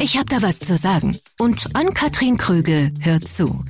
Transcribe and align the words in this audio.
Ich 0.00 0.16
habe 0.16 0.26
da 0.26 0.42
was 0.42 0.60
zu 0.60 0.76
sagen. 0.76 1.18
Und 1.40 1.70
Ann-Kathrin 1.74 2.38
Krügel 2.38 2.92
hört 3.00 3.26
zu. 3.26 3.64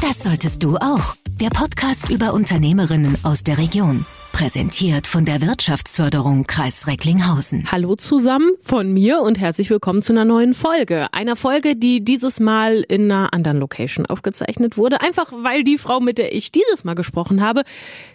Das 0.00 0.22
solltest 0.22 0.62
du 0.62 0.76
auch. 0.76 1.14
Der 1.40 1.50
Podcast 1.50 2.08
über 2.08 2.32
Unternehmerinnen 2.32 3.18
aus 3.22 3.42
der 3.42 3.58
Region. 3.58 4.06
Präsentiert 4.32 5.06
von 5.06 5.26
der 5.26 5.42
Wirtschaftsförderung 5.42 6.46
Kreis 6.46 6.86
Recklinghausen. 6.86 7.70
Hallo 7.70 7.96
zusammen 7.96 8.52
von 8.62 8.94
mir 8.94 9.20
und 9.20 9.38
herzlich 9.38 9.68
willkommen 9.68 10.02
zu 10.02 10.14
einer 10.14 10.24
neuen 10.24 10.54
Folge. 10.54 11.12
Einer 11.12 11.36
Folge, 11.36 11.76
die 11.76 12.02
dieses 12.02 12.40
Mal 12.40 12.82
in 12.88 13.12
einer 13.12 13.34
anderen 13.34 13.58
Location 13.58 14.06
aufgezeichnet 14.06 14.78
wurde. 14.78 15.02
Einfach 15.02 15.32
weil 15.32 15.64
die 15.64 15.76
Frau, 15.76 16.00
mit 16.00 16.16
der 16.16 16.34
ich 16.34 16.50
dieses 16.50 16.84
Mal 16.84 16.94
gesprochen 16.94 17.42
habe, 17.42 17.64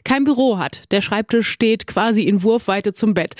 kein 0.04 0.24
Büro 0.24 0.58
hat. 0.58 0.82
Der 0.90 1.02
Schreibtisch 1.02 1.50
steht 1.50 1.86
quasi 1.86 2.24
in 2.24 2.42
Wurfweite 2.42 2.94
zum 2.94 3.14
Bett. 3.14 3.36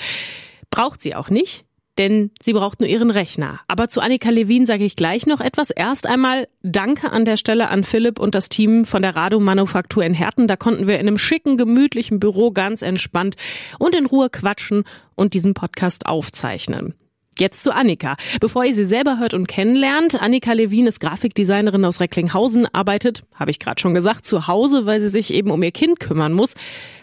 Braucht 0.70 1.02
sie 1.02 1.16
auch 1.16 1.30
nicht 1.30 1.64
denn 1.98 2.30
sie 2.42 2.52
braucht 2.52 2.80
nur 2.80 2.88
ihren 2.88 3.10
Rechner. 3.10 3.60
Aber 3.68 3.88
zu 3.88 4.00
Annika 4.00 4.30
Levin 4.30 4.66
sage 4.66 4.84
ich 4.84 4.96
gleich 4.96 5.26
noch 5.26 5.40
etwas. 5.40 5.70
Erst 5.70 6.06
einmal 6.06 6.48
Danke 6.62 7.10
an 7.10 7.24
der 7.24 7.36
Stelle 7.36 7.68
an 7.68 7.84
Philipp 7.84 8.18
und 8.18 8.34
das 8.34 8.48
Team 8.48 8.84
von 8.84 9.02
der 9.02 9.14
Rado 9.16 9.38
Manufaktur 9.40 10.04
in 10.04 10.14
Herten. 10.14 10.48
Da 10.48 10.56
konnten 10.56 10.86
wir 10.86 10.98
in 10.98 11.06
einem 11.06 11.18
schicken, 11.18 11.56
gemütlichen 11.56 12.20
Büro 12.20 12.50
ganz 12.50 12.82
entspannt 12.82 13.36
und 13.78 13.94
in 13.94 14.06
Ruhe 14.06 14.30
quatschen 14.30 14.84
und 15.14 15.34
diesen 15.34 15.54
Podcast 15.54 16.06
aufzeichnen. 16.06 16.94
Jetzt 17.38 17.62
zu 17.62 17.74
Annika. 17.74 18.16
Bevor 18.40 18.64
ihr 18.64 18.74
sie 18.74 18.84
selber 18.84 19.18
hört 19.18 19.34
und 19.34 19.48
kennenlernt, 19.48 20.20
Annika 20.20 20.52
Levin 20.52 20.86
ist 20.86 21.00
Grafikdesignerin 21.00 21.84
aus 21.84 22.00
Recklinghausen, 22.00 22.66
arbeitet, 22.72 23.24
habe 23.34 23.50
ich 23.50 23.58
gerade 23.58 23.80
schon 23.80 23.94
gesagt, 23.94 24.24
zu 24.26 24.46
Hause, 24.46 24.86
weil 24.86 25.00
sie 25.00 25.08
sich 25.08 25.34
eben 25.34 25.50
um 25.50 25.62
ihr 25.62 25.72
Kind 25.72 25.98
kümmern 25.98 26.32
muss. 26.32 26.54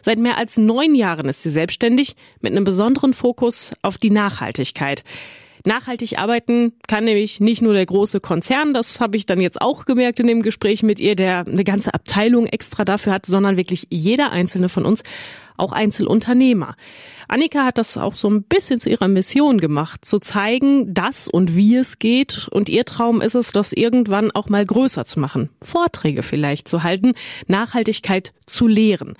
Seit 0.02 0.20
mehr 0.20 0.38
als 0.38 0.58
neun 0.58 0.96
Jahren 0.96 1.28
ist 1.28 1.44
sie 1.44 1.50
selbstständig 1.50 2.16
mit 2.40 2.54
einem 2.54 2.64
besonderen 2.64 3.14
Fokus 3.14 3.74
auf 3.82 3.98
die 3.98 4.10
Nachhaltigkeit. 4.10 5.04
Nachhaltig 5.66 6.18
arbeiten 6.18 6.74
kann 6.88 7.04
nämlich 7.04 7.40
nicht 7.40 7.62
nur 7.62 7.74
der 7.74 7.86
große 7.86 8.20
Konzern, 8.20 8.74
das 8.74 9.00
habe 9.00 9.18
ich 9.18 9.26
dann 9.26 9.40
jetzt 9.40 9.62
auch 9.62 9.86
gemerkt 9.86 10.20
in 10.20 10.28
dem 10.28 10.42
Gespräch 10.42 10.82
mit 10.82 11.00
ihr, 11.00 11.16
der 11.16 11.46
eine 11.46 11.64
ganze 11.64 11.94
Abteilung 11.94 12.48
extra 12.48 12.84
dafür 12.84 13.14
hat, 13.14 13.26
sondern 13.26 13.58
wirklich 13.58 13.86
jeder 13.92 14.32
einzelne 14.32 14.70
von 14.70 14.86
uns, 14.86 15.04
auch 15.62 15.72
Einzelunternehmer. 15.72 16.76
Annika 17.28 17.64
hat 17.64 17.78
das 17.78 17.98
auch 17.98 18.18
so 18.18 18.30
ein 18.30 18.44
bisschen 18.44 18.80
zu 18.80 18.90
ihrer 18.90 19.08
Mission 19.08 19.60
gemacht, 19.60 20.04
zu 20.04 20.20
zeigen, 20.20 20.94
dass 20.94 21.30
und 21.30 21.56
wie 21.56 21.78
es 21.78 21.98
geht. 21.98 22.50
Und 22.52 22.68
ihr 22.68 22.84
Traum 22.84 23.22
ist 23.22 23.36
es, 23.36 23.52
das 23.52 23.72
irgendwann 23.72 24.32
auch 24.32 24.50
mal 24.50 24.66
größer 24.66 25.06
zu 25.06 25.20
machen, 25.20 25.50
Vorträge 25.64 26.24
vielleicht 26.24 26.68
zu 26.68 26.84
halten, 26.84 27.14
Nachhaltigkeit 27.48 28.34
zu 28.46 28.68
lehren. 28.68 29.16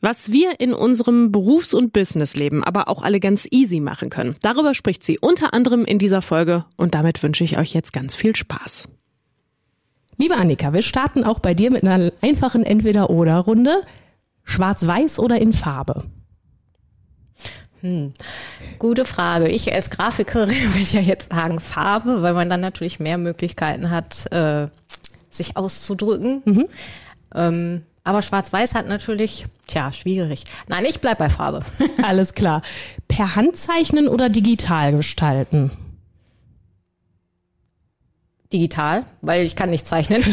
Was 0.00 0.30
wir 0.30 0.60
in 0.60 0.72
unserem 0.72 1.32
Berufs- 1.32 1.74
und 1.74 1.92
Businessleben 1.92 2.62
aber 2.62 2.88
auch 2.88 3.02
alle 3.02 3.18
ganz 3.18 3.48
easy 3.50 3.80
machen 3.80 4.10
können. 4.10 4.36
Darüber 4.42 4.72
spricht 4.72 5.04
sie 5.04 5.18
unter 5.18 5.52
anderem 5.52 5.84
in 5.84 5.98
dieser 5.98 6.22
Folge 6.22 6.64
und 6.76 6.94
damit 6.94 7.22
wünsche 7.22 7.42
ich 7.42 7.58
euch 7.58 7.74
jetzt 7.74 7.92
ganz 7.92 8.14
viel 8.14 8.36
Spaß. 8.36 8.88
Liebe 10.16 10.36
Annika, 10.36 10.72
wir 10.72 10.82
starten 10.82 11.24
auch 11.24 11.40
bei 11.40 11.54
dir 11.54 11.70
mit 11.70 11.84
einer 11.84 12.12
einfachen 12.22 12.64
Entweder-Oder-Runde. 12.64 13.82
Schwarz-Weiß 14.48 15.18
oder 15.18 15.40
in 15.40 15.52
Farbe? 15.52 16.04
Hm. 17.80 18.12
Gute 18.78 19.04
Frage. 19.04 19.48
Ich 19.48 19.72
als 19.72 19.90
Grafikerin 19.90 20.48
würde 20.74 20.88
ja 20.90 21.00
jetzt 21.00 21.32
sagen 21.32 21.60
Farbe, 21.60 22.22
weil 22.22 22.34
man 22.34 22.50
dann 22.50 22.60
natürlich 22.60 22.98
mehr 22.98 23.18
Möglichkeiten 23.18 23.90
hat, 23.90 24.30
äh, 24.32 24.68
sich 25.30 25.56
auszudrücken. 25.56 26.42
Mhm. 26.44 26.68
Ähm, 27.34 27.82
aber 28.04 28.22
Schwarz-Weiß 28.22 28.74
hat 28.74 28.88
natürlich, 28.88 29.44
tja, 29.66 29.92
schwierig. 29.92 30.44
Nein, 30.66 30.86
ich 30.86 31.00
bleib 31.00 31.18
bei 31.18 31.28
Farbe. 31.28 31.60
Alles 32.02 32.34
klar. 32.34 32.62
Per 33.06 33.36
Hand 33.36 33.56
zeichnen 33.56 34.08
oder 34.08 34.30
digital 34.30 34.92
gestalten? 34.92 35.70
Digital, 38.52 39.04
weil 39.20 39.42
ich 39.42 39.56
kann 39.56 39.68
nicht 39.70 39.86
zeichnen. 39.86 40.24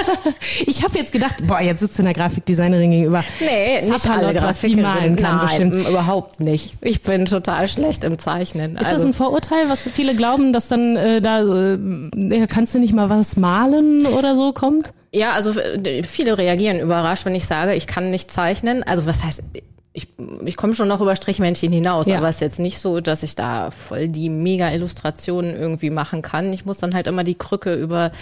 ich 0.66 0.84
habe 0.84 0.98
jetzt 0.98 1.12
gedacht, 1.12 1.46
boah, 1.46 1.60
jetzt 1.60 1.80
sitzt 1.80 1.98
eine 1.98 2.12
Grafikdesignerin 2.12 2.90
gegenüber. 2.90 3.24
Nee, 3.40 3.90
nicht 3.90 4.08
alle 4.08 4.32
malen 4.76 5.16
kann 5.16 5.36
Nein, 5.36 5.46
bestimmt. 5.46 5.88
überhaupt 5.88 6.38
nicht. 6.40 6.74
Ich 6.80 7.02
bin 7.02 7.26
total 7.26 7.66
schlecht 7.66 8.04
im 8.04 8.18
Zeichnen. 8.18 8.76
Ist 8.76 8.84
also, 8.86 8.98
das 8.98 9.04
ein 9.04 9.14
Vorurteil, 9.14 9.68
was 9.68 9.88
viele 9.88 10.14
glauben, 10.14 10.52
dass 10.52 10.68
dann 10.68 10.96
äh, 10.96 11.20
da 11.20 11.40
äh, 11.42 12.46
kannst 12.46 12.74
du 12.74 12.78
nicht 12.78 12.94
mal 12.94 13.10
was 13.10 13.36
malen 13.36 14.06
oder 14.06 14.36
so 14.36 14.52
kommt? 14.52 14.92
Ja, 15.12 15.32
also 15.32 15.58
äh, 15.58 16.02
viele 16.04 16.38
reagieren 16.38 16.78
überrascht, 16.78 17.24
wenn 17.24 17.34
ich 17.34 17.46
sage, 17.46 17.74
ich 17.74 17.86
kann 17.86 18.10
nicht 18.10 18.30
zeichnen. 18.30 18.84
Also 18.84 19.06
was 19.06 19.24
heißt 19.24 19.42
ich, 19.96 20.08
ich 20.44 20.56
komme 20.58 20.74
schon 20.74 20.88
noch 20.88 21.00
über 21.00 21.16
Strichmännchen 21.16 21.72
hinaus, 21.72 22.06
ja. 22.06 22.18
aber 22.18 22.28
es 22.28 22.36
ist 22.36 22.40
jetzt 22.42 22.58
nicht 22.58 22.78
so, 22.78 23.00
dass 23.00 23.22
ich 23.22 23.34
da 23.34 23.70
voll 23.70 24.08
die 24.08 24.28
Mega-Illustrationen 24.28 25.56
irgendwie 25.56 25.88
machen 25.88 26.20
kann. 26.20 26.52
Ich 26.52 26.66
muss 26.66 26.76
dann 26.76 26.94
halt 26.94 27.06
immer 27.06 27.24
die 27.24 27.34
Krücke 27.34 27.74
über 27.74 28.12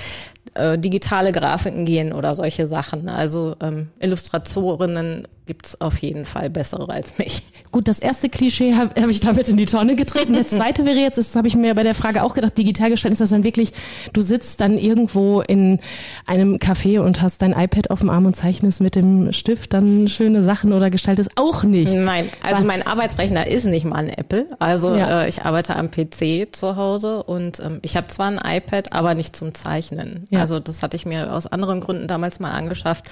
äh, 0.55 0.79
digitale 0.79 1.33
Grafiken 1.33 1.85
gehen 1.85 2.13
oder 2.13 2.35
solche 2.35 2.67
Sachen. 2.67 3.09
Also 3.09 3.57
ähm, 3.61 3.89
Illustratorinnen 4.01 5.27
gibt's 5.47 5.79
auf 5.81 5.99
jeden 5.99 6.25
Fall 6.25 6.49
bessere 6.49 6.89
als 6.89 7.19
mich. 7.19 7.43
Gut, 7.71 7.89
das 7.89 7.99
erste 7.99 8.29
Klischee 8.29 8.75
habe 8.75 9.01
hab 9.01 9.11
ich 9.11 9.21
damit 9.21 9.49
in 9.49 9.57
die 9.57 9.67
Tonne 9.67 9.95
getreten. 9.95 10.33
Das 10.33 10.51
zweite 10.51 10.87
wäre 10.87 10.99
jetzt, 10.99 11.19
das 11.19 11.37
habe 11.37 11.49
ich 11.49 11.57
mir 11.57 11.75
bei 11.75 11.83
der 11.83 11.95
Frage 11.95 12.23
auch 12.23 12.35
gedacht, 12.35 12.57
digital 12.57 12.91
gestalten 12.91 13.15
ist 13.15 13.21
das 13.21 13.31
dann 13.31 13.45
wirklich, 13.45 13.73
du 14.13 14.23
sitzt 14.23 14.61
dann 14.61 14.79
irgendwo 14.79 15.43
in 15.43 15.81
einem 16.25 16.57
Café 16.57 17.01
und 17.01 17.21
hast 17.21 17.43
dein 17.43 17.53
iPad 17.53 17.91
auf 17.91 18.01
dem 18.01 18.11
Arm 18.11 18.25
und 18.27 18.35
zeichnest 18.35 18.81
mit 18.81 18.97
dem 18.97 19.33
Stift 19.33 19.75
dann 19.75 20.09
schöne 20.09 20.43
Sachen 20.43 20.73
oder 20.73 20.89
gestaltest 20.89 21.33
auch 21.37 21.65
nicht. 21.65 21.95
Nein, 21.95 22.29
also 22.43 22.61
Was? 22.61 22.67
mein 22.67 22.87
Arbeitsrechner 22.87 23.47
ist 23.47 23.67
nicht 23.67 23.85
mal 23.85 23.97
ein 23.97 24.09
Apple. 24.09 24.47
Also 24.61 24.95
ja. 24.95 25.23
äh, 25.23 25.29
ich 25.29 25.43
arbeite 25.43 25.77
am 25.77 25.91
PC 25.91 26.55
zu 26.55 26.77
Hause 26.77 27.23
und 27.23 27.61
ähm, 27.61 27.81
ich 27.83 27.97
habe 27.97 28.07
zwar 28.07 28.29
ein 28.29 28.41
iPad, 28.43 28.93
aber 28.93 29.15
nicht 29.15 29.37
zum 29.37 29.53
Zeichnen. 29.53 30.25
Ja. 30.35 30.41
Also 30.41 30.61
das 30.61 30.83
hatte 30.83 30.97
ich 30.97 31.07
mir 31.07 31.33
aus 31.33 31.47
anderen 31.47 31.81
Gründen 31.81 32.09
damals 32.09 32.41
mal 32.41 32.51
angeschafft. 32.51 33.11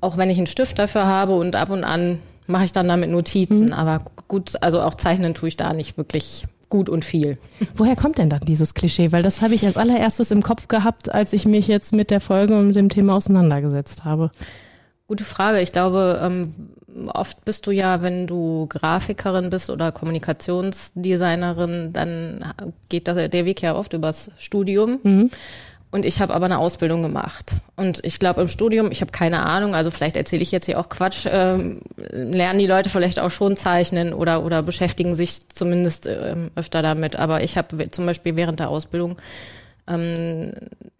Auch 0.00 0.16
wenn 0.16 0.30
ich 0.30 0.38
einen 0.38 0.46
Stift 0.46 0.78
dafür 0.78 1.06
habe 1.06 1.34
und 1.34 1.56
ab 1.56 1.70
und 1.70 1.84
an 1.84 2.20
mache 2.46 2.64
ich 2.64 2.72
dann 2.72 2.88
damit 2.88 3.10
Notizen. 3.10 3.66
Mhm. 3.66 3.72
Aber 3.72 4.00
gut, 4.28 4.62
also 4.62 4.82
auch 4.82 4.94
zeichnen 4.94 5.34
tue 5.34 5.48
ich 5.48 5.56
da 5.56 5.72
nicht 5.72 5.96
wirklich 5.96 6.44
gut 6.68 6.88
und 6.88 7.04
viel. 7.04 7.38
Woher 7.76 7.96
kommt 7.96 8.18
denn 8.18 8.30
dann 8.30 8.40
dieses 8.40 8.74
Klischee? 8.74 9.12
Weil 9.12 9.22
das 9.22 9.42
habe 9.42 9.54
ich 9.54 9.64
als 9.64 9.76
allererstes 9.76 10.30
im 10.30 10.42
Kopf 10.42 10.68
gehabt, 10.68 11.14
als 11.14 11.32
ich 11.32 11.46
mich 11.46 11.68
jetzt 11.68 11.94
mit 11.94 12.10
der 12.10 12.20
Folge 12.20 12.58
und 12.58 12.68
mit 12.68 12.76
dem 12.76 12.88
Thema 12.88 13.14
auseinandergesetzt 13.14 14.04
habe. 14.04 14.30
Gute 15.06 15.24
Frage. 15.24 15.60
Ich 15.60 15.72
glaube, 15.72 16.20
ähm, 16.22 16.52
oft 17.12 17.44
bist 17.44 17.66
du 17.66 17.70
ja, 17.70 18.02
wenn 18.02 18.26
du 18.26 18.66
Grafikerin 18.68 19.50
bist 19.50 19.70
oder 19.70 19.92
Kommunikationsdesignerin, 19.92 21.92
dann 21.92 22.44
geht 22.88 23.08
das, 23.08 23.16
der 23.16 23.44
Weg 23.44 23.62
ja 23.62 23.74
oft 23.74 23.92
übers 23.92 24.30
Studium. 24.38 25.00
Mhm. 25.02 25.30
Und 25.94 26.04
ich 26.04 26.20
habe 26.20 26.34
aber 26.34 26.46
eine 26.46 26.58
Ausbildung 26.58 27.02
gemacht. 27.02 27.54
Und 27.76 28.04
ich 28.04 28.18
glaube 28.18 28.40
im 28.40 28.48
Studium, 28.48 28.90
ich 28.90 29.00
habe 29.00 29.12
keine 29.12 29.46
Ahnung, 29.46 29.76
also 29.76 29.92
vielleicht 29.92 30.16
erzähle 30.16 30.42
ich 30.42 30.50
jetzt 30.50 30.66
hier 30.66 30.80
auch 30.80 30.88
Quatsch, 30.88 31.24
ähm, 31.30 31.82
lernen 32.10 32.58
die 32.58 32.66
Leute 32.66 32.90
vielleicht 32.90 33.20
auch 33.20 33.30
schon 33.30 33.54
zeichnen 33.56 34.12
oder, 34.12 34.44
oder 34.44 34.64
beschäftigen 34.64 35.14
sich 35.14 35.48
zumindest 35.50 36.08
ähm, 36.08 36.50
öfter 36.56 36.82
damit. 36.82 37.14
Aber 37.14 37.44
ich 37.44 37.56
habe 37.56 37.88
zum 37.90 38.06
Beispiel 38.06 38.34
während 38.34 38.58
der 38.58 38.70
Ausbildung, 38.70 39.18
ähm, 39.86 40.50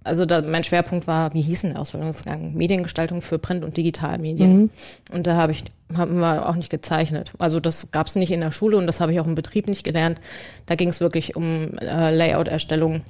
also 0.04 0.26
da, 0.26 0.42
mein 0.42 0.62
Schwerpunkt 0.62 1.08
war, 1.08 1.34
wie 1.34 1.42
hieß 1.42 1.62
denn 1.62 1.72
der 1.72 1.80
Ausbildungsgang? 1.80 2.54
Mediengestaltung 2.54 3.20
für 3.20 3.40
Print- 3.40 3.64
und 3.64 3.76
Digitalmedien. 3.76 4.56
Mhm. 4.56 4.70
Und 5.10 5.26
da 5.26 5.34
habe 5.34 5.50
ich 5.50 5.64
haben 5.96 6.20
wir 6.20 6.48
auch 6.48 6.54
nicht 6.54 6.70
gezeichnet. 6.70 7.32
Also 7.40 7.58
das 7.58 7.90
gab 7.90 8.06
es 8.06 8.14
nicht 8.14 8.30
in 8.30 8.42
der 8.42 8.52
Schule 8.52 8.76
und 8.76 8.86
das 8.86 9.00
habe 9.00 9.12
ich 9.12 9.18
auch 9.18 9.26
im 9.26 9.34
Betrieb 9.34 9.66
nicht 9.66 9.82
gelernt. 9.82 10.20
Da 10.66 10.76
ging 10.76 10.88
es 10.88 11.00
wirklich 11.00 11.34
um 11.34 11.76
äh, 11.78 12.14
Layout-Erstellung 12.14 13.02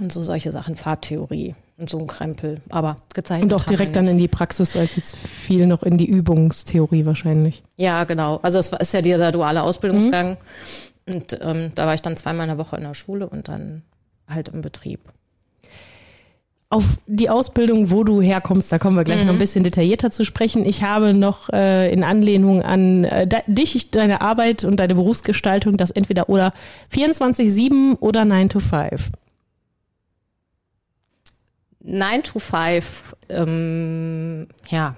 und 0.00 0.12
so 0.12 0.22
solche 0.22 0.52
Sachen, 0.52 0.76
Farbtheorie 0.76 1.54
und 1.76 1.90
so 1.90 1.98
ein 1.98 2.06
Krempel, 2.06 2.60
aber 2.70 2.96
gezeichnet. 3.14 3.52
Und 3.52 3.60
auch 3.60 3.64
direkt 3.64 3.96
dann 3.96 4.06
in 4.06 4.18
die 4.18 4.28
Praxis, 4.28 4.76
als 4.76 4.96
jetzt 4.96 5.16
viel 5.16 5.66
noch 5.66 5.82
in 5.82 5.98
die 5.98 6.06
Übungstheorie 6.06 7.04
wahrscheinlich. 7.04 7.62
Ja, 7.76 8.04
genau. 8.04 8.38
Also 8.42 8.58
es 8.58 8.70
ist 8.72 8.94
ja 8.94 9.02
dieser 9.02 9.32
duale 9.32 9.62
Ausbildungsgang. 9.62 10.30
Mhm. 11.06 11.14
Und 11.14 11.38
ähm, 11.42 11.72
da 11.74 11.86
war 11.86 11.94
ich 11.94 12.02
dann 12.02 12.16
zweimal 12.16 12.44
in 12.44 12.56
der 12.56 12.58
Woche 12.58 12.76
in 12.76 12.82
der 12.82 12.94
Schule 12.94 13.28
und 13.28 13.48
dann 13.48 13.82
halt 14.28 14.48
im 14.48 14.62
Betrieb. 14.62 15.00
Auf 16.70 16.98
die 17.06 17.28
Ausbildung, 17.28 17.90
wo 17.90 18.04
du 18.04 18.22
herkommst, 18.22 18.72
da 18.72 18.78
kommen 18.78 18.96
wir 18.96 19.04
gleich 19.04 19.20
mhm. 19.20 19.26
noch 19.26 19.34
ein 19.34 19.38
bisschen 19.38 19.64
detaillierter 19.64 20.10
zu 20.10 20.24
sprechen. 20.24 20.64
Ich 20.64 20.82
habe 20.82 21.12
noch 21.12 21.50
äh, 21.50 21.92
in 21.92 22.02
Anlehnung 22.02 22.62
an 22.62 23.04
äh, 23.04 23.28
dich, 23.46 23.90
deine 23.90 24.22
Arbeit 24.22 24.64
und 24.64 24.80
deine 24.80 24.94
Berufsgestaltung 24.94 25.76
das 25.76 25.90
entweder 25.90 26.28
oder 26.28 26.52
24-7 26.92 27.98
oder 27.98 28.24
9 28.24 28.48
to 28.48 28.60
5. 28.60 29.10
9 31.84 32.22
to 32.22 32.38
5, 32.38 33.14
ähm, 33.28 34.48
ja. 34.68 34.96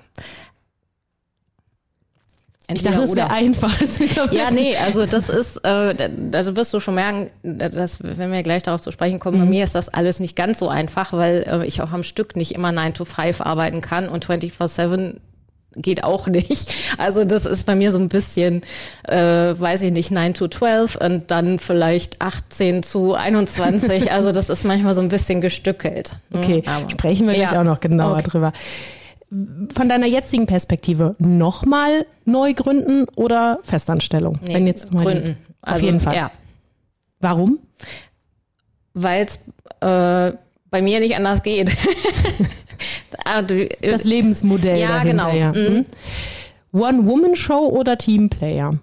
Entweder 2.69 2.91
ich 2.91 2.97
dachte, 2.97 3.11
es 3.11 3.17
wäre 3.17 3.31
einfach. 3.31 4.33
ja, 4.33 4.51
nee, 4.51 4.77
also 4.77 5.05
das 5.05 5.29
ist, 5.29 5.59
äh, 5.59 5.95
da 6.31 6.57
wirst 6.57 6.75
du 6.75 6.81
schon 6.81 6.97
merken, 6.97 7.31
dass, 7.43 8.03
wenn 8.03 8.33
wir 8.33 8.43
gleich 8.43 8.63
darauf 8.63 8.81
zu 8.81 8.91
sprechen 8.91 9.21
kommen, 9.21 9.39
mhm. 9.39 9.45
bei 9.45 9.51
mir 9.51 9.65
ist 9.65 9.75
das 9.75 9.89
alles 9.89 10.21
nicht 10.21 10.37
ganz 10.37 10.59
so 10.59 10.69
einfach, 10.69 11.13
weil 11.13 11.45
äh, 11.47 11.67
ich 11.67 11.83
auch 11.83 11.93
am 11.93 12.03
Stück 12.03 12.35
nicht 12.35 12.53
immer 12.53 12.73
9 12.73 12.95
to 12.95 13.05
5 13.05 13.41
arbeiten 13.41 13.81
kann 13.81 14.09
und 14.09 14.27
24-7 14.27 15.17
geht 15.77 16.05
auch 16.05 16.27
nicht. 16.27 16.73
Also 16.99 17.25
das 17.25 17.47
ist 17.47 17.67
bei 17.67 17.75
mir 17.75 17.93
so 17.93 17.99
ein 17.99 18.09
bisschen, 18.09 18.63
äh, 19.05 19.17
weiß 19.17 19.83
ich 19.83 19.93
nicht, 19.93 20.11
9 20.11 20.35
to 20.35 20.49
12 20.49 20.97
und 20.97 21.31
dann 21.31 21.59
vielleicht 21.59 22.21
18 22.21 22.83
zu 22.83 23.15
21. 23.15 24.11
Also 24.17 24.33
das 24.33 24.49
ist 24.49 24.65
manchmal 24.65 24.95
so 24.95 25.01
ein 25.01 25.09
bisschen 25.09 25.41
gestückelt. 25.41 26.17
Ne? 26.31 26.39
Okay, 26.39 26.63
Aber, 26.67 26.89
sprechen 26.91 27.27
wir 27.27 27.35
gleich 27.35 27.53
ja. 27.53 27.61
auch 27.61 27.65
noch 27.65 27.81
genauer 27.81 28.15
okay. 28.15 28.23
drüber. 28.31 28.53
Von 29.75 29.89
deiner 29.89 30.07
jetzigen 30.07 30.47
Perspektive 30.47 31.17
nochmal 31.19 32.07
neu 32.25 32.55
gründen 32.55 33.07
oder 33.17 33.59
Festanstellung? 33.63 34.39
Nee, 34.47 34.55
Wenn 34.55 34.67
jetzt 34.67 34.93
mal 34.93 35.05
gründen. 35.05 35.37
Auf 35.61 35.75
also, 35.75 35.87
jeden 35.87 36.01
Fall. 36.01 36.15
Ja. 36.15 36.31
Warum? 37.21 37.59
Weil 38.95 39.27
es 39.27 39.37
äh, 39.81 40.37
bei 40.71 40.83
mir 40.83 41.01
nicht 41.01 41.17
anders 41.17 41.43
geht. 41.43 41.71
Ah, 43.27 43.43
das 43.43 44.05
Lebensmodell. 44.05 44.79
Ja, 44.79 44.89
dahinter, 44.89 45.31
genau. 45.31 45.37
Ja. 45.37 45.53
Mhm. 45.53 45.85
One-Woman-Show 46.73 47.69
oder 47.69 47.99
Teamplayer? 47.99 48.79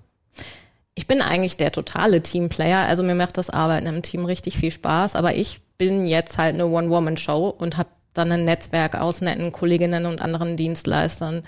Ich 0.96 1.08
bin 1.08 1.22
eigentlich 1.22 1.58
der 1.58 1.72
totale 1.72 2.22
Teamplayer. 2.22 2.88
Also 2.88 3.04
mir 3.04 3.16
macht 3.16 3.38
das 3.38 3.50
Arbeiten 3.50 3.88
im 3.88 4.02
Team 4.02 4.26
richtig 4.26 4.58
viel 4.58 4.72
Spaß. 4.72 5.16
Aber 5.16 5.36
ich 5.36 5.62
bin 5.78 6.06
jetzt 6.06 6.38
halt 6.38 6.54
eine 6.54 6.68
One-Woman-Show 6.68 7.56
und 7.58 7.78
habe 7.78 7.90
dann 8.14 8.32
ein 8.32 8.46
Netzwerk 8.46 8.96
aus 8.96 9.22
netten 9.22 9.52
Kolleginnen 9.52 10.06
und 10.06 10.22
anderen 10.22 10.56
Dienstleistern, 10.56 11.42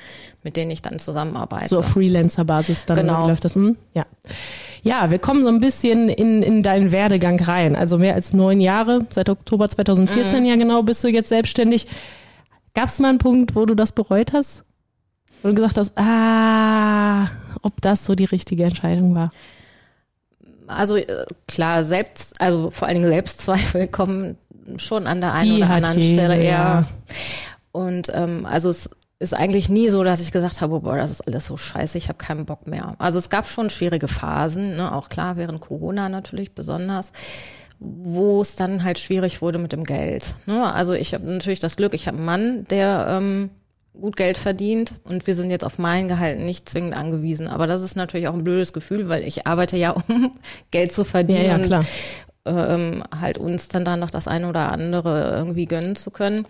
mit 0.43 0.57
denen 0.57 0.71
ich 0.71 0.81
dann 0.81 0.99
zusammenarbeite. 0.99 1.67
So 1.67 1.79
auf 1.79 1.89
Freelancer-Basis 1.89 2.85
dann 2.85 2.97
genau. 2.97 3.27
läuft 3.27 3.45
das. 3.45 3.55
Hm? 3.55 3.77
Ja. 3.93 4.05
Ja, 4.81 5.09
wir 5.09 5.19
kommen 5.19 5.43
so 5.43 5.49
ein 5.49 5.59
bisschen 5.59 6.09
in, 6.09 6.41
in 6.41 6.63
deinen 6.63 6.91
Werdegang 6.91 7.39
rein. 7.39 7.75
Also 7.75 7.97
mehr 7.97 8.15
als 8.15 8.33
neun 8.33 8.61
Jahre, 8.61 9.05
seit 9.09 9.29
Oktober 9.29 9.69
2014 9.69 10.41
mhm. 10.41 10.45
ja 10.45 10.55
genau, 10.55 10.83
bist 10.83 11.03
du 11.03 11.07
jetzt 11.07 11.29
selbstständig. 11.29 11.87
Gab 12.75 12.89
es 12.89 12.99
mal 12.99 13.09
einen 13.09 13.17
Punkt, 13.17 13.55
wo 13.55 13.65
du 13.65 13.73
das 13.73 13.93
bereut 13.93 14.33
hast? 14.33 14.63
Wo 15.41 15.49
du 15.49 15.55
gesagt 15.55 15.77
hast, 15.77 15.97
ah, 15.97 17.27
ob 17.61 17.81
das 17.81 18.05
so 18.05 18.15
die 18.15 18.25
richtige 18.25 18.65
Entscheidung 18.65 19.15
war? 19.15 19.31
Also 20.67 20.97
äh, 20.97 21.25
klar, 21.47 21.83
selbst, 21.83 22.39
also 22.41 22.69
vor 22.69 22.87
allen 22.87 22.97
Dingen 22.97 23.09
Selbstzweifel 23.09 23.87
kommen 23.91 24.37
schon 24.77 25.07
an 25.07 25.21
der 25.21 25.33
einen 25.33 25.55
die 25.55 25.63
oder 25.63 25.69
anderen 25.69 26.03
Stelle, 26.03 26.43
ja. 26.43 26.51
ja. 26.81 26.85
Und 27.71 28.11
ähm, 28.13 28.45
also 28.45 28.69
es 28.69 28.89
ist 29.19 29.37
eigentlich 29.37 29.69
nie 29.69 29.89
so, 29.89 30.03
dass 30.03 30.21
ich 30.21 30.31
gesagt 30.31 30.61
habe, 30.61 30.81
boah, 30.81 30.97
das 30.97 31.11
ist 31.11 31.21
alles 31.21 31.47
so 31.47 31.55
scheiße, 31.55 31.97
ich 31.97 32.09
habe 32.09 32.17
keinen 32.17 32.45
Bock 32.45 32.67
mehr. 32.67 32.95
Also 32.97 33.19
es 33.19 33.29
gab 33.29 33.47
schon 33.47 33.69
schwierige 33.69 34.07
Phasen, 34.07 34.75
ne, 34.75 34.93
auch 34.93 35.07
klar 35.09 35.37
während 35.37 35.61
Corona 35.61 36.09
natürlich 36.09 36.53
besonders, 36.53 37.11
wo 37.79 38.41
es 38.41 38.55
dann 38.55 38.83
halt 38.83 38.99
schwierig 38.99 39.41
wurde 39.41 39.57
mit 39.57 39.71
dem 39.71 39.83
Geld. 39.83 40.35
Ne? 40.45 40.73
Also 40.73 40.93
ich 40.93 41.13
habe 41.13 41.25
natürlich 41.25 41.59
das 41.59 41.75
Glück, 41.75 41.93
ich 41.93 42.07
habe 42.07 42.17
einen 42.17 42.25
Mann, 42.25 42.65
der 42.69 43.07
ähm, 43.09 43.49
gut 43.99 44.17
Geld 44.17 44.37
verdient 44.37 44.95
und 45.03 45.27
wir 45.27 45.35
sind 45.35 45.51
jetzt 45.51 45.65
auf 45.65 45.77
mein 45.77 46.07
Gehalt 46.07 46.39
nicht 46.39 46.67
zwingend 46.69 46.95
angewiesen. 46.95 47.47
Aber 47.47 47.67
das 47.67 47.81
ist 47.81 47.95
natürlich 47.95 48.27
auch 48.27 48.33
ein 48.33 48.43
blödes 48.43 48.73
Gefühl, 48.73 49.09
weil 49.09 49.23
ich 49.23 49.47
arbeite 49.47 49.77
ja, 49.77 49.91
um 50.07 50.31
Geld 50.71 50.91
zu 50.91 51.03
verdienen. 51.03 51.45
Ja, 51.45 51.57
ja, 51.57 51.59
klar. 51.59 51.85
Ähm, 52.47 53.03
halt 53.19 53.39
uns 53.39 53.69
dann 53.69 53.85
da 53.85 53.97
noch 53.97 54.11
das 54.11 54.27
eine 54.27 54.47
oder 54.47 54.71
andere 54.71 55.33
irgendwie 55.35 55.65
gönnen 55.65 55.95
zu 55.95 56.11
können. 56.11 56.45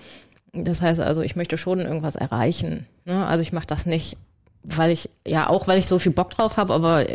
Das 0.52 0.82
heißt 0.82 1.00
also, 1.00 1.22
ich 1.22 1.36
möchte 1.36 1.58
schon 1.58 1.80
irgendwas 1.80 2.16
erreichen. 2.16 2.86
Ne? 3.06 3.26
Also 3.26 3.42
ich 3.42 3.54
mache 3.54 3.68
das 3.68 3.86
nicht, 3.86 4.18
weil 4.64 4.92
ich, 4.92 5.10
ja 5.26 5.50
auch 5.50 5.68
weil 5.68 5.80
ich 5.80 5.86
so 5.86 6.00
viel 6.00 6.12
Bock 6.12 6.32
drauf 6.32 6.58
habe, 6.58 6.74
aber 6.74 7.06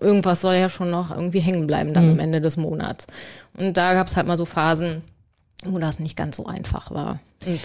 irgendwas 0.00 0.40
soll 0.40 0.54
ja 0.54 0.68
schon 0.68 0.90
noch 0.90 1.10
irgendwie 1.10 1.40
hängen 1.40 1.66
bleiben 1.66 1.92
dann 1.92 2.06
mhm. 2.06 2.12
am 2.12 2.18
Ende 2.20 2.40
des 2.40 2.56
Monats. 2.56 3.06
Und 3.56 3.76
da 3.76 3.94
gab 3.94 4.06
es 4.06 4.16
halt 4.16 4.26
mal 4.26 4.36
so 4.36 4.44
Phasen, 4.44 5.02
wo 5.64 5.78
das 5.78 5.98
nicht 5.98 6.16
ganz 6.16 6.36
so 6.36 6.46
einfach 6.46 6.90
war. 6.90 7.20
Und 7.46 7.60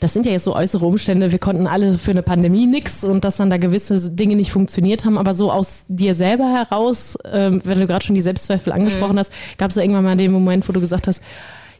das 0.00 0.14
sind 0.14 0.24
ja 0.24 0.32
jetzt 0.32 0.44
so 0.44 0.56
äußere 0.56 0.84
Umstände. 0.84 1.30
Wir 1.30 1.38
konnten 1.38 1.66
alle 1.66 1.98
für 1.98 2.10
eine 2.10 2.22
Pandemie 2.22 2.66
nix 2.66 3.04
und 3.04 3.22
dass 3.24 3.36
dann 3.36 3.50
da 3.50 3.58
gewisse 3.58 4.10
Dinge 4.10 4.34
nicht 4.34 4.50
funktioniert 4.50 5.04
haben. 5.04 5.18
Aber 5.18 5.34
so 5.34 5.52
aus 5.52 5.84
dir 5.88 6.14
selber 6.14 6.50
heraus, 6.50 7.18
ähm, 7.30 7.60
wenn 7.64 7.78
du 7.78 7.86
gerade 7.86 8.04
schon 8.04 8.14
die 8.14 8.22
Selbstzweifel 8.22 8.72
angesprochen 8.72 9.14
mhm. 9.14 9.18
hast, 9.18 9.32
gab 9.58 9.68
es 9.68 9.74
da 9.74 9.82
irgendwann 9.82 10.04
mal 10.04 10.16
den 10.16 10.32
Moment, 10.32 10.66
wo 10.68 10.72
du 10.72 10.80
gesagt 10.80 11.06
hast, 11.06 11.22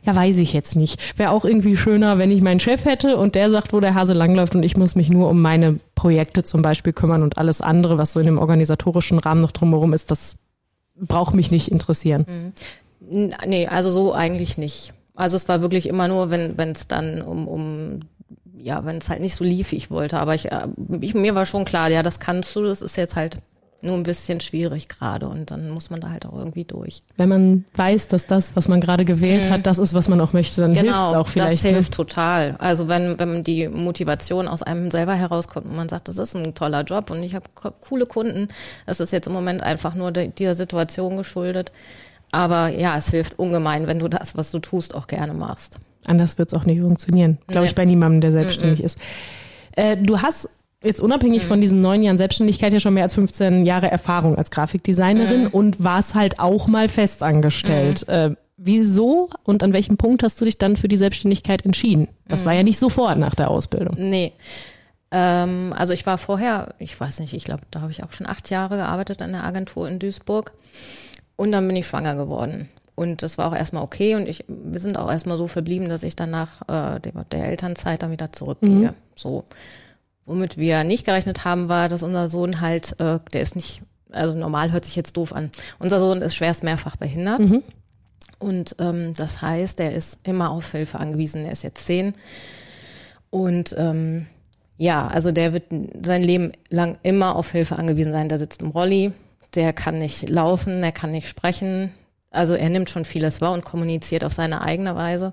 ja, 0.05 0.15
weiß 0.15 0.39
ich 0.39 0.53
jetzt 0.53 0.77
nicht. 0.77 1.19
Wäre 1.19 1.31
auch 1.31 1.45
irgendwie 1.45 1.77
schöner, 1.77 2.19
wenn 2.19 2.31
ich 2.31 2.41
meinen 2.41 2.61
Chef 2.61 2.85
hätte 2.85 3.17
und 3.17 3.35
der 3.35 3.51
sagt, 3.51 3.73
wo 3.73 3.81
der 3.81 3.95
Hase 3.95 4.15
langläuft 4.15 4.55
und 4.55 4.63
ich 4.63 4.77
muss 4.77 4.95
mich 4.95 5.11
nur 5.11 5.29
um 5.29 5.43
meine 5.43 5.79
Projekte 5.95 6.43
zum 6.43 6.63
Beispiel 6.63 6.93
kümmern 6.93 7.23
und 7.23 7.39
alles 7.39 7.61
andere, 7.61 7.99
was 7.99 8.13
so 8.13 8.21
in 8.21 8.27
dem 8.27 8.39
organisatorischen 8.39 9.19
Rahmen 9.19 9.43
noch 9.43 9.53
drumherum 9.53 9.93
ist, 9.93 10.11
das 10.11 10.39
braucht 10.97 11.35
mich 11.35 11.51
nicht 11.51 11.69
interessieren. 11.71 12.27
Mhm. 12.29 13.31
Nee, 13.47 13.67
also 13.67 13.91
so 13.91 14.15
eigentlich 14.15 14.57
nicht. 14.57 14.93
Also 15.15 15.37
es 15.37 15.49
war 15.49 15.61
wirklich 15.61 15.89
immer 15.89 16.09
nur, 16.09 16.31
wenn 16.31 16.71
es 16.71 16.87
dann 16.87 17.21
um, 17.23 17.49
um 17.49 18.01
ja, 18.63 18.85
wenn 18.85 18.99
es 18.99 19.09
halt 19.09 19.21
nicht 19.21 19.35
so 19.35 19.45
lief, 19.45 19.73
wie 19.73 19.77
ich 19.77 19.91
wollte. 19.91 20.19
Aber 20.19 20.35
ich, 20.35 20.51
äh, 20.51 20.69
ich, 21.01 21.15
mir 21.15 21.35
war 21.35 21.47
schon 21.47 21.65
klar, 21.65 21.91
ja, 21.91 22.03
das 22.03 22.21
kannst 22.21 22.55
du, 22.57 22.63
das 22.63 22.83
ist 22.83 22.97
jetzt 22.97 23.17
halt 23.17 23.39
nur 23.83 23.95
ein 23.95 24.03
bisschen 24.03 24.41
schwierig 24.41 24.89
gerade 24.89 25.29
und 25.29 25.51
dann 25.51 25.71
muss 25.71 25.91
man 25.91 26.01
da 26.01 26.11
halt 26.11 26.27
auch 26.27 26.37
irgendwie 26.37 26.65
durch. 26.65 27.03
Wenn 27.17 27.29
man 27.29 27.65
weiß, 27.75 28.09
dass 28.09 28.27
das, 28.27 28.57
was 28.57 28.69
man 28.69 28.81
gerade 28.81 29.05
gewählt 29.05 29.47
mhm. 29.47 29.51
hat, 29.51 29.67
das 29.67 29.79
ist, 29.79 29.95
was 29.95 30.09
man 30.09 30.21
auch 30.21 30.33
möchte, 30.33 30.61
dann 30.61 30.75
genau, 30.75 30.93
hilft 30.93 31.07
es 31.07 31.17
auch 31.17 31.29
vielleicht. 31.29 31.53
Das 31.53 31.63
hilft 31.63 31.93
ne? 31.93 31.97
total. 31.97 32.57
Also 32.59 32.89
wenn, 32.89 33.19
wenn 33.19 33.43
die 33.45 33.69
Motivation 33.69 34.49
aus 34.49 34.63
einem 34.63 34.91
selber 34.91 35.15
herauskommt 35.15 35.67
und 35.67 35.77
man 35.77 35.89
sagt, 35.89 36.09
das 36.09 36.19
ist 36.19 36.35
ein 36.37 36.55
toller 36.55 36.83
Job 36.83 37.11
und 37.11 37.23
ich 37.23 37.35
habe 37.35 37.45
coole 37.81 38.07
Kunden, 38.07 38.49
das 38.87 39.01
ist 39.01 39.13
jetzt 39.13 39.27
im 39.27 39.33
Moment 39.33 39.63
einfach 39.63 39.95
nur 39.95 40.13
de, 40.13 40.29
dieser 40.29 40.55
Situation 40.55 41.17
geschuldet. 41.17 41.73
Aber 42.33 42.69
ja, 42.69 42.97
es 42.97 43.09
hilft 43.11 43.39
ungemein, 43.39 43.87
wenn 43.87 43.99
du 43.99 44.09
das, 44.09 44.37
was 44.37 44.51
du 44.51 44.61
tust, 44.61 44.95
auch 44.95 45.07
gerne 45.07 45.35
machst. 45.35 45.79
Anders 46.07 46.39
wird 46.39 46.53
es 46.53 46.59
auch 46.59 46.65
nicht 46.65 46.81
funktionieren, 46.81 47.39
glaube 47.47 47.65
nee. 47.65 47.71
ich, 47.71 47.75
bei 47.75 47.85
niemandem, 47.85 48.21
der 48.21 48.33
selbstständig 48.33 48.81
-mm. 48.81 48.85
ist. 48.85 48.99
Äh, 49.73 49.97
du 49.97 50.21
hast 50.21 50.49
jetzt 50.83 51.01
unabhängig 51.01 51.45
mhm. 51.45 51.49
von 51.49 51.61
diesen 51.61 51.81
neun 51.81 52.03
Jahren 52.03 52.19
Selbstständigkeit 52.19 52.73
ja 52.73 52.81
schon 52.81 52.95
mehr 52.95 53.05
als 53.05 53.15
15 53.15 53.67
Jahre 53.67 53.91
Erfahrung 53.91 54.37
als 54.37 54.51
Grafikdesignerin 54.51 55.45
mhm. 55.45 55.49
und 55.49 55.83
warst 55.83 56.15
halt 56.15 56.39
auch 56.39 56.69
mal 56.69 56.89
festangestellt. 56.89 58.07
Mhm. 58.09 58.15
Äh, 58.15 58.37
wieso 58.57 59.31
und 59.45 59.63
an 59.63 59.73
welchem 59.73 59.97
Punkt 59.97 60.23
hast 60.23 60.41
du 60.41 60.45
dich 60.45 60.59
dann 60.59 60.77
für 60.77 60.89
die 60.89 60.99
Selbstständigkeit 60.99 61.65
entschieden? 61.65 62.09
Das 62.29 62.45
war 62.45 62.53
ja 62.53 62.63
nicht 62.63 62.79
sofort 62.79 63.19
nach 63.19 63.35
der 63.35 63.51
Ausbildung. 63.51 63.97
Nee. 63.99 64.33
Ähm, 65.11 65.75
also 65.77 65.93
ich 65.93 66.07
war 66.07 66.19
vorher, 66.19 66.75
ich 66.79 66.99
weiß 66.99 67.21
nicht, 67.21 67.35
ich 67.35 67.45
glaube, 67.45 67.63
da 67.71 67.81
habe 67.81 67.91
ich 67.91 68.05
auch 68.05 68.13
schon 68.13 68.27
acht 68.27 68.51
Jahre 68.51 68.77
gearbeitet 68.77 69.23
an 69.23 69.33
der 69.33 69.45
Agentur 69.45 69.89
in 69.89 69.99
Duisburg. 69.99 70.53
Und 71.37 71.53
dann 71.53 71.67
bin 71.67 71.77
ich 71.77 71.87
schwanger 71.87 72.17
geworden. 72.17 72.69
Und 72.95 73.23
das 73.23 73.39
war 73.39 73.49
auch 73.49 73.57
erstmal 73.57 73.83
okay 73.83 74.15
und 74.15 74.29
ich, 74.29 74.45
wir 74.47 74.79
sind 74.79 74.99
auch 74.99 75.11
erstmal 75.11 75.39
so 75.39 75.49
verblieben, 75.49 75.89
dass 75.89 76.03
ich 76.03 76.17
dann 76.17 76.31
nach 76.31 76.61
äh, 76.69 77.01
der, 77.01 77.25
der 77.33 77.47
Elternzeit 77.47 78.03
dann 78.03 78.11
wieder 78.11 78.31
zurückgehe. 78.31 78.69
Mhm. 78.69 78.95
So. 79.15 79.45
Womit 80.31 80.59
wir 80.59 80.85
nicht 80.85 81.07
gerechnet 81.07 81.45
haben, 81.45 81.69
war, 81.69 81.89
dass 81.89 82.05
unser 82.05 82.29
Sohn 82.29 82.61
halt, 82.61 82.93
äh, 83.01 83.19
der 83.33 83.41
ist 83.41 83.57
nicht, 83.57 83.83
also 84.13 84.33
normal 84.33 84.71
hört 84.71 84.85
sich 84.85 84.95
jetzt 84.95 85.17
doof 85.17 85.33
an. 85.33 85.51
Unser 85.81 85.99
Sohn 85.99 86.23
ist 86.23 86.37
schwerst 86.37 86.63
mehrfach 86.63 86.95
behindert. 86.95 87.41
Mhm. 87.41 87.65
Und 88.39 88.77
ähm, 88.79 89.13
das 89.15 89.43
heißt, 89.43 89.81
der 89.81 89.93
ist 89.93 90.21
immer 90.23 90.51
auf 90.51 90.71
Hilfe 90.71 91.01
angewiesen. 91.01 91.45
Er 91.45 91.51
ist 91.51 91.65
jetzt 91.65 91.85
zehn. 91.85 92.15
Und 93.31 93.75
ähm, 93.77 94.27
ja, 94.77 95.09
also 95.09 95.33
der 95.33 95.53
wird 95.53 95.65
sein 96.01 96.23
Leben 96.23 96.53
lang 96.69 96.97
immer 97.03 97.35
auf 97.35 97.51
Hilfe 97.51 97.75
angewiesen 97.75 98.13
sein. 98.13 98.29
Der 98.29 98.39
sitzt 98.39 98.63
im 98.63 98.69
Rolli, 98.69 99.11
der 99.57 99.73
kann 99.73 99.99
nicht 99.99 100.29
laufen, 100.29 100.81
er 100.85 100.93
kann 100.93 101.11
nicht 101.11 101.27
sprechen. 101.27 101.93
Also 102.31 102.55
er 102.55 102.69
nimmt 102.69 102.89
schon 102.89 103.05
vieles 103.05 103.41
wahr 103.41 103.51
und 103.51 103.65
kommuniziert 103.65 104.25
auf 104.25 104.33
seine 104.33 104.61
eigene 104.61 104.95
Weise. 104.95 105.33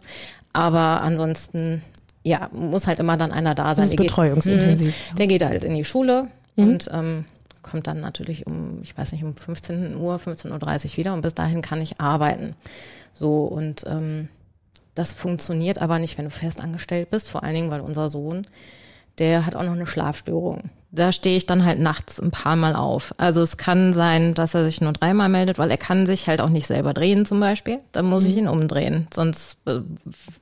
Aber 0.54 1.04
ansonsten 1.04 1.84
ja, 2.28 2.50
muss 2.52 2.88
halt 2.88 3.00
immer 3.00 3.18
dann 3.18 3.32
einer 3.32 3.56
da 3.56 3.74
sein. 3.74 3.84
Das 3.84 3.92
ist 3.92 4.00
der 4.00 4.04
betreuungsintensiv. 4.04 4.96
Geht, 4.96 5.14
mhm. 5.14 5.18
der 5.18 5.28
geht 5.28 5.46
halt 5.46 5.64
in 5.64 5.76
die 5.76 5.86
Schule 5.86 6.28
mhm. 6.56 6.64
und 6.64 6.90
ähm, 6.92 7.26
kommt 7.62 7.88
dann 7.88 8.02
natürlich 8.02 8.46
um, 8.46 8.80
ich 8.84 8.98
weiß 8.98 9.14
nicht, 9.14 9.24
um 9.24 9.36
15 9.36 9.96
Uhr, 9.96 10.18
15.30 10.18 10.52
Uhr 10.86 10.98
wieder 10.98 11.14
und 11.14 11.22
bis 11.22 11.34
dahin 11.34 11.62
kann 11.62 11.82
ich 11.82 12.00
arbeiten. 12.02 12.56
So 13.14 13.46
und 13.46 13.86
ähm, 13.88 14.28
das 14.94 15.14
funktioniert 15.14 15.82
aber 15.82 16.00
nicht, 16.00 16.18
wenn 16.18 16.26
du 16.26 16.32
fest 16.32 16.62
angestellt 16.62 17.10
bist, 17.10 17.30
vor 17.30 17.44
allen 17.44 17.56
Dingen, 17.56 17.72
weil 17.72 17.82
unser 17.82 18.10
Sohn, 18.10 18.48
der 19.20 19.46
hat 19.46 19.56
auch 19.56 19.64
noch 19.64 19.74
eine 19.74 19.88
Schlafstörung 19.88 20.70
da 20.98 21.12
stehe 21.12 21.38
ich 21.38 21.46
dann 21.46 21.66
halt 21.66 21.80
nachts 21.80 22.20
ein 22.20 22.32
paar 22.32 22.56
Mal 22.56 22.76
auf. 22.76 23.14
Also 23.18 23.42
es 23.42 23.58
kann 23.58 23.94
sein, 23.94 24.34
dass 24.34 24.54
er 24.54 24.64
sich 24.64 24.82
nur 24.82 24.94
dreimal 24.94 25.30
meldet, 25.30 25.58
weil 25.58 25.72
er 25.72 25.78
kann 25.78 26.06
sich 26.06 26.28
halt 26.28 26.42
auch 26.42 26.50
nicht 26.50 26.68
selber 26.68 26.94
drehen 26.94 27.26
zum 27.26 27.40
Beispiel. 27.40 27.78
Dann 27.92 28.06
muss 28.06 28.24
mhm. 28.24 28.30
ich 28.30 28.38
ihn 28.38 28.48
umdrehen. 28.48 29.08
Sonst, 29.14 29.58
äh, 29.66 29.80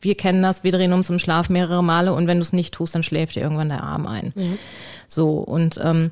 wir 0.01 0.15
kennen 0.15 0.41
das, 0.41 0.63
wir 0.63 0.71
drehen 0.71 0.93
uns 0.93 1.09
im 1.09 1.19
Schlaf 1.19 1.49
mehrere 1.49 1.83
Male 1.83 2.13
und 2.13 2.27
wenn 2.27 2.37
du 2.37 2.43
es 2.43 2.53
nicht 2.53 2.73
tust, 2.73 2.95
dann 2.95 3.03
schläft 3.03 3.35
dir 3.35 3.41
irgendwann 3.41 3.69
der 3.69 3.83
Arm 3.83 4.07
ein. 4.07 4.33
Mhm. 4.35 4.57
So 5.07 5.37
und 5.37 5.79
ähm, 5.83 6.11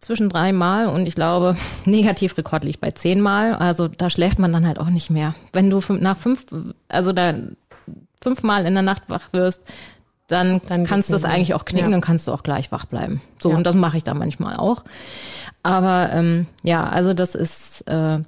zwischen 0.00 0.28
dreimal 0.28 0.86
und 0.88 1.06
ich 1.06 1.14
glaube, 1.14 1.56
Negativrekord 1.84 2.64
liegt 2.64 2.80
bei 2.80 2.90
zehnmal. 2.90 3.54
Also 3.54 3.88
da 3.88 4.10
schläft 4.10 4.38
man 4.38 4.52
dann 4.52 4.66
halt 4.66 4.78
auch 4.78 4.90
nicht 4.90 5.10
mehr. 5.10 5.34
Wenn 5.52 5.70
du 5.70 5.80
nach 5.88 6.16
fünf, 6.16 6.46
also 6.88 7.12
da 7.12 7.34
fünfmal 8.20 8.66
in 8.66 8.74
der 8.74 8.82
Nacht 8.82 9.04
wach 9.08 9.32
wirst, 9.32 9.64
dann, 10.26 10.60
dann 10.68 10.84
kannst 10.84 11.08
du 11.08 11.12
das 11.12 11.24
eigentlich 11.24 11.54
auch 11.54 11.64
knicken, 11.64 11.90
ja. 11.90 11.92
dann 11.92 12.00
kannst 12.00 12.26
du 12.26 12.32
auch 12.32 12.42
gleich 12.42 12.72
wach 12.72 12.84
bleiben. 12.84 13.20
So, 13.38 13.50
ja. 13.50 13.56
und 13.56 13.64
das 13.64 13.76
mache 13.76 13.96
ich 13.96 14.04
dann 14.04 14.18
manchmal 14.18 14.56
auch. 14.56 14.82
Aber 15.62 16.10
ähm, 16.12 16.46
ja, 16.62 16.88
also 16.88 17.14
das 17.14 17.34
ist 17.34 17.82
äh, 17.88 18.20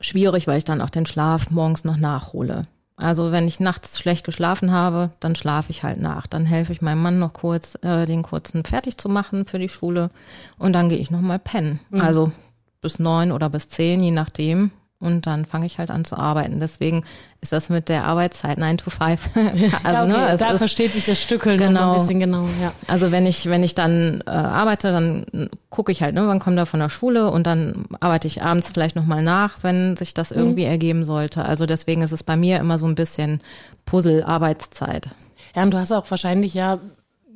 schwierig, 0.00 0.46
weil 0.46 0.58
ich 0.58 0.64
dann 0.64 0.80
auch 0.80 0.90
den 0.90 1.06
Schlaf 1.06 1.50
morgens 1.50 1.84
noch 1.84 1.96
nachhole. 1.96 2.66
Also 2.96 3.30
wenn 3.30 3.46
ich 3.46 3.60
nachts 3.60 4.00
schlecht 4.00 4.24
geschlafen 4.24 4.72
habe, 4.72 5.10
dann 5.20 5.36
schlafe 5.36 5.70
ich 5.70 5.84
halt 5.84 6.00
nach. 6.00 6.26
Dann 6.26 6.44
helfe 6.44 6.72
ich 6.72 6.82
meinem 6.82 7.00
Mann 7.00 7.20
noch 7.20 7.32
kurz, 7.32 7.78
äh, 7.82 8.06
den 8.06 8.22
kurzen 8.22 8.64
fertig 8.64 8.98
zu 8.98 9.08
machen 9.08 9.46
für 9.46 9.60
die 9.60 9.68
Schule 9.68 10.10
und 10.58 10.72
dann 10.72 10.88
gehe 10.88 10.98
ich 10.98 11.12
nochmal 11.12 11.38
pennen. 11.38 11.78
Mhm. 11.90 12.00
Also 12.00 12.32
bis 12.80 12.98
neun 12.98 13.30
oder 13.30 13.50
bis 13.50 13.68
zehn, 13.68 14.02
je 14.02 14.10
nachdem 14.10 14.72
und 15.00 15.26
dann 15.28 15.46
fange 15.46 15.66
ich 15.66 15.78
halt 15.78 15.90
an 15.90 16.04
zu 16.04 16.16
arbeiten. 16.16 16.58
Deswegen 16.58 17.04
ist 17.40 17.52
das 17.52 17.68
mit 17.68 17.88
der 17.88 18.04
Arbeitszeit 18.04 18.58
9 18.58 18.78
to 18.78 18.90
5. 18.90 19.30
also, 19.84 20.02
okay, 20.02 20.30
ne, 20.30 20.36
da 20.36 20.58
versteht 20.58 20.92
sich 20.92 21.04
das 21.04 21.22
Stückeln 21.22 21.56
genau, 21.56 21.92
ein 21.92 21.98
bisschen 21.98 22.18
genau. 22.18 22.42
Ja. 22.60 22.72
Also 22.88 23.12
wenn 23.12 23.24
ich 23.24 23.48
wenn 23.48 23.62
ich 23.62 23.76
dann 23.76 24.22
äh, 24.26 24.30
arbeite, 24.30 24.90
dann 24.90 25.50
gucke 25.70 25.92
ich 25.92 26.02
halt, 26.02 26.14
ne, 26.14 26.26
wann 26.26 26.40
kommt 26.40 26.58
er 26.58 26.66
von 26.66 26.80
der 26.80 26.88
Schule 26.88 27.30
und 27.30 27.46
dann 27.46 27.84
arbeite 28.00 28.26
ich 28.26 28.42
abends 28.42 28.70
vielleicht 28.72 28.96
nochmal 28.96 29.22
nach, 29.22 29.62
wenn 29.62 29.96
sich 29.96 30.14
das 30.14 30.32
mhm. 30.32 30.38
irgendwie 30.38 30.64
mhm. 30.64 30.72
ergeben 30.72 31.04
sollte. 31.04 31.44
Also 31.44 31.66
deswegen 31.66 32.02
ist 32.02 32.12
es 32.12 32.24
bei 32.24 32.36
mir 32.36 32.58
immer 32.58 32.78
so 32.78 32.86
ein 32.86 32.96
bisschen 32.96 33.40
Puzzle-Arbeitszeit. 33.84 35.10
Ja, 35.54 35.62
und 35.62 35.72
du 35.72 35.78
hast 35.78 35.92
auch 35.92 36.10
wahrscheinlich 36.10 36.54
ja 36.54 36.80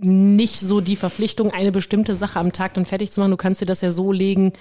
nicht 0.00 0.58
so 0.58 0.80
die 0.80 0.96
Verpflichtung, 0.96 1.52
eine 1.52 1.70
bestimmte 1.70 2.16
Sache 2.16 2.40
am 2.40 2.52
Tag 2.52 2.74
dann 2.74 2.86
fertig 2.86 3.12
zu 3.12 3.20
machen. 3.20 3.30
Du 3.30 3.36
kannst 3.36 3.60
dir 3.60 3.66
das 3.66 3.82
ja 3.82 3.92
so 3.92 4.10
legen, 4.10 4.52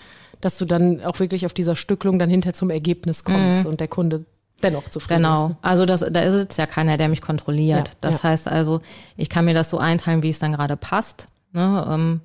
dass 0.42 0.58
du 0.58 0.66
dann 0.66 1.04
auch 1.04 1.20
wirklich 1.20 1.46
auf 1.46 1.54
dieser 1.54 1.76
Stücklung 1.76 2.20
dann 2.20 2.30
hinter 2.30 2.54
zum 2.54 2.70
Ergebnis 2.70 3.24
kommst 3.24 3.64
mhm. 3.64 3.72
und 3.72 3.80
der 3.80 3.88
Kunde 3.88 4.26
dennoch 4.64 4.90
zufrieden 4.90 5.24
genau. 5.24 5.34
ist. 5.34 5.48
Genau. 5.48 5.60
Also 5.62 5.86
das, 5.86 6.02
da 6.02 6.22
ist 6.22 6.42
jetzt 6.42 6.58
ja 6.58 6.66
keiner, 6.66 6.98
der 6.98 7.10
mich 7.10 7.22
kontrolliert. 7.22 7.88
Ja, 7.88 7.94
das 8.02 8.22
ja. 8.22 8.30
heißt 8.30 8.48
also, 8.48 8.82
ich 9.18 9.30
kann 9.30 9.46
mir 9.46 9.54
das 9.54 9.70
so 9.70 9.78
einteilen, 9.78 10.24
wie 10.24 10.30
es 10.30 10.40
dann 10.40 10.54
gerade 10.54 10.78
passt. 10.78 11.28
Ne? 11.54 11.86
Ähm, 11.90 12.22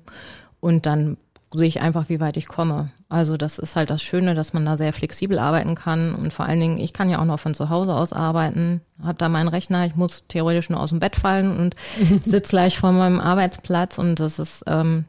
und 0.59 0.85
dann 0.85 1.17
sehe 1.53 1.67
ich 1.67 1.81
einfach, 1.81 2.09
wie 2.09 2.19
weit 2.19 2.37
ich 2.37 2.47
komme. 2.47 2.91
Also 3.09 3.37
das 3.37 3.57
ist 3.57 3.75
halt 3.75 3.89
das 3.89 4.01
Schöne, 4.01 4.35
dass 4.35 4.51
man 4.51 4.65
da 4.65 4.75
sehr 4.75 4.91
flexibel 4.91 5.39
arbeiten 5.39 5.75
kann 5.75 6.13
und 6.13 6.33
vor 6.33 6.45
allen 6.45 6.59
Dingen, 6.59 6.77
ich 6.77 6.91
kann 6.91 7.09
ja 7.09 7.19
auch 7.19 7.25
noch 7.25 7.39
von 7.39 7.53
zu 7.53 7.69
Hause 7.69 7.95
aus 7.95 8.11
arbeiten, 8.11 8.81
habe 9.03 9.17
da 9.17 9.29
meinen 9.29 9.47
Rechner, 9.47 9.85
ich 9.85 9.95
muss 9.95 10.25
theoretisch 10.27 10.69
nur 10.69 10.81
aus 10.81 10.89
dem 10.89 10.99
Bett 10.99 11.15
fallen 11.15 11.57
und 11.57 11.75
sitze 12.23 12.49
gleich 12.49 12.77
vor 12.77 12.91
meinem 12.91 13.21
Arbeitsplatz 13.21 13.97
und 13.97 14.19
das 14.19 14.39
ist 14.39 14.65
ähm, 14.67 15.05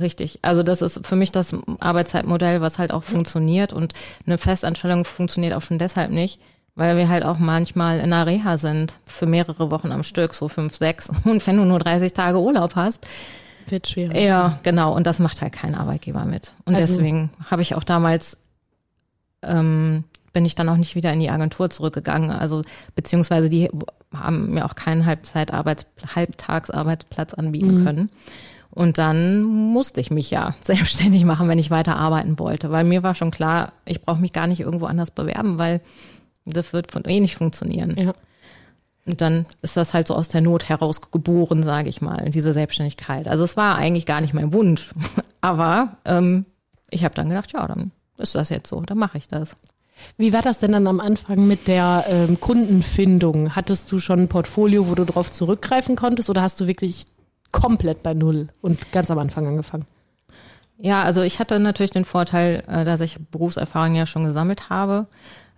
Richtig. 0.00 0.38
Also 0.42 0.62
das 0.62 0.82
ist 0.82 1.06
für 1.06 1.16
mich 1.16 1.30
das 1.30 1.54
Arbeitszeitmodell, 1.78 2.60
was 2.60 2.78
halt 2.78 2.92
auch 2.92 3.02
funktioniert 3.02 3.72
und 3.72 3.92
eine 4.26 4.38
Festanstellung 4.38 5.04
funktioniert 5.04 5.54
auch 5.54 5.62
schon 5.62 5.78
deshalb 5.78 6.10
nicht, 6.10 6.40
weil 6.74 6.96
wir 6.96 7.08
halt 7.08 7.24
auch 7.24 7.38
manchmal 7.38 7.98
in 7.98 8.12
einer 8.12 8.26
Reha 8.26 8.56
sind 8.56 8.94
für 9.04 9.26
mehrere 9.26 9.70
Wochen 9.70 9.92
am 9.92 10.02
Stück, 10.02 10.34
so 10.34 10.48
fünf, 10.48 10.76
sechs. 10.76 11.10
Und 11.24 11.46
wenn 11.46 11.56
du 11.56 11.64
nur 11.64 11.78
30 11.78 12.12
Tage 12.12 12.40
Urlaub 12.40 12.76
hast, 12.76 13.06
wird 13.68 13.86
schwierig. 13.86 14.16
Ja, 14.16 14.58
genau. 14.62 14.94
Und 14.94 15.06
das 15.06 15.18
macht 15.18 15.42
halt 15.42 15.52
kein 15.52 15.74
Arbeitgeber 15.74 16.24
mit. 16.24 16.54
Und 16.64 16.76
also, 16.76 16.94
deswegen 16.94 17.30
habe 17.50 17.62
ich 17.62 17.74
auch 17.74 17.84
damals 17.84 18.38
ähm, 19.42 20.04
bin 20.32 20.44
ich 20.44 20.54
dann 20.54 20.68
auch 20.68 20.76
nicht 20.76 20.94
wieder 20.94 21.12
in 21.12 21.20
die 21.20 21.30
Agentur 21.30 21.70
zurückgegangen. 21.70 22.30
Also 22.30 22.62
beziehungsweise 22.94 23.48
die 23.48 23.68
haben 24.14 24.50
mir 24.52 24.64
auch 24.64 24.74
keinen 24.74 25.06
Halbzeitarbeits 25.06 25.86
Halbtagsarbeitsplatz 26.14 27.34
anbieten 27.34 27.80
mhm. 27.80 27.84
können. 27.84 28.10
Und 28.72 28.98
dann 28.98 29.42
musste 29.42 30.00
ich 30.00 30.10
mich 30.10 30.30
ja 30.30 30.54
selbstständig 30.62 31.24
machen, 31.24 31.48
wenn 31.48 31.58
ich 31.58 31.70
weiter 31.70 31.96
arbeiten 31.96 32.38
wollte, 32.38 32.70
weil 32.70 32.84
mir 32.84 33.02
war 33.02 33.14
schon 33.14 33.30
klar, 33.30 33.72
ich 33.84 34.02
brauche 34.02 34.20
mich 34.20 34.32
gar 34.32 34.46
nicht 34.46 34.60
irgendwo 34.60 34.86
anders 34.86 35.10
bewerben, 35.10 35.58
weil 35.58 35.80
das 36.44 36.72
wird 36.72 36.90
von 36.90 37.04
eh 37.04 37.20
nicht 37.20 37.36
funktionieren. 37.36 37.96
Ja. 37.96 38.14
Und 39.06 39.20
dann 39.20 39.46
ist 39.62 39.76
das 39.76 39.94
halt 39.94 40.06
so 40.06 40.14
aus 40.14 40.28
der 40.28 40.40
Not 40.40 40.68
heraus 40.68 41.10
geboren, 41.10 41.62
sage 41.62 41.88
ich 41.88 42.00
mal, 42.00 42.30
diese 42.30 42.52
Selbstständigkeit. 42.52 43.28
Also 43.28 43.44
es 43.44 43.56
war 43.56 43.76
eigentlich 43.76 44.06
gar 44.06 44.20
nicht 44.20 44.34
mein 44.34 44.52
Wunsch, 44.52 44.92
aber 45.40 45.96
ähm, 46.04 46.44
ich 46.90 47.04
habe 47.04 47.14
dann 47.14 47.28
gedacht, 47.28 47.52
ja, 47.52 47.66
dann 47.66 47.92
ist 48.18 48.34
das 48.34 48.50
jetzt 48.50 48.68
so, 48.68 48.80
dann 48.82 48.98
mache 48.98 49.18
ich 49.18 49.26
das. 49.26 49.56
Wie 50.16 50.32
war 50.32 50.42
das 50.42 50.58
denn 50.58 50.72
dann 50.72 50.86
am 50.86 51.00
Anfang 51.00 51.46
mit 51.46 51.68
der 51.68 52.04
ähm, 52.08 52.40
Kundenfindung? 52.40 53.54
Hattest 53.54 53.90
du 53.92 53.98
schon 53.98 54.20
ein 54.20 54.28
Portfolio, 54.28 54.88
wo 54.88 54.94
du 54.94 55.04
drauf 55.04 55.30
zurückgreifen 55.30 55.96
konntest 55.96 56.30
oder 56.30 56.42
hast 56.42 56.60
du 56.60 56.66
wirklich 56.66 57.06
komplett 57.52 58.02
bei 58.02 58.14
Null 58.14 58.48
und 58.60 58.92
ganz 58.92 59.10
am 59.10 59.18
Anfang 59.18 59.46
angefangen? 59.46 59.86
Ja, 60.78 61.02
also 61.02 61.22
ich 61.22 61.38
hatte 61.38 61.60
natürlich 61.60 61.90
den 61.90 62.04
Vorteil, 62.04 62.62
äh, 62.66 62.84
dass 62.84 63.00
ich 63.00 63.18
Berufserfahrung 63.30 63.94
ja 63.94 64.06
schon 64.06 64.24
gesammelt 64.24 64.70
habe. 64.70 65.06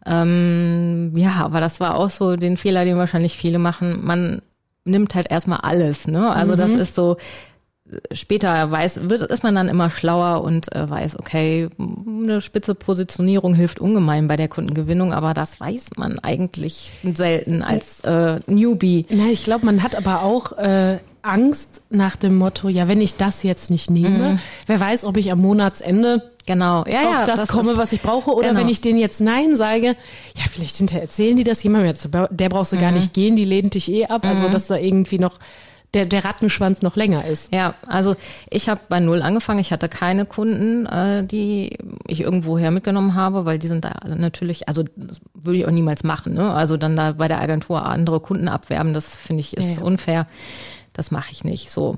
Ähm, 0.04 1.12
ja, 1.16 1.44
aber 1.44 1.60
das 1.60 1.78
war 1.78 1.96
auch 1.96 2.10
so 2.10 2.34
den 2.34 2.56
Fehler, 2.56 2.84
den 2.84 2.96
wahrscheinlich 2.96 3.36
viele 3.36 3.58
machen. 3.58 4.04
Man 4.04 4.42
nimmt 4.84 5.14
halt 5.14 5.30
erstmal 5.30 5.60
alles, 5.60 6.08
ne? 6.08 6.32
Also 6.32 6.54
mhm. 6.54 6.56
das 6.56 6.70
ist 6.72 6.94
so, 6.96 7.16
später 8.12 8.70
weiß, 8.70 9.08
wird, 9.08 9.22
ist 9.22 9.42
man 9.42 9.54
dann 9.54 9.68
immer 9.68 9.90
schlauer 9.90 10.42
und 10.42 10.74
äh, 10.74 10.88
weiß, 10.88 11.18
okay, 11.18 11.68
eine 11.78 12.40
spitze 12.40 12.74
Positionierung 12.74 13.54
hilft 13.54 13.80
ungemein 13.80 14.28
bei 14.28 14.36
der 14.36 14.48
Kundengewinnung, 14.48 15.12
aber 15.12 15.34
das 15.34 15.60
weiß 15.60 15.90
man 15.96 16.18
eigentlich 16.18 16.92
selten 17.14 17.62
als 17.62 18.00
äh, 18.00 18.40
Newbie. 18.46 19.06
Na, 19.10 19.26
ich 19.30 19.44
glaube, 19.44 19.66
man 19.66 19.82
hat 19.82 19.96
aber 19.96 20.22
auch 20.22 20.52
äh, 20.58 20.98
Angst 21.22 21.82
nach 21.90 22.16
dem 22.16 22.36
Motto, 22.36 22.68
ja, 22.68 22.88
wenn 22.88 23.00
ich 23.00 23.16
das 23.16 23.42
jetzt 23.42 23.70
nicht 23.70 23.90
nehme, 23.90 24.34
mhm. 24.34 24.38
wer 24.66 24.80
weiß, 24.80 25.04
ob 25.04 25.16
ich 25.16 25.30
am 25.32 25.40
Monatsende 25.40 26.30
genau 26.46 26.84
ja, 26.86 27.08
auf 27.08 27.14
ja, 27.14 27.24
das, 27.24 27.40
das 27.40 27.48
komme, 27.48 27.76
was 27.76 27.92
ich 27.92 28.02
brauche, 28.02 28.32
oder 28.32 28.48
genau. 28.48 28.60
wenn 28.60 28.68
ich 28.68 28.80
denen 28.80 28.98
jetzt 28.98 29.20
Nein 29.20 29.54
sage, 29.54 29.96
ja, 30.36 30.44
vielleicht 30.50 30.76
hinterher 30.76 31.02
erzählen 31.02 31.36
die 31.36 31.44
das 31.44 31.62
jemandem, 31.62 31.88
jetzt, 31.88 32.08
der 32.30 32.48
brauchst 32.48 32.72
du 32.72 32.76
mhm. 32.76 32.80
gar 32.80 32.92
nicht 32.92 33.14
gehen, 33.14 33.36
die 33.36 33.44
lehnt 33.44 33.74
dich 33.74 33.90
eh 33.90 34.06
ab, 34.06 34.26
also 34.26 34.48
mhm. 34.48 34.50
dass 34.50 34.66
da 34.66 34.76
irgendwie 34.76 35.18
noch 35.18 35.38
der, 35.94 36.06
der 36.06 36.24
Rattenschwanz 36.24 36.82
noch 36.82 36.96
länger 36.96 37.26
ist. 37.26 37.52
Ja, 37.52 37.74
also 37.86 38.16
ich 38.48 38.68
habe 38.68 38.80
bei 38.88 38.98
null 38.98 39.20
angefangen. 39.20 39.60
Ich 39.60 39.72
hatte 39.72 39.88
keine 39.88 40.24
Kunden, 40.24 40.86
äh, 40.86 41.24
die 41.24 41.76
ich 42.06 42.22
irgendwoher 42.22 42.70
mitgenommen 42.70 43.14
habe, 43.14 43.44
weil 43.44 43.58
die 43.58 43.66
sind 43.66 43.84
da 43.84 43.92
natürlich, 44.16 44.68
also 44.68 44.84
das 44.96 45.20
würde 45.34 45.58
ich 45.58 45.66
auch 45.66 45.70
niemals 45.70 46.02
machen. 46.02 46.32
Ne? 46.34 46.52
Also 46.52 46.76
dann 46.76 46.96
da 46.96 47.12
bei 47.12 47.28
der 47.28 47.40
Agentur 47.40 47.84
andere 47.84 48.20
Kunden 48.20 48.48
abwerben, 48.48 48.94
das 48.94 49.14
finde 49.14 49.40
ich 49.40 49.56
ist 49.56 49.76
ja, 49.76 49.80
ja. 49.80 49.82
unfair 49.82 50.26
das 50.92 51.10
mache 51.10 51.32
ich 51.32 51.44
nicht 51.44 51.70
so. 51.70 51.96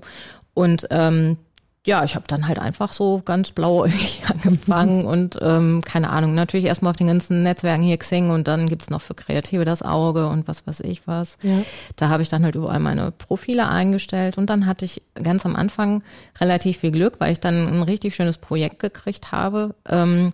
Und 0.55 0.87
ähm, 0.91 1.39
ja, 1.87 2.03
ich 2.03 2.15
habe 2.15 2.25
dann 2.27 2.49
halt 2.49 2.59
einfach 2.59 2.95
so 2.95 3.21
ganz 3.23 3.51
blauäugig 3.51 4.23
angefangen 4.29 5.03
und 5.05 5.39
ähm, 5.43 5.83
keine 5.83 6.11
Ahnung, 6.11 6.35
natürlich 6.35 6.65
erstmal 6.65 6.91
auf 6.91 6.97
den 6.97 7.09
ganzen 7.09 7.43
Netzwerken 7.43 7.83
hier 7.83 7.99
Xing 7.99 8.31
und 8.31 8.49
dann 8.49 8.69
gibt's 8.69 8.89
noch 8.89 9.03
für 9.03 9.15
Kreative 9.15 9.65
das 9.65 9.83
Auge 9.83 10.27
und 10.29 10.49
was 10.49 10.67
weiß 10.67 10.81
ich 10.81 11.07
was. 11.07 11.37
Ja. 11.43 11.59
Da 11.97 12.09
habe 12.09 12.23
ich 12.23 12.29
dann 12.29 12.45
halt 12.45 12.55
überall 12.55 12.81
meine 12.81 13.11
Profile 13.11 13.69
eingestellt 13.69 14.39
und 14.39 14.49
dann 14.49 14.67
hatte 14.67 14.87
ich 14.87 15.03
ganz 15.23 15.45
am 15.45 15.57
Anfang 15.57 16.03
relativ 16.41 16.79
viel 16.79 16.91
Glück, 16.91 17.21
weil 17.21 17.33
ich 17.33 17.41
dann 17.41 17.69
ein 17.69 17.83
richtig 17.83 18.15
schönes 18.15 18.39
Projekt 18.39 18.79
gekriegt 18.79 19.31
habe. 19.33 19.75
Ähm, 19.87 20.33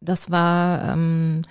das 0.00 0.30
war 0.30 0.92
ähm, 0.92 0.94
ähm, 0.94 1.42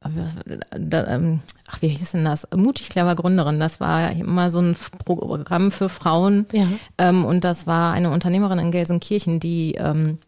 ach, 0.00 1.82
wie 1.82 1.88
hieß 1.88 2.12
denn 2.12 2.24
das? 2.24 2.46
Mutig, 2.54 2.88
clever 2.88 3.14
Gründerin. 3.16 3.58
Das 3.58 3.80
war 3.80 4.12
immer 4.12 4.50
so 4.50 4.60
ein 4.60 4.76
Programm 5.04 5.70
für 5.70 5.88
Frauen. 5.88 6.46
Ja. 6.52 6.66
Ähm, 6.98 7.24
und 7.24 7.44
das 7.44 7.66
war 7.66 7.92
eine 7.92 8.10
Unternehmerin 8.10 8.58
in 8.58 8.70
Gelsenkirchen, 8.70 9.40
die 9.40 9.74
ähm, 9.74 10.18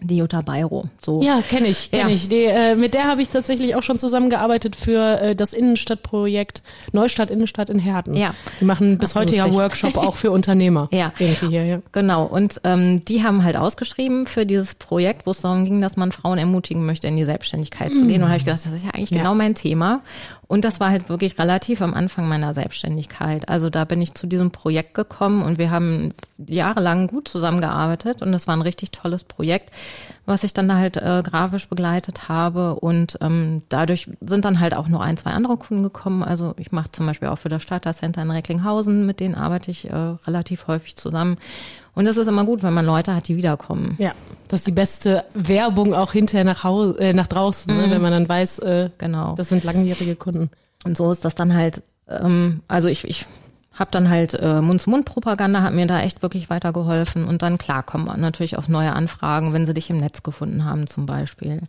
die 0.00 0.16
Jutta 0.16 0.42
Bayro. 0.42 0.88
So. 1.04 1.22
Ja, 1.22 1.40
kenne 1.42 1.68
ich, 1.68 1.90
kenne 1.90 2.10
ja. 2.10 2.14
ich. 2.14 2.28
Die, 2.28 2.44
äh, 2.44 2.74
mit 2.74 2.94
der 2.94 3.04
habe 3.04 3.22
ich 3.22 3.28
tatsächlich 3.28 3.74
auch 3.74 3.82
schon 3.82 3.98
zusammengearbeitet 3.98 4.76
für 4.76 5.20
äh, 5.20 5.34
das 5.34 5.52
Innenstadtprojekt 5.52 6.62
Neustadt 6.92 7.30
Innenstadt 7.30 7.70
in 7.70 7.78
Herten. 7.78 8.14
Ja. 8.14 8.34
Die 8.60 8.64
machen 8.64 8.98
bis 8.98 9.14
heute 9.16 9.34
ja 9.34 9.52
Workshop 9.52 9.96
auch 9.96 10.16
für 10.16 10.30
Unternehmer. 10.30 10.88
ja. 10.92 11.12
Hier, 11.18 11.64
ja. 11.64 11.78
Genau. 11.92 12.24
Und 12.24 12.60
ähm, 12.64 13.04
die 13.04 13.22
haben 13.22 13.42
halt 13.42 13.56
ausgeschrieben 13.56 14.24
für 14.24 14.46
dieses 14.46 14.74
Projekt, 14.74 15.26
wo 15.26 15.32
es 15.32 15.40
darum 15.40 15.64
ging, 15.64 15.80
dass 15.80 15.96
man 15.96 16.12
Frauen 16.12 16.38
ermutigen 16.38 16.86
möchte, 16.86 17.08
in 17.08 17.16
die 17.16 17.24
Selbstständigkeit 17.24 17.92
zu 17.92 18.06
gehen. 18.06 18.22
Und 18.22 18.28
habe 18.28 18.38
ich 18.38 18.44
gedacht, 18.44 18.64
das 18.64 18.72
ist 18.72 18.84
ja 18.84 18.90
eigentlich 18.90 19.10
ja. 19.10 19.18
genau 19.18 19.34
mein 19.34 19.54
Thema. 19.54 20.02
Und 20.48 20.64
das 20.64 20.80
war 20.80 20.88
halt 20.88 21.10
wirklich 21.10 21.38
relativ 21.38 21.82
am 21.82 21.92
Anfang 21.92 22.26
meiner 22.26 22.54
Selbstständigkeit. 22.54 23.50
Also 23.50 23.68
da 23.68 23.84
bin 23.84 24.00
ich 24.00 24.14
zu 24.14 24.26
diesem 24.26 24.50
Projekt 24.50 24.94
gekommen 24.94 25.42
und 25.42 25.58
wir 25.58 25.70
haben 25.70 26.14
jahrelang 26.38 27.06
gut 27.06 27.28
zusammengearbeitet 27.28 28.22
und 28.22 28.32
es 28.32 28.46
war 28.46 28.56
ein 28.56 28.62
richtig 28.62 28.90
tolles 28.90 29.24
Projekt, 29.24 29.70
was 30.24 30.44
ich 30.44 30.54
dann 30.54 30.72
halt 30.72 30.96
äh, 30.96 31.22
grafisch 31.22 31.68
begleitet 31.68 32.30
habe. 32.30 32.76
Und 32.76 33.18
ähm, 33.20 33.62
dadurch 33.68 34.08
sind 34.22 34.46
dann 34.46 34.58
halt 34.58 34.72
auch 34.72 34.88
noch 34.88 35.02
ein, 35.02 35.18
zwei 35.18 35.32
andere 35.32 35.58
Kunden 35.58 35.82
gekommen. 35.82 36.22
Also 36.22 36.54
ich 36.56 36.72
mache 36.72 36.92
zum 36.92 37.04
Beispiel 37.04 37.28
auch 37.28 37.38
für 37.38 37.50
das 37.50 37.62
Starter 37.62 37.92
Center 37.92 38.22
in 38.22 38.30
Recklinghausen, 38.30 39.04
mit 39.04 39.20
denen 39.20 39.34
arbeite 39.34 39.70
ich 39.70 39.90
äh, 39.90 39.94
relativ 39.94 40.66
häufig 40.66 40.96
zusammen. 40.96 41.36
Und 41.98 42.04
das 42.04 42.16
ist 42.16 42.28
immer 42.28 42.44
gut, 42.44 42.62
wenn 42.62 42.74
man 42.74 42.86
Leute 42.86 43.12
hat, 43.12 43.26
die 43.26 43.36
wiederkommen. 43.36 43.96
Ja, 43.98 44.12
das 44.46 44.60
ist 44.60 44.68
die 44.68 44.72
beste 44.72 45.24
Werbung 45.34 45.94
auch 45.94 46.12
hinterher 46.12 46.44
nach, 46.44 46.62
Hause, 46.62 46.96
äh, 47.00 47.12
nach 47.12 47.26
draußen, 47.26 47.74
ne? 47.74 47.82
mhm. 47.82 47.88
ne? 47.88 47.94
wenn 47.96 48.02
man 48.02 48.12
dann 48.12 48.28
weiß, 48.28 48.60
äh, 48.60 48.90
genau. 48.98 49.34
das 49.34 49.48
sind 49.48 49.64
langjährige 49.64 50.14
Kunden. 50.14 50.48
Und 50.84 50.96
so 50.96 51.10
ist 51.10 51.24
das 51.24 51.34
dann 51.34 51.52
halt, 51.54 51.82
ähm, 52.06 52.60
also 52.68 52.86
ich, 52.86 53.02
ich 53.02 53.26
habe 53.74 53.90
dann 53.90 54.08
halt 54.08 54.34
äh, 54.34 54.60
Mund-zu-Mund-Propaganda, 54.60 55.62
hat 55.62 55.74
mir 55.74 55.88
da 55.88 56.00
echt 56.00 56.22
wirklich 56.22 56.48
weitergeholfen. 56.50 57.26
Und 57.26 57.42
dann 57.42 57.58
klar 57.58 57.82
kommen 57.82 58.08
natürlich 58.20 58.56
auch 58.58 58.68
neue 58.68 58.92
Anfragen, 58.92 59.52
wenn 59.52 59.66
sie 59.66 59.74
dich 59.74 59.90
im 59.90 59.96
Netz 59.96 60.22
gefunden 60.22 60.64
haben 60.64 60.86
zum 60.86 61.04
Beispiel. 61.04 61.62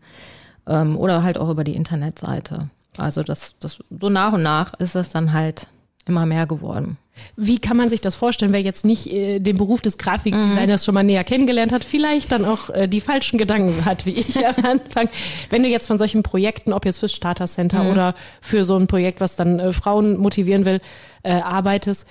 Ähm, 0.68 0.96
oder 0.96 1.24
halt 1.24 1.40
auch 1.40 1.50
über 1.50 1.64
die 1.64 1.76
Internetseite. 1.76 2.70
Also 3.00 3.24
das, 3.24 3.56
das 3.60 3.80
so 3.90 4.10
nach 4.10 4.34
und 4.34 4.44
nach 4.44 4.76
ist 4.76 4.96
es 4.96 5.10
dann 5.10 5.34
halt 5.34 5.66
immer 6.06 6.28
mehr 6.28 6.46
geworden. 6.46 6.98
Wie 7.36 7.60
kann 7.60 7.78
man 7.78 7.90
sich 7.90 8.02
das 8.02 8.16
vorstellen, 8.16 8.54
wer 8.54 8.62
jetzt 8.62 8.86
nicht 8.86 9.08
äh, 9.08 9.40
den 9.40 9.58
Beruf 9.58 9.82
des 9.82 9.98
Grafikdesigners 9.98 10.82
mhm. 10.82 10.86
schon 10.86 10.94
mal 10.94 11.04
näher 11.04 11.24
kennengelernt 11.24 11.72
hat, 11.72 11.84
vielleicht 11.84 12.32
dann 12.32 12.46
auch 12.46 12.70
äh, 12.70 12.88
die 12.88 13.02
falschen 13.02 13.38
Gedanken 13.38 13.86
hat, 13.86 14.06
wie 14.06 14.12
ich 14.12 14.46
am 14.46 14.56
Anfang. 14.66 15.10
Wenn 15.50 15.64
du 15.64 15.70
jetzt 15.70 15.88
von 15.88 15.98
solchen 15.98 16.24
Projekten, 16.24 16.74
ob 16.74 16.86
jetzt 16.86 17.00
fürs 17.00 17.14
Starter 17.14 17.48
Center 17.48 17.84
mhm. 17.84 17.92
oder 17.92 18.16
für 18.42 18.64
so 18.64 18.76
ein 18.76 18.88
Projekt, 18.88 19.22
was 19.22 19.36
dann 19.36 19.60
äh, 19.60 19.74
Frauen 19.74 20.18
motivieren 20.18 20.66
will, 20.66 20.82
äh, 21.24 21.32
arbeitest, 21.32 22.08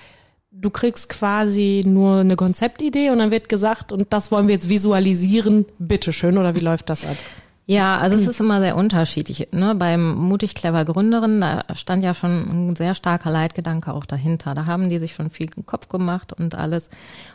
du 0.51 0.69
kriegst 0.69 1.09
quasi 1.09 1.83
nur 1.85 2.19
eine 2.19 2.35
Konzeptidee 2.35 3.09
und 3.11 3.19
dann 3.19 3.31
wird 3.31 3.49
gesagt, 3.49 3.91
und 3.91 4.11
das 4.11 4.31
wollen 4.31 4.47
wir 4.47 4.55
jetzt 4.55 4.69
visualisieren, 4.69 5.65
bitteschön, 5.77 6.37
oder 6.37 6.55
wie 6.55 6.59
läuft 6.59 6.89
das 6.89 7.05
ab? 7.05 7.17
Ja, 7.69 7.99
also 7.99 8.15
es 8.15 8.27
ist 8.27 8.39
immer 8.39 8.61
sehr 8.61 8.75
unterschiedlich. 8.75 9.49
Ne? 9.51 9.75
Beim 9.75 10.15
Mutig 10.15 10.55
Clever 10.55 10.85
Gründerin, 10.85 11.39
da 11.39 11.63
stand 11.75 12.03
ja 12.03 12.15
schon 12.15 12.49
ein 12.49 12.75
sehr 12.75 12.95
starker 12.95 13.29
Leitgedanke 13.29 13.93
auch 13.93 14.07
dahinter. 14.07 14.55
Da 14.55 14.65
haben 14.65 14.89
die 14.89 14.97
sich 14.97 15.13
schon 15.13 15.29
viel 15.29 15.51
im 15.55 15.67
Kopf 15.67 15.87
gemacht 15.87 16.33
und 16.33 16.55
alles. 16.55 16.89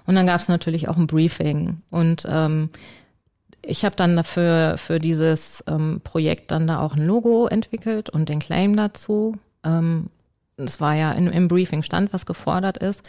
Und 0.06 0.16
dann 0.16 0.26
gab 0.26 0.40
es 0.40 0.48
natürlich 0.48 0.88
auch 0.88 0.96
ein 0.96 1.06
Briefing. 1.06 1.82
Und 1.92 2.26
ähm, 2.28 2.68
ich 3.62 3.84
habe 3.84 3.94
dann 3.94 4.16
dafür 4.16 4.74
für 4.76 4.98
dieses 4.98 5.62
ähm, 5.68 6.00
Projekt 6.02 6.50
dann 6.50 6.66
da 6.66 6.80
auch 6.80 6.96
ein 6.96 7.06
Logo 7.06 7.46
entwickelt 7.46 8.10
und 8.10 8.28
den 8.28 8.40
Claim 8.40 8.74
dazu. 8.74 9.36
Ähm, 9.62 10.10
es 10.56 10.80
war 10.80 10.96
ja 10.96 11.12
in, 11.12 11.28
im 11.28 11.46
Briefing 11.46 11.84
stand, 11.84 12.12
was 12.12 12.26
gefordert 12.26 12.78
ist. 12.78 13.08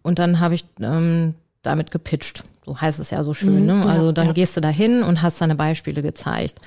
Und 0.00 0.18
dann 0.18 0.40
habe 0.40 0.54
ich 0.54 0.64
ähm, 0.80 1.34
damit 1.62 1.90
gepitcht. 1.90 2.44
So 2.64 2.80
heißt 2.80 3.00
es 3.00 3.10
ja 3.10 3.22
so 3.24 3.34
schön. 3.34 3.60
Mhm, 3.60 3.66
ne? 3.66 3.86
Also 3.86 4.12
dann 4.12 4.28
ja. 4.28 4.32
gehst 4.32 4.56
du 4.56 4.60
da 4.60 4.68
hin 4.68 5.02
und 5.02 5.22
hast 5.22 5.40
deine 5.40 5.54
Beispiele 5.54 6.02
gezeigt. 6.02 6.60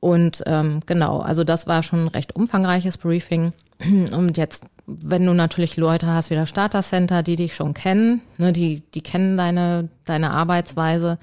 Und 0.00 0.42
ähm, 0.46 0.80
genau, 0.86 1.20
also 1.20 1.42
das 1.42 1.66
war 1.66 1.82
schon 1.82 2.04
ein 2.04 2.08
recht 2.08 2.36
umfangreiches 2.36 2.98
Briefing. 2.98 3.52
Und 4.12 4.36
jetzt, 4.36 4.64
wenn 4.86 5.26
du 5.26 5.34
natürlich 5.34 5.76
Leute 5.76 6.06
hast 6.06 6.30
wie 6.30 6.34
das 6.34 6.48
Starter 6.48 6.82
Center, 6.82 7.22
die 7.22 7.36
dich 7.36 7.54
schon 7.54 7.74
kennen, 7.74 8.22
ne, 8.38 8.52
die, 8.52 8.82
die 8.94 9.00
kennen 9.00 9.36
deine, 9.36 9.88
deine 10.04 10.34
Arbeitsweise, 10.34 11.18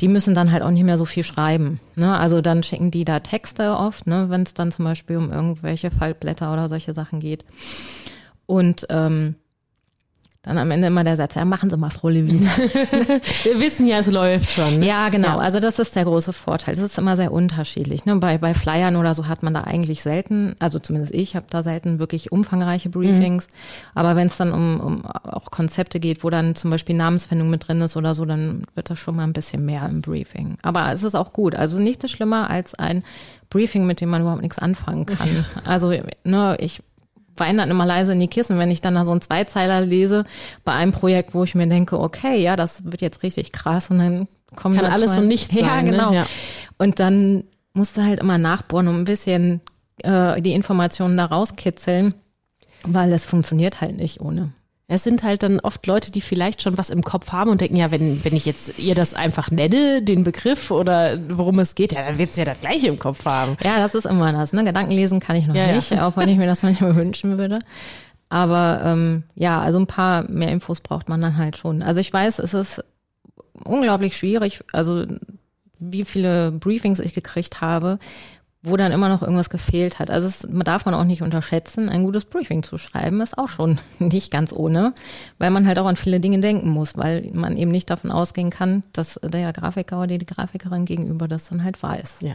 die 0.00 0.08
müssen 0.08 0.34
dann 0.34 0.50
halt 0.50 0.62
auch 0.62 0.70
nicht 0.70 0.84
mehr 0.84 0.98
so 0.98 1.04
viel 1.04 1.22
schreiben. 1.22 1.80
Ne? 1.96 2.16
Also 2.18 2.40
dann 2.40 2.62
schicken 2.62 2.90
die 2.90 3.04
da 3.04 3.20
Texte 3.20 3.76
oft, 3.76 4.06
ne, 4.06 4.28
wenn 4.28 4.42
es 4.42 4.54
dann 4.54 4.72
zum 4.72 4.84
Beispiel 4.84 5.16
um 5.16 5.30
irgendwelche 5.30 5.90
Faltblätter 5.90 6.52
oder 6.52 6.68
solche 6.68 6.94
Sachen 6.94 7.20
geht. 7.20 7.44
Und 8.46 8.86
ähm, 8.90 9.36
dann 10.44 10.58
am 10.58 10.70
Ende 10.70 10.88
immer 10.88 11.04
der 11.04 11.16
Satz, 11.16 11.36
ja, 11.36 11.44
machen 11.46 11.70
Sie 11.70 11.76
mal, 11.78 11.88
Frau 11.88 12.10
Levin. 12.10 12.42
Wir 13.44 13.60
wissen 13.60 13.86
ja, 13.86 13.98
es 13.98 14.10
läuft 14.10 14.50
schon. 14.50 14.80
Ne? 14.80 14.86
Ja, 14.86 15.08
genau. 15.08 15.28
Ja. 15.28 15.38
Also 15.38 15.58
das 15.58 15.78
ist 15.78 15.96
der 15.96 16.04
große 16.04 16.34
Vorteil. 16.34 16.74
Das 16.74 16.84
ist 16.84 16.98
immer 16.98 17.16
sehr 17.16 17.32
unterschiedlich. 17.32 18.04
Ne? 18.04 18.16
Bei, 18.16 18.36
bei 18.36 18.52
Flyern 18.52 18.96
oder 18.96 19.14
so 19.14 19.26
hat 19.26 19.42
man 19.42 19.54
da 19.54 19.62
eigentlich 19.62 20.02
selten, 20.02 20.54
also 20.60 20.78
zumindest 20.78 21.14
ich 21.14 21.34
habe 21.34 21.46
da 21.48 21.62
selten 21.62 21.98
wirklich 21.98 22.30
umfangreiche 22.30 22.90
Briefings. 22.90 23.46
Mhm. 23.46 23.90
Aber 23.94 24.16
wenn 24.16 24.26
es 24.26 24.36
dann 24.36 24.52
um, 24.52 24.80
um 24.80 25.06
auch 25.06 25.50
Konzepte 25.50 25.98
geht, 25.98 26.22
wo 26.22 26.28
dann 26.28 26.54
zum 26.54 26.70
Beispiel 26.70 26.94
Namensfindung 26.94 27.48
mit 27.48 27.66
drin 27.66 27.80
ist 27.80 27.96
oder 27.96 28.14
so, 28.14 28.26
dann 28.26 28.64
wird 28.74 28.90
das 28.90 28.98
schon 28.98 29.16
mal 29.16 29.24
ein 29.24 29.32
bisschen 29.32 29.64
mehr 29.64 29.88
im 29.88 30.02
Briefing. 30.02 30.58
Aber 30.60 30.92
es 30.92 31.04
ist 31.04 31.14
auch 31.14 31.32
gut. 31.32 31.54
Also 31.54 31.78
nichts 31.78 32.10
schlimmer 32.10 32.50
als 32.50 32.74
ein 32.74 33.02
Briefing, 33.48 33.86
mit 33.86 34.02
dem 34.02 34.10
man 34.10 34.20
überhaupt 34.20 34.42
nichts 34.42 34.58
anfangen 34.58 35.06
kann. 35.06 35.46
Also 35.64 35.94
ne, 36.24 36.56
ich 36.58 36.82
weine 37.36 37.58
dann 37.58 37.70
immer 37.70 37.86
leise 37.86 38.12
in 38.12 38.20
die 38.20 38.28
Kissen, 38.28 38.58
wenn 38.58 38.70
ich 38.70 38.80
dann 38.80 38.94
da 38.94 39.04
so 39.04 39.10
einen 39.10 39.20
Zweizeiler 39.20 39.80
lese 39.80 40.24
bei 40.64 40.72
einem 40.72 40.92
Projekt, 40.92 41.34
wo 41.34 41.44
ich 41.44 41.54
mir 41.54 41.66
denke, 41.66 41.98
okay, 41.98 42.40
ja, 42.40 42.56
das 42.56 42.84
wird 42.84 43.00
jetzt 43.00 43.22
richtig 43.22 43.52
krass 43.52 43.90
und 43.90 43.98
dann 43.98 44.28
kommen 44.54 44.76
Kann 44.76 44.86
alles 44.86 45.16
und 45.16 45.28
nichts 45.28 45.54
ja, 45.58 45.66
sein. 45.66 45.86
Ne? 45.86 45.90
Genau. 45.92 46.10
Ne? 46.10 46.16
Ja. 46.16 46.26
Und 46.78 47.00
dann 47.00 47.44
musst 47.72 47.96
du 47.96 48.02
halt 48.02 48.20
immer 48.20 48.38
nachbohren 48.38 48.88
und 48.88 48.96
ein 48.96 49.04
bisschen 49.04 49.60
äh, 50.02 50.40
die 50.40 50.52
Informationen 50.52 51.16
da 51.16 51.26
rauskitzeln, 51.26 52.14
weil 52.84 53.12
es 53.12 53.24
funktioniert 53.24 53.80
halt 53.80 53.96
nicht 53.96 54.20
ohne. 54.20 54.52
Es 54.86 55.02
sind 55.02 55.22
halt 55.22 55.42
dann 55.42 55.60
oft 55.60 55.86
Leute, 55.86 56.12
die 56.12 56.20
vielleicht 56.20 56.60
schon 56.60 56.76
was 56.76 56.90
im 56.90 57.02
Kopf 57.02 57.32
haben 57.32 57.50
und 57.50 57.62
denken, 57.62 57.76
ja, 57.76 57.90
wenn, 57.90 58.22
wenn 58.22 58.36
ich 58.36 58.44
jetzt 58.44 58.78
ihr 58.78 58.94
das 58.94 59.14
einfach 59.14 59.50
nenne, 59.50 60.02
den 60.02 60.24
Begriff 60.24 60.70
oder 60.70 61.18
worum 61.28 61.58
es 61.58 61.74
geht, 61.74 61.94
ja, 61.94 62.02
dann 62.02 62.18
wird 62.18 62.32
sie 62.32 62.42
ja 62.42 62.44
das 62.44 62.60
gleiche 62.60 62.88
im 62.88 62.98
Kopf 62.98 63.24
haben. 63.24 63.56
Ja, 63.64 63.78
das 63.78 63.94
ist 63.94 64.04
immer 64.04 64.32
das. 64.32 64.52
Ne? 64.52 64.62
Gedanken 64.62 64.92
lesen 64.92 65.20
kann 65.20 65.36
ich 65.36 65.46
noch 65.46 65.54
ja, 65.54 65.72
nicht, 65.72 65.90
ja. 65.90 66.06
auch 66.06 66.18
wenn 66.18 66.28
ich 66.28 66.36
mir 66.36 66.46
das 66.46 66.62
manchmal 66.62 66.96
wünschen 66.96 67.38
würde. 67.38 67.58
Aber 68.28 68.80
ähm, 68.84 69.24
ja, 69.34 69.60
also 69.60 69.78
ein 69.78 69.86
paar 69.86 70.30
mehr 70.30 70.48
Infos 70.48 70.80
braucht 70.80 71.08
man 71.08 71.20
dann 71.20 71.38
halt 71.38 71.56
schon. 71.56 71.82
Also 71.82 72.00
ich 72.00 72.12
weiß, 72.12 72.38
es 72.40 72.52
ist 72.52 72.84
unglaublich 73.64 74.16
schwierig, 74.16 74.64
also 74.72 75.06
wie 75.78 76.04
viele 76.04 76.52
Briefings 76.52 77.00
ich 77.00 77.14
gekriegt 77.14 77.60
habe, 77.60 77.98
wo 78.64 78.78
dann 78.78 78.92
immer 78.92 79.10
noch 79.10 79.22
irgendwas 79.22 79.50
gefehlt 79.50 79.98
hat. 79.98 80.10
Also 80.10 80.26
es, 80.26 80.48
darf 80.64 80.86
man 80.86 80.94
auch 80.94 81.04
nicht 81.04 81.22
unterschätzen, 81.22 81.90
ein 81.90 82.02
gutes 82.02 82.24
Briefing 82.24 82.62
zu 82.62 82.78
schreiben 82.78 83.20
ist 83.20 83.36
auch 83.36 83.48
schon 83.48 83.78
nicht 83.98 84.30
ganz 84.30 84.52
ohne, 84.52 84.94
weil 85.38 85.50
man 85.50 85.66
halt 85.66 85.78
auch 85.78 85.86
an 85.86 85.96
viele 85.96 86.18
Dinge 86.18 86.40
denken 86.40 86.70
muss, 86.70 86.96
weil 86.96 87.30
man 87.34 87.56
eben 87.56 87.70
nicht 87.70 87.90
davon 87.90 88.10
ausgehen 88.10 88.50
kann, 88.50 88.82
dass 88.92 89.20
der 89.22 89.52
Grafiker 89.52 89.98
oder 89.98 90.18
die 90.18 90.26
Grafikerin 90.26 90.86
gegenüber 90.86 91.28
das 91.28 91.44
dann 91.48 91.62
halt 91.62 91.82
weiß. 91.82 92.20
Ja. 92.22 92.34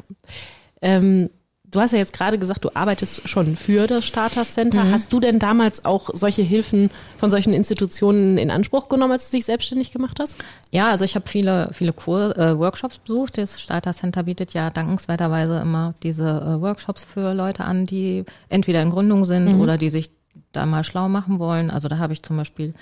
Ähm, 0.82 1.30
Du 1.72 1.80
hast 1.80 1.92
ja 1.92 2.00
jetzt 2.00 2.14
gerade 2.14 2.40
gesagt, 2.40 2.64
du 2.64 2.70
arbeitest 2.74 3.30
schon 3.30 3.56
für 3.56 3.86
das 3.86 4.06
Starter 4.06 4.44
Center. 4.44 4.86
Mhm. 4.86 4.92
Hast 4.92 5.14
du 5.14 5.20
denn 5.20 5.38
damals 5.38 5.86
auch 5.86 6.10
solche 6.14 6.42
Hilfen 6.42 6.90
von 7.18 7.30
solchen 7.30 7.54
Institutionen 7.54 8.38
in 8.40 8.50
Anspruch 8.50 8.90
genommen, 8.90 9.12
als 9.12 9.30
du 9.30 9.38
dich 9.38 9.46
selbstständig 9.46 9.92
gemacht 9.92 10.20
hast? 10.20 10.38
Ja, 10.72 10.90
also 10.90 11.06
ich 11.06 11.16
habe 11.16 11.30
viele, 11.30 11.70
viele 11.72 11.94
Kur 11.94 12.36
äh, 12.38 12.58
Workshops 12.58 12.98
besucht. 12.98 13.38
Das 13.38 13.62
Starter 13.62 13.94
Center 13.94 14.24
bietet 14.24 14.54
ja 14.54 14.72
dankenswerterweise 14.72 15.60
immer 15.60 15.94
diese 16.02 16.28
äh, 16.28 16.62
Workshops 16.62 17.04
für 17.04 17.34
Leute 17.34 17.66
an, 17.66 17.86
die 17.86 18.26
entweder 18.50 18.82
in 18.82 18.90
Gründung 18.90 19.26
sind 19.26 19.54
mhm. 19.54 19.62
oder 19.62 19.78
die 19.78 19.92
sich 19.92 20.10
da 20.52 20.66
mal 20.66 20.84
schlau 20.84 21.08
machen 21.08 21.38
wollen. 21.38 21.70
Also 21.70 21.88
da 21.88 22.00
habe 22.00 22.14
ich 22.14 22.24
zum 22.24 22.38
Beispiel 22.38 22.74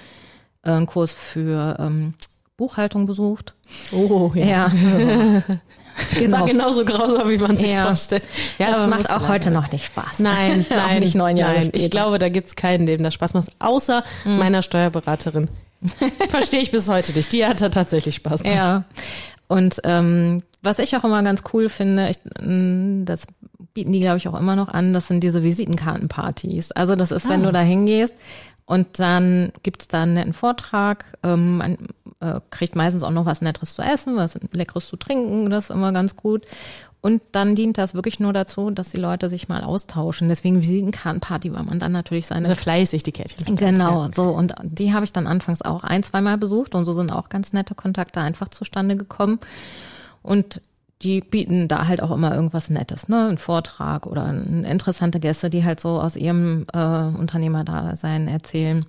äh, 0.63 0.71
einen 0.71 0.86
Kurs 0.86 1.13
für 1.13 1.76
ähm, 1.80 2.13
Buchhaltung 2.58 3.06
besucht. 3.06 3.54
Oh, 3.91 4.32
ja. 4.36 4.46
ja. 4.46 5.43
Genau. 6.13 6.41
War 6.41 6.46
genauso 6.46 6.86
grausam, 6.86 7.28
wie 7.28 7.39
man 7.39 7.58
sich 7.58 7.72
ja. 7.72 7.88
vorstellt. 7.88 8.24
Ja, 8.60 8.72
das 8.72 8.88
macht 8.88 9.10
auch 9.10 9.28
heute 9.28 9.50
noch 9.50 9.72
nicht 9.72 9.86
Spaß. 9.86 10.20
Nein, 10.20 10.63
nein, 10.70 11.00
nicht 11.00 11.15
neun 11.15 11.38
Jahre 11.38 11.56
nein. 11.56 11.70
Ich 11.74 11.89
glaube, 11.89 12.20
da 12.20 12.30
gibt's 12.30 12.56
keinen, 12.56 12.86
dem 12.86 13.02
das 13.02 13.15
Spaß 13.15 13.34
macht, 13.34 13.50
außer 13.58 14.04
mhm. 14.24 14.38
meiner 14.38 14.62
Steuerberaterin. 14.62 15.50
Verstehe 16.30 16.62
ich 16.62 16.70
bis 16.70 16.88
heute 16.88 17.13
nicht. 17.13 17.32
Die 17.34 17.46
hat 17.46 17.62
da 17.62 17.70
tatsächlich 17.70 18.13
Spaß. 18.13 18.43
Ja. 18.43 18.84
Und 19.48 19.82
ähm, 19.86 20.43
was 20.62 20.80
ich 20.80 20.96
auch 20.96 21.04
immer 21.04 21.24
ganz 21.24 21.43
cool 21.54 21.70
finde, 21.70 22.10
ich, 22.10 22.17
mm, 22.41 23.06
das 23.06 23.26
bieten 23.74 23.91
die, 23.91 24.00
glaube 24.00 24.17
ich, 24.17 24.28
auch 24.28 24.39
immer 24.39 24.56
noch 24.56 24.70
an, 24.70 24.93
das 24.93 25.08
sind 25.08 25.22
diese 25.22 25.43
Visitenkartenpartys. 25.43 26.72
Also 26.74 26.96
das 26.96 27.12
ist, 27.12 27.26
ah. 27.28 27.30
wenn 27.30 27.43
du 27.43 27.52
da 27.52 27.62
hingehst 27.62 28.13
und 28.65 29.00
dann 29.00 29.52
gibt's 29.63 29.88
da 29.88 30.04
einen 30.04 30.15
netten 30.15 30.34
Vortrag, 30.34 31.06
ähm, 31.24 31.78
äh, 32.19 32.39
kriegt 32.49 32.75
meistens 32.75 33.03
auch 33.03 33.12
noch 33.12 33.25
was 33.25 33.41
Nettes 33.41 33.75
zu 33.75 33.82
essen, 33.82 34.15
was 34.15 34.38
Leckeres 34.51 34.88
zu 34.88 34.97
trinken, 34.97 35.49
das 35.49 35.65
ist 35.65 35.69
immer 35.71 35.91
ganz 35.91 36.15
gut. 36.15 36.45
Und 36.99 37.21
dann 37.32 37.56
dient 37.56 37.77
das 37.77 37.93
wirklich 37.93 38.19
nur 38.19 38.34
dazu, 38.34 38.71
dass 38.71 38.89
die 38.89 38.97
Leute 38.97 39.30
sich 39.30 39.47
mal 39.47 39.63
austauschen. 39.63 40.30
Deswegen 40.30 40.62
Visitenkartenparty, 40.62 41.53
weil 41.53 41.63
man 41.63 41.80
dann 41.80 41.91
natürlich 41.91 42.25
seine... 42.25 42.49
Also 42.49 42.60
fleißig 42.60 43.03
die 43.03 43.12
Kärtchen. 43.12 43.56
Genau, 43.56 44.06
ja. 44.06 44.12
so. 44.13 44.30
Und 44.30 44.56
die 44.63 44.93
habe 44.93 45.06
ich 45.06 45.13
dann 45.13 45.27
anfangs 45.27 45.62
auch 45.62 45.84
ein, 45.84 46.01
zweimal 46.01 46.38
besucht 46.38 46.73
und 46.73 46.86
so 46.86 46.93
sind 46.93 47.12
auch 47.12 47.30
ganz 47.30 47.53
nette 47.53 47.75
Kontakte 47.75 48.19
einfach 48.19 48.49
zustande 48.49 48.97
gekommen. 48.97 49.39
Und 50.23 50.60
die 51.03 51.21
bieten 51.21 51.67
da 51.67 51.88
halt 51.88 52.01
auch 52.01 52.12
immer 52.12 52.34
irgendwas 52.34 52.69
Nettes, 52.71 53.08
ne? 53.08 53.27
Ein 53.27 53.38
Vortrag 53.38 54.08
oder 54.08 54.27
interessante 54.34 55.19
Gäste, 55.19 55.49
die 55.51 55.63
halt 55.63 55.80
so 55.80 56.01
aus 56.01 56.15
ihrem 56.15 56.65
äh, 56.73 56.77
Unternehmerdasein 56.80 58.27
erzählen. 58.27 58.86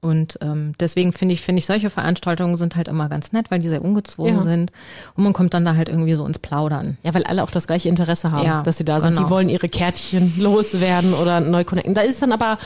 Und 0.00 0.38
ähm, 0.40 0.74
deswegen 0.78 1.12
finde 1.12 1.34
ich, 1.34 1.40
finde 1.40 1.60
ich, 1.60 1.66
solche 1.66 1.90
Veranstaltungen 1.90 2.56
sind 2.56 2.76
halt 2.76 2.88
immer 2.88 3.08
ganz 3.08 3.32
nett, 3.32 3.50
weil 3.50 3.60
die 3.60 3.68
sehr 3.68 3.82
ungezwungen 3.82 4.36
ja. 4.36 4.42
sind. 4.42 4.70
Und 5.16 5.24
man 5.24 5.32
kommt 5.32 5.54
dann 5.54 5.64
da 5.64 5.74
halt 5.74 5.88
irgendwie 5.88 6.14
so 6.14 6.26
ins 6.26 6.38
Plaudern. 6.38 6.98
Ja, 7.02 7.14
weil 7.14 7.24
alle 7.24 7.42
auch 7.42 7.50
das 7.50 7.66
gleiche 7.66 7.88
Interesse 7.88 8.30
haben, 8.30 8.46
ja, 8.46 8.62
dass 8.62 8.76
sie 8.78 8.84
da 8.84 9.00
sind. 9.00 9.14
Genau. 9.14 9.26
Die 9.26 9.30
wollen 9.30 9.48
ihre 9.48 9.68
Kärtchen 9.68 10.34
loswerden 10.38 11.14
oder 11.14 11.40
neu 11.40 11.64
connecten. 11.64 11.94
Da 11.94 12.02
ist 12.02 12.22
dann 12.22 12.32
aber 12.32 12.58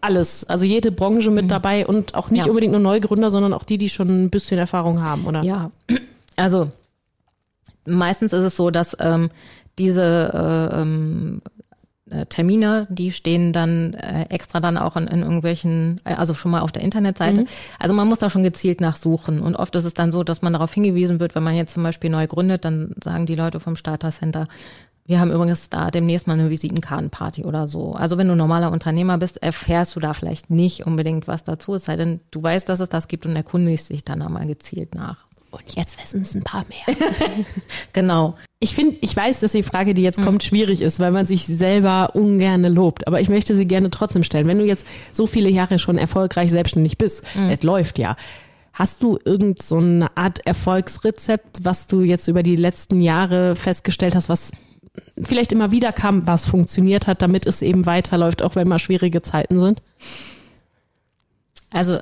alles, 0.00 0.48
also 0.48 0.64
jede 0.64 0.92
Branche 0.92 1.30
mit 1.30 1.46
mhm. 1.46 1.48
dabei 1.48 1.86
und 1.86 2.14
auch 2.14 2.30
nicht 2.30 2.44
ja. 2.44 2.48
unbedingt 2.48 2.72
nur 2.72 2.80
Neugründer, 2.80 3.30
sondern 3.30 3.52
auch 3.52 3.64
die, 3.64 3.78
die 3.78 3.88
schon 3.88 4.08
ein 4.08 4.30
bisschen 4.30 4.58
Erfahrung 4.58 5.02
haben, 5.02 5.26
oder? 5.26 5.42
Ja, 5.42 5.70
also 6.36 6.70
meistens 7.86 8.32
ist 8.32 8.44
es 8.44 8.56
so, 8.56 8.70
dass 8.70 8.96
ähm, 9.00 9.30
diese 9.78 10.70
äh, 10.72 10.80
ähm, 10.80 11.42
äh, 11.44 11.55
Termine, 12.28 12.86
die 12.88 13.10
stehen 13.10 13.52
dann 13.52 13.94
äh, 13.94 14.26
extra 14.30 14.60
dann 14.60 14.78
auch 14.78 14.96
in, 14.96 15.08
in 15.08 15.22
irgendwelchen, 15.22 16.00
äh, 16.04 16.14
also 16.14 16.34
schon 16.34 16.52
mal 16.52 16.60
auf 16.60 16.70
der 16.70 16.82
Internetseite. 16.82 17.42
Mhm. 17.42 17.46
Also 17.80 17.94
man 17.94 18.06
muss 18.06 18.20
da 18.20 18.30
schon 18.30 18.44
gezielt 18.44 18.80
nachsuchen. 18.80 19.40
Und 19.40 19.56
oft 19.56 19.74
ist 19.74 19.84
es 19.84 19.94
dann 19.94 20.12
so, 20.12 20.22
dass 20.22 20.40
man 20.40 20.52
darauf 20.52 20.72
hingewiesen 20.72 21.18
wird, 21.18 21.34
wenn 21.34 21.42
man 21.42 21.56
jetzt 21.56 21.74
zum 21.74 21.82
Beispiel 21.82 22.10
neu 22.10 22.26
gründet, 22.28 22.64
dann 22.64 22.94
sagen 23.02 23.26
die 23.26 23.34
Leute 23.34 23.58
vom 23.58 23.74
Starter 23.74 24.10
Center, 24.10 24.46
wir 25.06 25.20
haben 25.20 25.30
übrigens 25.30 25.70
da 25.70 25.90
demnächst 25.90 26.26
mal 26.26 26.34
eine 26.34 26.50
Visitenkartenparty 26.50 27.44
oder 27.44 27.68
so. 27.68 27.92
Also 27.92 28.18
wenn 28.18 28.28
du 28.28 28.34
normaler 28.34 28.72
Unternehmer 28.72 29.18
bist, 29.18 29.40
erfährst 29.42 29.94
du 29.94 30.00
da 30.00 30.12
vielleicht 30.12 30.50
nicht 30.50 30.84
unbedingt 30.84 31.28
was 31.28 31.44
dazu, 31.44 31.74
es 31.74 31.84
sei 31.84 31.96
denn, 31.96 32.20
du 32.32 32.42
weißt, 32.42 32.68
dass 32.68 32.80
es 32.80 32.88
das 32.88 33.06
gibt 33.06 33.24
und 33.24 33.36
erkundigst 33.36 33.90
dich 33.90 34.04
dann 34.04 34.20
einmal 34.20 34.46
gezielt 34.46 34.94
nach. 34.96 35.26
Und 35.50 35.74
jetzt 35.74 36.00
wissen 36.02 36.22
es 36.22 36.34
ein 36.34 36.42
paar 36.42 36.64
mehr. 36.68 36.96
genau. 37.92 38.36
Ich 38.58 38.74
finde, 38.74 38.96
ich 39.00 39.14
weiß, 39.14 39.40
dass 39.40 39.52
die 39.52 39.62
Frage, 39.62 39.94
die 39.94 40.02
jetzt 40.02 40.22
kommt, 40.22 40.42
schwierig 40.42 40.80
ist, 40.80 40.98
weil 40.98 41.12
man 41.12 41.26
sich 41.26 41.44
selber 41.46 42.14
ungern 42.14 42.64
lobt. 42.64 43.06
Aber 43.06 43.20
ich 43.20 43.28
möchte 43.28 43.54
sie 43.54 43.66
gerne 43.66 43.90
trotzdem 43.90 44.22
stellen. 44.22 44.46
Wenn 44.46 44.58
du 44.58 44.64
jetzt 44.64 44.86
so 45.12 45.26
viele 45.26 45.50
Jahre 45.50 45.78
schon 45.78 45.98
erfolgreich 45.98 46.50
selbstständig 46.50 46.98
bist, 46.98 47.24
es 47.36 47.62
läuft 47.62 47.98
ja. 47.98 48.16
Hast 48.72 49.02
du 49.02 49.18
irgend 49.24 49.62
so 49.62 49.78
eine 49.78 50.14
Art 50.16 50.46
Erfolgsrezept, 50.46 51.64
was 51.64 51.86
du 51.86 52.02
jetzt 52.02 52.28
über 52.28 52.42
die 52.42 52.56
letzten 52.56 53.00
Jahre 53.00 53.56
festgestellt 53.56 54.14
hast, 54.14 54.28
was 54.28 54.52
vielleicht 55.20 55.52
immer 55.52 55.70
wieder 55.70 55.92
kam, 55.92 56.26
was 56.26 56.46
funktioniert 56.46 57.06
hat, 57.06 57.22
damit 57.22 57.46
es 57.46 57.62
eben 57.62 57.86
weiterläuft, 57.86 58.42
auch 58.42 58.54
wenn 58.54 58.68
mal 58.68 58.78
schwierige 58.78 59.22
Zeiten 59.22 59.60
sind? 59.60 59.82
Also 61.70 62.00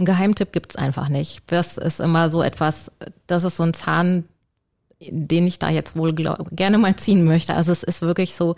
einen 0.00 0.06
Geheimtipp 0.06 0.52
gibt's 0.52 0.76
einfach 0.76 1.08
nicht. 1.08 1.42
Das 1.46 1.78
ist 1.78 2.00
immer 2.00 2.28
so 2.28 2.42
etwas, 2.42 2.90
das 3.26 3.44
ist 3.44 3.56
so 3.56 3.62
ein 3.62 3.74
Zahn, 3.74 4.24
den 5.00 5.46
ich 5.46 5.58
da 5.58 5.70
jetzt 5.70 5.96
wohl 5.96 6.12
glaub, 6.12 6.48
gerne 6.50 6.78
mal 6.78 6.96
ziehen 6.96 7.24
möchte. 7.24 7.54
Also 7.54 7.72
es 7.72 7.82
ist 7.82 8.02
wirklich 8.02 8.34
so, 8.34 8.54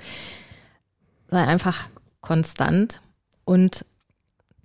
sei 1.29 1.45
einfach 1.45 1.87
konstant 2.21 3.01
und 3.45 3.85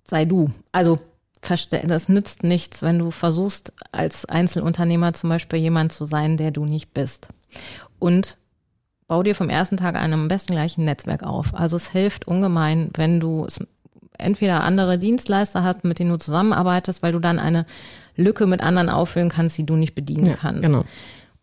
sei 0.03 0.25
du. 0.25 0.51
Also 0.71 0.99
das 1.41 2.09
nützt 2.09 2.43
nichts, 2.43 2.81
wenn 2.81 2.99
du 2.99 3.11
versuchst, 3.11 3.71
als 3.91 4.25
Einzelunternehmer 4.25 5.13
zum 5.13 5.29
Beispiel 5.29 5.59
jemand 5.59 5.93
zu 5.93 6.03
sein, 6.03 6.35
der 6.35 6.51
du 6.51 6.65
nicht 6.65 6.93
bist. 6.93 7.29
Und 7.99 8.37
bau 9.07 9.23
dir 9.23 9.35
vom 9.35 9.49
ersten 9.49 9.77
Tag 9.77 9.95
an 9.95 10.13
am 10.13 10.27
besten 10.27 10.53
gleich 10.53 10.77
ein 10.77 10.85
Netzwerk 10.85 11.23
auf. 11.23 11.53
Also 11.53 11.77
es 11.77 11.89
hilft 11.89 12.27
ungemein, 12.27 12.89
wenn 12.95 13.19
du 13.19 13.45
es 13.45 13.59
entweder 14.17 14.63
andere 14.63 14.97
Dienstleister 14.97 15.63
hast, 15.63 15.83
mit 15.83 15.99
denen 15.99 16.09
du 16.11 16.17
zusammenarbeitest, 16.17 17.03
weil 17.03 17.11
du 17.11 17.19
dann 17.19 17.39
eine 17.39 17.65
Lücke 18.15 18.47
mit 18.47 18.61
anderen 18.61 18.89
auffüllen 18.89 19.29
kannst, 19.29 19.57
die 19.57 19.65
du 19.65 19.75
nicht 19.75 19.95
bedienen 19.95 20.35
kannst. 20.39 20.63
genau. 20.63 20.83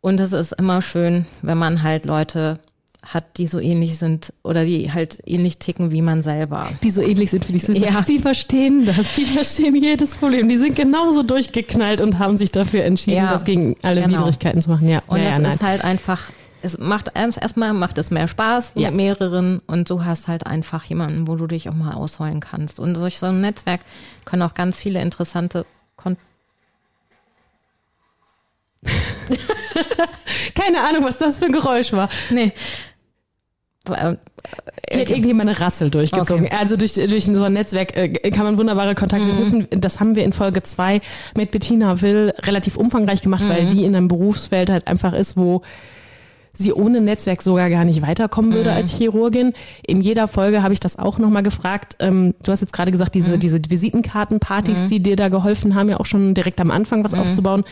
Und 0.01 0.21
es 0.21 0.33
ist 0.33 0.53
immer 0.53 0.83
schön, 0.83 1.25
wenn 1.41 1.57
man 1.57 1.83
halt 1.83 2.05
Leute 2.05 2.59
hat, 3.03 3.39
die 3.39 3.47
so 3.47 3.59
ähnlich 3.61 3.99
sind 3.99 4.33
oder 4.43 4.65
die 4.65 4.93
halt 4.93 5.19
ähnlich 5.27 5.59
ticken 5.59 5.93
wie 5.93 6.03
man 6.03 6.23
selber. 6.23 6.67
Die 6.83 6.91
so 6.91 7.03
ähnlich 7.03 7.31
sind 7.31 7.49
wie 7.49 7.53
die 7.53 7.59
Sister. 7.59 7.91
Ja. 7.91 8.03
Die 8.03 8.19
verstehen 8.19 8.87
das, 8.87 9.15
die 9.15 9.25
verstehen 9.25 9.75
jedes 9.75 10.17
Problem. 10.17 10.49
Die 10.49 10.57
sind 10.59 10.77
genauso 10.77 11.23
durchgeknallt 11.23 12.01
und 12.01 12.19
haben 12.19 12.37
sich 12.37 12.51
dafür 12.51 12.85
entschieden, 12.85 13.19
Ja, 13.19 13.31
das 13.31 13.45
gegen 13.45 13.77
alle 13.83 14.03
genau. 14.03 14.21
Widrigkeiten 14.21 14.61
zu 14.61 14.71
machen. 14.71 14.89
Ja, 14.89 15.03
Und 15.07 15.19
ja, 15.21 15.31
es 15.31 15.39
ja, 15.39 15.49
ist 15.53 15.63
halt 15.63 15.85
einfach, 15.85 16.31
es 16.64 16.79
macht 16.79 17.11
erst- 17.14 17.40
erstmal 17.40 17.72
macht 17.72 17.98
es 17.98 18.11
mehr 18.11 18.27
Spaß 18.29 18.72
Ja. 18.74 18.88
mit 18.88 18.96
mehreren 18.96 19.61
und 19.66 19.88
du 19.90 20.05
hast 20.05 20.27
halt 20.29 20.46
einfach 20.46 20.85
jemanden, 20.85 21.29
wo 21.29 21.37
du 21.37 21.46
dich 21.46 21.68
auch 21.68 21.74
mal 21.74 21.92
ausheulen 21.94 22.40
kannst. 22.40 22.81
Und 22.81 22.94
durch 22.94 23.18
so 23.18 23.27
ein 23.27 23.40
Netzwerk 23.40 23.81
können 24.24 24.42
auch 24.42 24.55
ganz 24.55 24.81
viele 24.81 25.00
interessante 25.00 25.66
Kon 25.96 26.16
Keine 30.55 30.81
Ahnung, 30.81 31.05
was 31.05 31.18
das 31.18 31.38
für 31.38 31.46
ein 31.46 31.53
Geräusch 31.53 31.92
war. 31.92 32.09
nee. 32.31 32.53
Äh, 33.90 34.16
Hier 34.90 35.00
hat 35.03 35.11
irgendjemand 35.11 35.50
eine 35.50 35.61
Rassel 35.61 35.90
durchgezogen. 35.90 36.46
Okay. 36.46 36.57
Also 36.59 36.77
durch, 36.77 36.94
durch 36.94 37.27
so 37.27 37.42
ein 37.42 37.53
Netzwerk 37.53 37.94
äh, 37.96 38.09
kann 38.31 38.44
man 38.44 38.57
wunderbare 38.57 38.94
Kontakte 38.94 39.29
knüpfen. 39.31 39.66
Das 39.72 40.00
haben 40.00 40.14
wir 40.16 40.24
in 40.24 40.33
Folge 40.33 40.62
zwei 40.62 41.03
mit 41.37 41.50
Bettina 41.50 42.00
Will 42.00 42.33
relativ 42.44 42.77
umfangreich 42.79 43.20
gemacht, 43.20 43.46
weil 43.46 43.66
die 43.66 43.85
in 43.85 43.94
einem 43.94 44.09
Berufsfeld 44.09 44.70
halt 44.70 44.87
einfach 44.87 45.12
ist, 45.12 45.37
wo 45.37 45.61
sie 46.55 46.73
ohne 46.73 47.01
Netzwerk 47.01 47.43
sogar 47.43 47.69
gar 47.69 47.85
nicht 47.85 48.01
weiterkommen 48.03 48.53
würde 48.53 48.73
als 48.73 48.97
Chirurgin. 48.97 49.53
In 49.87 50.01
jeder 50.01 50.29
Folge 50.29 50.62
habe 50.62 50.73
ich 50.73 50.81
das 50.81 50.99
auch 50.99 51.19
nochmal 51.19 51.43
gefragt. 51.43 51.97
Ähm, 51.99 52.35
du 52.43 52.53
hast 52.53 52.61
jetzt 52.61 52.73
gerade 52.73 52.93
gesagt, 52.93 53.14
diese, 53.14 53.38
diese 53.38 53.61
Visitenkartenpartys, 53.69 54.87
die 54.87 55.01
dir 55.01 55.17
da 55.17 55.29
geholfen 55.29 55.75
haben, 55.75 55.88
ja 55.88 55.99
auch 55.99 56.07
schon 56.07 56.35
direkt 56.35 56.61
am 56.61 56.71
Anfang 56.71 57.05
was 57.05 57.14
aufzubauen. 57.14 57.64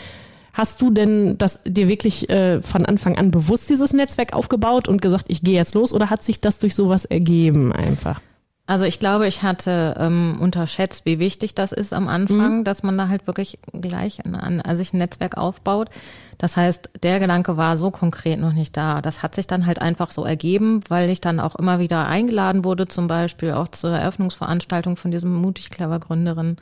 Hast 0.53 0.83
du 0.83 0.91
denn 0.91 1.39
das 1.39 1.61
dir 1.65 1.89
wirklich 1.89 2.29
äh, 2.29 2.61
von 2.61 2.85
Anfang 2.85 3.17
an 3.17 3.31
bewusst 3.31 3.71
dieses 3.71 3.95
Netzwerk 3.95 4.35
aufgebaut 4.35 4.87
und 4.87 5.01
gesagt, 5.01 5.27
ich 5.29 5.43
gehe 5.43 5.55
jetzt 5.55 5.75
los 5.75 5.95
oder 5.95 6.11
hat 6.11 6.23
sich 6.23 6.41
das 6.41 6.59
durch 6.59 6.75
sowas 6.75 7.07
ergeben 7.07 7.73
einfach? 7.73 8.21
Also 8.65 8.85
ich 8.85 9.01
glaube, 9.01 9.27
ich 9.27 9.43
hatte 9.43 9.97
ähm, 9.99 10.37
unterschätzt, 10.41 11.05
wie 11.05 11.19
wichtig 11.19 11.55
das 11.55 11.73
ist 11.73 11.93
am 11.93 12.07
Anfang, 12.07 12.63
dass 12.65 12.85
man 12.85 12.97
da 12.97 13.09
halt 13.09 13.27
wirklich 13.27 13.59
gleich 13.73 14.25
an, 14.25 14.37
an 14.37 14.61
also 14.61 14.81
sich 14.83 14.93
ein 14.93 14.99
Netzwerk 14.99 15.37
aufbaut. 15.37 15.91
Das 16.39 16.57
heißt, 16.57 16.91
der 17.03 17.19
Gedanke 17.19 17.57
war 17.57 17.77
so 17.77 17.91
konkret 17.91 18.39
noch 18.39 18.53
nicht 18.53 18.77
da. 18.77 19.03
Das 19.03 19.23
hat 19.23 19.35
sich 19.35 19.49
dann 19.49 19.67
halt 19.67 19.81
einfach 19.81 20.13
so 20.13 20.25
ergeben, 20.25 20.81
weil 20.89 21.11
ich 21.11 21.21
dann 21.21 21.41
auch 21.41 21.57
immer 21.57 21.81
wieder 21.81 22.07
eingeladen 22.07 22.65
wurde, 22.65 22.87
zum 22.87 23.09
Beispiel 23.09 23.53
auch 23.53 23.69
zur 23.69 23.91
Eröffnungsveranstaltung 23.91 24.97
von 24.97 25.11
diesem 25.11 25.35
mutig 25.35 25.71
clever 25.71 25.99
Gründerin, 25.99 26.57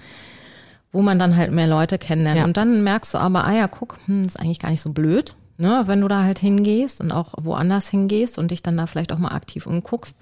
wo 0.93 1.03
man 1.03 1.19
dann 1.19 1.37
halt 1.37 1.53
mehr 1.53 1.69
Leute 1.69 1.99
kennenlernt. 1.99 2.39
Ja. 2.39 2.45
Und 2.45 2.57
dann 2.57 2.83
merkst 2.83 3.13
du 3.13 3.19
aber, 3.19 3.45
ah 3.45 3.53
ja, 3.53 3.69
guck, 3.69 3.99
hm, 4.07 4.23
ist 4.23 4.41
eigentlich 4.41 4.59
gar 4.59 4.71
nicht 4.71 4.81
so 4.81 4.93
blöd, 4.93 5.37
ne, 5.59 5.83
wenn 5.85 6.01
du 6.01 6.09
da 6.09 6.23
halt 6.23 6.39
hingehst 6.39 7.03
und 7.03 7.13
auch 7.13 7.35
woanders 7.39 7.91
hingehst 7.91 8.39
und 8.39 8.53
dich 8.53 8.63
dann 8.63 8.79
da 8.79 8.87
vielleicht 8.87 9.13
auch 9.13 9.19
mal 9.19 9.33
aktiv 9.33 9.67
umguckst. 9.67 10.17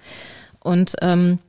Und 0.61 0.97
ähm, 1.01 1.39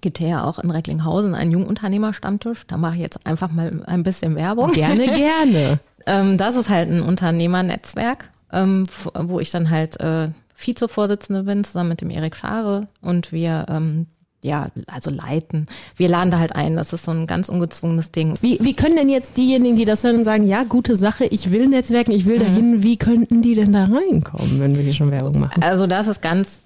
gibt 0.00 0.20
ja 0.20 0.44
auch 0.44 0.58
in 0.58 0.70
Recklinghausen 0.70 1.34
einen 1.34 1.52
Jungunternehmerstammtisch. 1.52 2.66
Da 2.66 2.76
mache 2.76 2.96
ich 2.96 3.00
jetzt 3.00 3.26
einfach 3.26 3.50
mal 3.50 3.82
ein 3.86 4.02
bisschen 4.02 4.34
Werbung. 4.34 4.72
Gerne, 4.72 5.04
gerne. 5.14 5.80
Ähm, 6.06 6.36
das 6.36 6.56
ist 6.56 6.68
halt 6.68 6.88
ein 6.88 7.02
Unternehmernetzwerk, 7.02 8.30
ähm, 8.52 8.84
wo 9.14 9.40
ich 9.40 9.50
dann 9.50 9.70
halt 9.70 10.00
äh, 10.00 10.30
Vizevorsitzende 10.56 11.44
bin, 11.44 11.64
zusammen 11.64 11.90
mit 11.90 12.00
dem 12.00 12.10
Erik 12.10 12.36
Schare. 12.36 12.88
Und 13.00 13.32
wir, 13.32 13.66
ähm, 13.68 14.06
ja, 14.42 14.68
also 14.86 15.10
leiten. 15.10 15.66
Wir 15.96 16.08
laden 16.08 16.30
da 16.30 16.38
halt 16.38 16.54
ein. 16.54 16.76
Das 16.76 16.92
ist 16.92 17.04
so 17.04 17.10
ein 17.10 17.26
ganz 17.26 17.48
ungezwungenes 17.48 18.10
Ding. 18.10 18.36
Wie, 18.40 18.58
wie 18.62 18.74
können 18.74 18.96
denn 18.96 19.08
jetzt 19.08 19.36
diejenigen, 19.36 19.76
die 19.76 19.84
das 19.84 20.02
hören 20.02 20.16
und 20.16 20.24
sagen, 20.24 20.46
ja, 20.46 20.64
gute 20.64 20.96
Sache, 20.96 21.26
ich 21.26 21.50
will 21.50 21.68
Netzwerken, 21.68 22.12
ich 22.12 22.26
will 22.26 22.38
dahin, 22.38 22.82
wie 22.82 22.96
könnten 22.96 23.42
die 23.42 23.54
denn 23.54 23.72
da 23.72 23.84
reinkommen, 23.84 24.60
wenn 24.60 24.74
wir 24.74 24.82
hier 24.82 24.94
schon 24.94 25.10
Werbung 25.10 25.38
machen? 25.38 25.62
Also 25.62 25.86
das 25.86 26.06
ist 26.06 26.22
ganz 26.22 26.62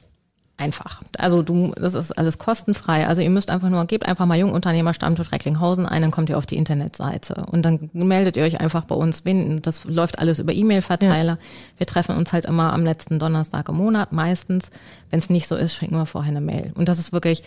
einfach. 0.57 1.03
Also 1.19 1.43
du, 1.43 1.73
das 1.77 1.95
ist 1.95 2.13
alles 2.13 2.39
kostenfrei. 2.39 3.07
Also 3.07 3.23
ihr 3.23 3.31
müsst 3.31 3.51
einfach 3.51 3.69
nur, 3.71 3.85
gebt 3.87 4.07
einfach 4.07 4.27
mal 4.27 4.39
Jungunternehmer 4.39 4.95
Stammtisch 4.95 5.33
Recklinghausen 5.33 5.87
ein, 5.87 6.03
dann 6.03 6.11
kommt 6.11 6.31
ihr 6.31 6.39
auf 6.39 6.47
die 6.47 6.57
Internetseite 6.57 7.47
und 7.51 7.63
dann 7.65 7.91
meldet 7.93 8.37
ihr 8.37 8.45
euch 8.45 8.61
einfach 8.61 8.85
bei 8.85 8.95
uns. 8.95 9.25
Das 9.63 9.85
läuft 9.85 10.19
alles 10.19 10.39
über 10.39 10.53
E-Mail-Verteiler. 10.53 11.39
Wir 11.77 11.87
treffen 11.87 12.17
uns 12.17 12.33
halt 12.33 12.47
immer 12.47 12.73
am 12.73 12.85
letzten 12.85 13.19
Donnerstag 13.19 13.69
im 13.69 13.77
Monat 13.77 14.13
meistens. 14.13 14.71
Wenn 15.11 15.19
es 15.19 15.29
nicht 15.31 15.49
so 15.49 15.57
ist, 15.57 15.75
schicken 15.75 15.97
wir 15.97 16.07
vorher 16.07 16.31
eine 16.31 16.41
Mail. 16.41 16.73
Und 16.75 16.89
das 16.89 16.99
ist 16.99 17.13
wirklich 17.13 17.43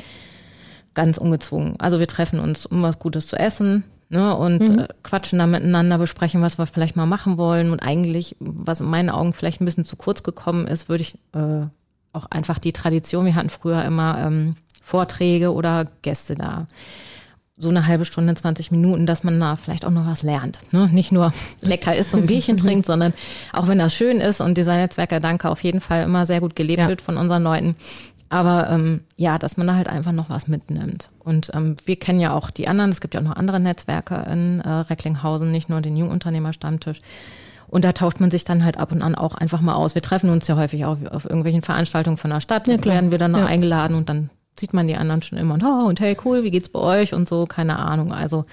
ganz 0.93 1.17
ungezwungen. 1.17 1.75
Also 1.79 1.99
wir 1.99 2.07
treffen 2.07 2.39
uns, 2.39 2.65
um 2.65 2.81
was 2.81 2.99
Gutes 2.99 3.27
zu 3.27 3.37
essen. 3.37 3.83
Ne, 4.09 4.33
und 4.37 4.61
äh, 4.61 4.87
quatschen 5.03 5.39
da 5.39 5.47
miteinander, 5.47 5.97
besprechen, 5.97 6.41
was 6.41 6.57
wir 6.57 6.65
vielleicht 6.65 6.95
mal 6.95 7.05
machen 7.05 7.37
wollen. 7.37 7.71
Und 7.71 7.81
eigentlich, 7.81 8.37
was 8.39 8.79
in 8.79 8.87
meinen 8.87 9.09
Augen 9.09 9.33
vielleicht 9.33 9.59
ein 9.59 9.65
bisschen 9.65 9.83
zu 9.83 9.97
kurz 9.97 10.23
gekommen 10.23 10.65
ist, 10.65 10.87
würde 10.87 11.01
ich 11.01 11.15
äh, 11.33 11.67
auch 12.17 12.25
einfach 12.29 12.59
die 12.59 12.73
Tradition, 12.73 13.25
wir 13.25 13.35
hatten 13.35 13.49
früher 13.49 13.83
immer 13.85 14.17
ähm, 14.19 14.55
Vorträge 14.83 15.53
oder 15.53 15.87
Gäste 16.01 16.35
da. 16.35 16.65
So 17.59 17.69
eine 17.69 17.87
halbe 17.87 18.05
Stunde, 18.05 18.35
20 18.35 18.69
Minuten, 18.71 19.05
dass 19.07 19.23
man 19.23 19.39
da 19.39 19.55
vielleicht 19.55 19.83
auch 19.83 19.91
noch 19.91 20.05
was 20.05 20.21
lernt. 20.21 20.59
Ne? 20.71 20.89
Nicht 20.91 21.11
nur 21.11 21.33
lecker 21.61 21.95
isst 21.95 22.13
und 22.13 22.21
ein 22.21 22.27
Bierchen 22.27 22.57
trinkt, 22.63 22.85
sondern 22.85 23.13
auch 23.51 23.67
wenn 23.67 23.79
das 23.79 23.95
schön 23.95 24.19
ist 24.19 24.41
und 24.41 24.57
dieser 24.57 24.75
Netzwerker-Danke 24.75 25.49
auf 25.49 25.63
jeden 25.63 25.81
Fall 25.81 26.03
immer 26.03 26.25
sehr 26.25 26.39
gut 26.39 26.55
gelebt 26.55 26.83
Ja. 26.83 26.87
wird 26.87 27.01
von 27.01 27.17
unseren 27.17 27.43
Leuten. 27.43 27.75
Aber 28.29 28.69
ähm, 28.69 29.01
ja, 29.15 29.37
dass 29.37 29.57
man 29.57 29.67
da 29.67 29.75
halt 29.75 29.87
einfach 29.87 30.11
noch 30.11 30.29
was 30.29 30.47
mitnimmt. 30.47 31.09
Und 31.19 31.51
ähm, 31.53 31.77
wir 31.85 31.95
kennen 31.95 32.19
ja 32.19 32.33
auch 32.33 32.51
die 32.51 32.67
anderen, 32.67 32.89
es 32.91 32.99
gibt 33.01 33.13
ja 33.13 33.21
auch 33.21 33.25
noch 33.25 33.35
andere 33.37 33.59
Netzwerke 33.59 34.15
in 34.31 34.59
äh, 34.61 34.69
Recklinghausen, 34.69 35.51
nicht 35.51 35.69
nur 35.69 35.81
den 35.81 35.95
Jungunternehmerstammtisch. 35.95 36.99
Und 37.69 37.83
da 37.85 37.91
tauscht 37.91 38.19
man 38.19 38.31
sich 38.31 38.43
dann 38.45 38.63
halt 38.63 38.77
ab 38.77 38.91
und 38.91 39.01
an 39.01 39.15
auch 39.15 39.35
einfach 39.35 39.61
mal 39.61 39.75
aus. 39.75 39.93
Wir 39.95 40.01
treffen 40.01 40.29
uns 40.29 40.47
ja 40.47 40.55
häufig 40.55 40.85
auch 40.85 40.97
auf 41.11 41.25
irgendwelchen 41.25 41.61
Veranstaltungen 41.61 42.17
von 42.17 42.29
der 42.29 42.39
Stadt. 42.39 42.67
Ja, 42.67 42.77
klar. 42.77 42.95
werden 42.95 43.11
wir 43.11 43.17
dann 43.17 43.31
noch 43.31 43.39
Ja. 43.39 43.45
eingeladen 43.47 43.95
und 43.95 44.07
dann 44.09 44.29
sieht 44.59 44.73
man 44.73 44.87
die 44.87 44.95
anderen 44.95 45.21
schon 45.21 45.37
immer 45.37 45.53
und, 45.55 45.63
oh, 45.63 45.85
und 45.87 45.99
hey, 45.99 46.17
cool, 46.25 46.43
wie 46.43 46.51
geht's 46.51 46.69
bei 46.69 46.79
euch 46.79 47.13
und 47.13 47.27
so, 47.29 47.45
keine 47.45 47.77
Ahnung. 47.77 48.13
Also 48.13 48.45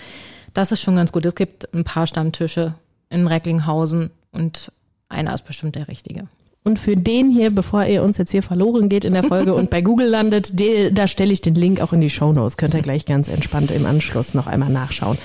das 0.53 0.71
ist 0.73 0.81
schon 0.83 0.97
ganz 0.97 1.13
gut. 1.13 1.25
Es 1.27 1.35
gibt 1.35 1.73
ein 1.75 1.85
paar 1.85 2.07
Stammtische 2.07 2.75
in 3.09 3.27
Recklinghausen 3.27 4.11
und 4.33 4.71
einer 5.09 5.33
ist 5.33 5.47
bestimmt 5.47 5.77
der 5.77 5.89
richtige. 5.89 6.27
Und 6.67 6.79
für 6.79 6.97
den 6.97 7.31
hier, 7.31 7.55
bevor 7.55 7.85
ihr 7.85 8.03
uns 8.03 8.17
jetzt 8.19 8.31
hier 8.31 8.43
verloren 8.43 8.89
geht 8.89 9.05
in 9.05 9.13
der 9.13 9.23
Folge 9.23 9.55
und 9.55 9.69
bei 9.71 9.83
Google 9.83 10.09
landet, 10.09 10.59
de, 10.59 10.91
da 10.91 11.07
stelle 11.07 11.33
ich 11.33 11.43
den 11.43 11.55
Link 11.55 11.81
auch 11.81 11.93
in 11.93 12.01
die 12.01 12.09
Show 12.11 12.33
Notes. 12.33 12.57
Könnt 12.57 12.73
ihr 12.75 12.81
gleich 12.83 13.05
ganz 13.05 13.29
entspannt 13.29 13.71
im 13.71 13.85
Anschluss 13.85 14.33
noch 14.35 14.47
einmal 14.47 14.71
nachschauen. 14.71 15.19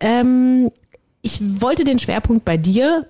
Ähm, 0.00 0.70
ich 1.26 1.60
wollte 1.60 1.84
den 1.84 1.98
Schwerpunkt 1.98 2.44
bei 2.44 2.56
dir 2.56 3.06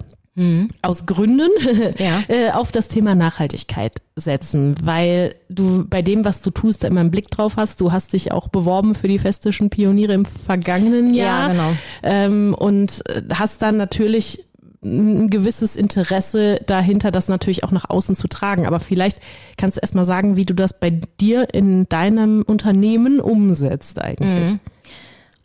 aus 0.82 1.06
Gründen 1.06 1.48
Ja. 1.98 2.22
äh, 2.28 2.50
auf 2.50 2.70
das 2.70 2.88
Thema 2.88 3.14
Nachhaltigkeit 3.14 4.02
setzen, 4.16 4.74
weil 4.82 5.34
du 5.48 5.86
bei 5.88 6.02
dem, 6.02 6.26
was 6.26 6.42
du 6.42 6.50
tust, 6.50 6.84
da 6.84 6.88
immer 6.88 7.00
einen 7.00 7.10
Blick 7.10 7.30
drauf 7.30 7.56
hast. 7.56 7.80
Du 7.80 7.90
hast 7.90 8.12
dich 8.12 8.32
auch 8.32 8.48
beworben 8.48 8.94
für 8.94 9.08
die 9.08 9.18
festischen 9.18 9.70
Pioniere 9.70 10.12
im 10.12 10.26
vergangenen 10.26 11.14
Ja, 11.14 11.24
Jahr 11.24 11.48
genau. 11.52 11.72
ähm, 12.02 12.54
und 12.54 13.02
äh, 13.08 13.22
hast 13.32 13.62
dann 13.62 13.78
natürlich 13.78 14.44
ein 14.84 15.30
gewisses 15.30 15.74
Interesse 15.74 16.60
dahinter, 16.66 17.10
das 17.10 17.28
natürlich 17.28 17.64
auch 17.64 17.72
nach 17.72 17.88
außen 17.88 18.14
zu 18.14 18.28
tragen. 18.28 18.66
Aber 18.66 18.78
vielleicht 18.78 19.18
kannst 19.56 19.78
du 19.78 19.80
erst 19.80 19.94
mal 19.94 20.04
sagen, 20.04 20.36
wie 20.36 20.44
du 20.44 20.52
das 20.54 20.78
bei 20.78 20.90
dir 21.18 21.54
in 21.54 21.88
deinem 21.88 22.42
Unternehmen 22.46 23.20
umsetzt 23.20 23.98
eigentlich. 24.02 24.50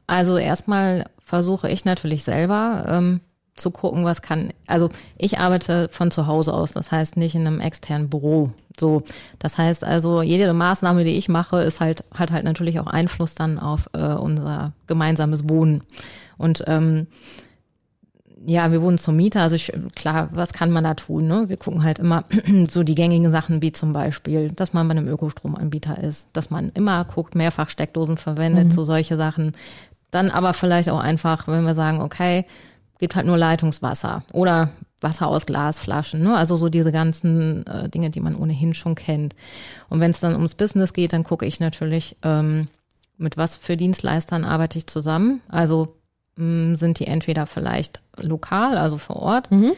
Also 0.06 0.36
erstmal 0.38 1.06
versuche 1.32 1.70
ich 1.70 1.86
natürlich 1.86 2.26
selber, 2.26 2.84
ähm, 2.90 3.22
zu 3.56 3.72
gucken, 3.72 4.04
was 4.04 4.22
kann, 4.22 4.52
also 4.68 4.90
ich 5.18 5.40
arbeite 5.40 5.88
von 5.88 6.12
zu 6.12 6.28
Hause 6.28 6.54
aus, 6.54 6.74
das 6.74 6.92
heißt 6.92 7.16
nicht 7.16 7.36
in 7.36 7.48
einem 7.48 7.62
externen 7.62 8.10
Büro. 8.10 8.52
So, 8.78 9.04
das 9.40 9.58
heißt 9.58 9.86
also, 9.86 10.22
jede 10.22 10.52
Maßnahme, 10.52 11.06
die 11.06 11.12
ich 11.12 11.30
mache, 11.30 11.62
ist 11.62 11.80
halt, 11.80 12.04
hat 12.14 12.34
halt 12.34 12.44
natürlich 12.44 12.82
auch 12.82 12.88
Einfluss 12.88 13.34
dann 13.34 13.60
auf 13.60 13.90
äh, 13.94 14.00
unser 14.00 14.74
gemeinsames 14.88 15.48
Wohnen. 15.48 15.84
Und 16.38 16.66
ähm, 16.68 17.08
ja, 18.46 18.72
wir 18.72 18.82
wohnen 18.82 18.98
zum 18.98 19.16
Mieter, 19.16 19.42
also 19.42 19.56
ich, 19.56 19.72
klar, 19.96 20.30
was 20.34 20.52
kann 20.52 20.72
man 20.72 20.84
da 20.84 20.96
tun? 20.96 21.28
Ne? 21.28 21.48
Wir 21.48 21.58
gucken 21.58 21.84
halt 21.84 22.00
immer 22.00 22.26
so 22.68 22.84
die 22.84 22.96
gängigen 22.96 23.30
Sachen 23.30 23.62
wie 23.62 23.72
zum 23.72 23.94
Beispiel, 23.94 24.52
dass 24.52 24.74
man 24.74 24.88
bei 24.88 24.92
einem 24.92 25.08
Ökostromanbieter 25.08 26.04
ist, 26.04 26.30
dass 26.34 26.50
man 26.50 26.72
immer 26.74 27.06
guckt, 27.06 27.36
mehrfach 27.36 27.70
Steckdosen 27.70 28.18
verwendet, 28.18 28.66
mhm. 28.66 28.72
so 28.72 28.84
solche 28.84 29.16
Sachen. 29.16 29.54
Dann 30.12 30.30
aber 30.30 30.54
vielleicht 30.54 30.90
auch 30.90 31.00
einfach, 31.00 31.48
wenn 31.48 31.64
wir 31.64 31.74
sagen, 31.74 32.02
okay, 32.02 32.46
gibt 33.00 33.16
halt 33.16 33.26
nur 33.26 33.38
Leitungswasser 33.38 34.24
oder 34.32 34.70
Wasser 35.02 35.28
aus 35.28 35.48
Glasflaschen, 35.48 36.22
ne? 36.22 36.38
also 36.38 36.56
so 36.56 36.70
diese 36.70 36.92
ganzen 36.92 37.66
äh, 37.66 37.90
Dinge, 37.90 38.12
die 38.12 38.20
man 38.20 38.36
ohnehin 38.36 38.74
schon 38.76 38.94
kennt. 38.94 39.36
Und 39.90 40.00
wenn 40.00 40.12
es 40.12 40.20
dann 40.20 40.36
ums 40.36 40.54
Business 40.54 40.94
geht, 40.94 41.14
dann 41.14 41.24
gucke 41.24 41.46
ich 41.46 41.60
natürlich, 41.60 42.16
ähm, 42.22 42.68
mit 43.18 43.38
was 43.38 43.58
für 43.58 43.78
Dienstleistern 43.78 44.46
arbeite 44.46 44.78
ich 44.78 44.88
zusammen. 44.88 45.42
Also 45.48 45.96
mh, 46.36 46.46
mm, 46.46 46.76
sind 46.76 47.00
die 47.00 47.08
entweder 47.08 47.48
vielleicht 47.48 48.02
lokal, 48.18 48.78
also 48.78 49.00
vor 49.00 49.18
Ort, 49.18 49.52
mhm. 49.52 49.74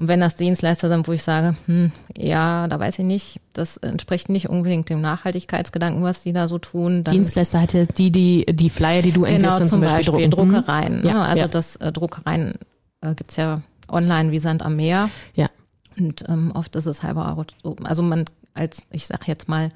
Und 0.00 0.08
wenn 0.08 0.20
das 0.20 0.36
Dienstleister 0.36 0.88
sind, 0.88 1.06
wo 1.06 1.12
ich 1.12 1.22
sage, 1.22 1.54
hm, 1.66 1.92
ja, 2.16 2.66
da 2.68 2.80
weiß 2.80 3.00
ich 3.00 3.04
nicht, 3.04 3.40
das 3.52 3.76
entspricht 3.76 4.30
nicht 4.30 4.48
unbedingt 4.48 4.88
dem 4.88 5.02
Nachhaltigkeitsgedanken, 5.02 6.02
was 6.02 6.22
die 6.22 6.32
da 6.32 6.48
so 6.48 6.56
tun. 6.58 7.04
Dienstleister 7.04 7.60
hatte 7.60 7.86
die, 7.86 8.10
die, 8.10 8.46
die 8.46 8.70
Flyer, 8.70 9.02
die 9.02 9.12
du 9.12 9.22
genau, 9.22 9.58
zum, 9.58 9.66
zum 9.66 9.80
Beispiel, 9.82 10.12
Beispiel 10.12 10.30
Druckereien. 10.30 11.04
Ja, 11.04 11.12
ne? 11.12 11.20
Also 11.20 11.40
ja. 11.40 11.48
das 11.48 11.76
äh, 11.76 11.92
Druckereien 11.92 12.54
äh, 13.02 13.14
gibt's 13.14 13.36
ja 13.36 13.60
online 13.90 14.32
wie 14.32 14.38
Sand 14.38 14.62
am 14.62 14.76
Meer. 14.76 15.10
Ja. 15.34 15.50
Und 15.98 16.24
ähm, 16.30 16.50
oft 16.54 16.74
ist 16.76 16.86
es 16.86 17.02
halber 17.02 17.28
Euro. 17.28 17.44
So, 17.62 17.76
also 17.84 18.02
man 18.02 18.24
als, 18.54 18.86
ich 18.92 19.06
sag 19.06 19.28
jetzt 19.28 19.50
mal, 19.50 19.68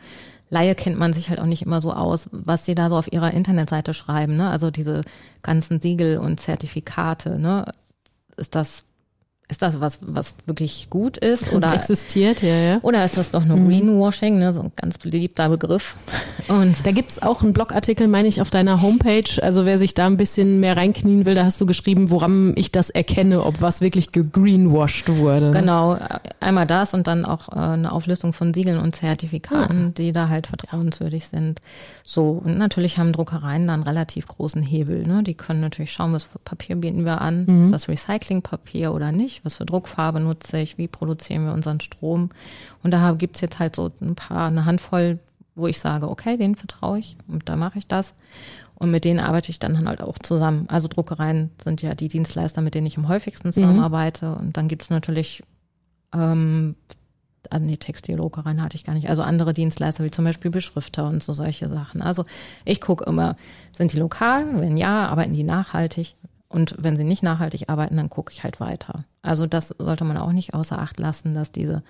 Laie 0.48 0.74
kennt 0.74 0.98
man 0.98 1.12
sich 1.12 1.28
halt 1.28 1.38
auch 1.38 1.46
nicht 1.46 1.62
immer 1.62 1.82
so 1.82 1.92
aus, 1.92 2.30
was 2.32 2.64
sie 2.64 2.74
da 2.74 2.88
so 2.88 2.96
auf 2.96 3.12
ihrer 3.12 3.34
Internetseite 3.34 3.92
schreiben. 3.92 4.36
Ne? 4.36 4.48
Also 4.48 4.70
diese 4.70 5.02
ganzen 5.42 5.80
Siegel 5.80 6.16
und 6.16 6.40
Zertifikate. 6.40 7.38
Ne? 7.38 7.66
Ist 8.38 8.54
das 8.54 8.84
ist 9.48 9.60
das 9.60 9.78
was, 9.78 9.98
was 10.00 10.36
wirklich 10.46 10.88
gut 10.88 11.18
ist 11.18 11.52
oder 11.52 11.72
existiert, 11.74 12.42
ja, 12.42 12.54
ja. 12.54 12.78
Oder 12.80 13.04
ist 13.04 13.18
das 13.18 13.30
doch 13.30 13.44
nur 13.44 13.58
mhm. 13.58 13.68
Greenwashing, 13.68 14.38
ne, 14.38 14.54
so 14.54 14.62
ein 14.62 14.72
ganz 14.74 14.96
beliebter 14.96 15.50
Begriff. 15.50 15.96
Und 16.48 16.86
da 16.86 16.92
gibt's 16.92 17.22
auch 17.22 17.42
einen 17.42 17.52
Blogartikel, 17.52 18.08
meine 18.08 18.26
ich, 18.26 18.40
auf 18.40 18.48
deiner 18.48 18.80
Homepage. 18.80 19.42
Also 19.42 19.66
wer 19.66 19.76
sich 19.76 19.92
da 19.92 20.06
ein 20.06 20.16
bisschen 20.16 20.60
mehr 20.60 20.78
reinknien 20.78 21.26
will, 21.26 21.34
da 21.34 21.44
hast 21.44 21.60
du 21.60 21.66
geschrieben, 21.66 22.10
woran 22.10 22.54
ich 22.56 22.72
das 22.72 22.88
erkenne, 22.88 23.44
ob 23.44 23.60
was 23.60 23.82
wirklich 23.82 24.12
gegreenwashed 24.12 25.18
wurde. 25.18 25.50
Ne? 25.50 25.60
Genau, 25.60 25.98
einmal 26.40 26.66
das 26.66 26.94
und 26.94 27.06
dann 27.06 27.26
auch 27.26 27.48
äh, 27.48 27.56
eine 27.56 27.92
Auflistung 27.92 28.32
von 28.32 28.54
Siegeln 28.54 28.78
und 28.78 28.96
Zertifikaten, 28.96 29.88
ah. 29.88 29.92
die 29.96 30.12
da 30.12 30.30
halt 30.30 30.46
vertrauenswürdig 30.46 31.28
sind. 31.28 31.60
So, 32.02 32.42
und 32.44 32.56
natürlich 32.56 32.96
haben 32.98 33.12
Druckereien 33.12 33.66
dann 33.66 33.82
relativ 33.82 34.26
großen 34.26 34.62
Hebel. 34.62 35.06
Ne? 35.06 35.22
Die 35.22 35.34
können 35.34 35.60
natürlich 35.60 35.92
schauen, 35.92 36.14
was 36.14 36.24
für 36.24 36.38
Papier 36.38 36.76
bieten 36.76 37.04
wir 37.04 37.20
an. 37.20 37.44
Mhm. 37.46 37.62
Ist 37.62 37.72
das 37.72 37.88
Recyclingpapier 37.88 38.92
oder 38.92 39.12
nicht? 39.12 39.33
Was 39.42 39.56
für 39.56 39.66
Druckfarbe 39.66 40.20
nutze 40.20 40.58
ich? 40.58 40.78
Wie 40.78 40.88
produzieren 40.88 41.46
wir 41.46 41.52
unseren 41.52 41.80
Strom? 41.80 42.30
Und 42.82 42.92
da 42.92 43.12
gibt's 43.12 43.40
jetzt 43.40 43.58
halt 43.58 43.76
so 43.76 43.90
ein 44.00 44.14
paar, 44.14 44.48
eine 44.48 44.64
Handvoll, 44.64 45.18
wo 45.54 45.66
ich 45.66 45.78
sage, 45.78 46.08
okay, 46.08 46.36
denen 46.36 46.56
vertraue 46.56 46.98
ich 46.98 47.16
und 47.28 47.48
da 47.48 47.56
mache 47.56 47.78
ich 47.78 47.86
das. 47.86 48.14
Und 48.74 48.90
mit 48.90 49.04
denen 49.04 49.20
arbeite 49.20 49.50
ich 49.50 49.58
dann 49.58 49.86
halt 49.86 50.02
auch 50.02 50.18
zusammen. 50.18 50.66
Also 50.68 50.88
Druckereien 50.88 51.50
sind 51.62 51.80
ja 51.80 51.94
die 51.94 52.08
Dienstleister, 52.08 52.60
mit 52.60 52.74
denen 52.74 52.86
ich 52.86 52.98
am 52.98 53.08
häufigsten 53.08 53.48
mhm. 53.48 53.52
zusammenarbeite. 53.52 54.26
Mhm. 54.26 54.36
Und 54.36 54.56
dann 54.56 54.68
gibt's 54.68 54.90
natürlich 54.90 55.42
ähm, 56.12 56.74
ah, 57.50 57.58
nee, 57.58 57.76
Textildruckereien 57.76 58.62
hatte 58.62 58.76
ich 58.76 58.84
gar 58.84 58.94
nicht. 58.94 59.08
Also 59.08 59.22
andere 59.22 59.52
Dienstleister 59.52 60.04
wie 60.04 60.10
zum 60.10 60.24
Beispiel 60.24 60.50
Beschrifter 60.50 61.08
und 61.08 61.22
so 61.22 61.32
solche 61.32 61.68
Sachen. 61.68 62.02
Also 62.02 62.24
ich 62.64 62.80
gucke 62.80 63.04
immer, 63.04 63.36
sind 63.72 63.92
die 63.92 63.98
lokal? 63.98 64.60
Wenn 64.60 64.76
ja, 64.76 65.08
arbeiten 65.08 65.34
die 65.34 65.44
nachhaltig? 65.44 66.14
Und 66.48 66.76
wenn 66.78 66.96
sie 66.96 67.04
nicht 67.04 67.22
nachhaltig 67.22 67.68
arbeiten, 67.68 67.96
dann 67.96 68.10
gucke 68.10 68.32
ich 68.32 68.44
halt 68.44 68.60
weiter. 68.60 69.04
Also 69.22 69.46
das 69.46 69.74
sollte 69.78 70.04
man 70.04 70.16
auch 70.16 70.32
nicht 70.32 70.54
außer 70.54 70.78
Acht 70.78 71.00
lassen, 71.00 71.34
dass 71.34 71.50
diese, 71.50 71.82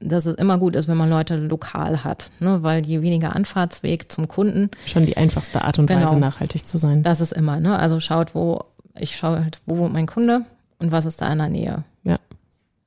dass 0.00 0.26
es 0.26 0.36
immer 0.36 0.58
gut 0.58 0.76
ist, 0.76 0.88
wenn 0.88 0.96
man 0.96 1.10
Leute 1.10 1.36
lokal 1.36 2.04
hat, 2.04 2.30
ne? 2.40 2.62
weil 2.62 2.86
je 2.86 3.02
weniger 3.02 3.36
Anfahrtsweg 3.36 4.10
zum 4.10 4.28
Kunden. 4.28 4.70
Schon 4.86 5.06
die 5.06 5.16
einfachste 5.16 5.62
Art 5.62 5.78
und 5.78 5.86
genau, 5.86 6.06
Weise, 6.06 6.18
nachhaltig 6.18 6.66
zu 6.66 6.78
sein. 6.78 7.02
Das 7.02 7.20
ist 7.20 7.32
immer, 7.32 7.60
ne? 7.60 7.78
Also 7.78 8.00
schaut, 8.00 8.34
wo, 8.34 8.64
ich 8.98 9.16
schaue 9.16 9.44
halt, 9.44 9.60
wo 9.66 9.76
wohnt 9.78 9.92
mein 9.92 10.06
Kunde 10.06 10.46
und 10.78 10.92
was 10.92 11.04
ist 11.04 11.20
da 11.20 11.30
in 11.30 11.38
der 11.38 11.48
Nähe. 11.48 11.84
Ja. 12.04 12.18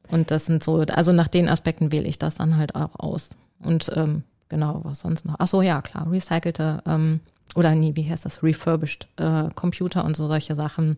Und 0.10 0.32
das 0.32 0.46
sind 0.46 0.64
so, 0.64 0.80
also 0.82 1.12
nach 1.12 1.28
den 1.28 1.50
Aspekten 1.50 1.92
wähle 1.92 2.08
ich 2.08 2.20
das 2.20 2.36
dann 2.36 2.58
halt 2.58 2.76
auch 2.76 3.00
aus. 3.00 3.30
Und 3.60 3.92
ähm, 3.96 4.24
genau, 4.50 4.82
was 4.84 5.02
sonst 5.02 5.26
noch? 5.26 5.36
Ach 5.40 5.48
so, 5.48 5.62
ja, 5.62 5.82
klar, 5.82 6.10
recycelte 6.12 6.82
ähm, 6.86 7.20
oder 7.56 7.74
nie, 7.74 7.96
wie 7.96 8.10
heißt 8.10 8.26
das, 8.26 8.44
refurbished 8.44 9.08
äh, 9.18 9.50
Computer 9.56 10.06
und 10.06 10.16
so 10.16 10.28
solche 10.28 10.56
Sachen. 10.56 10.98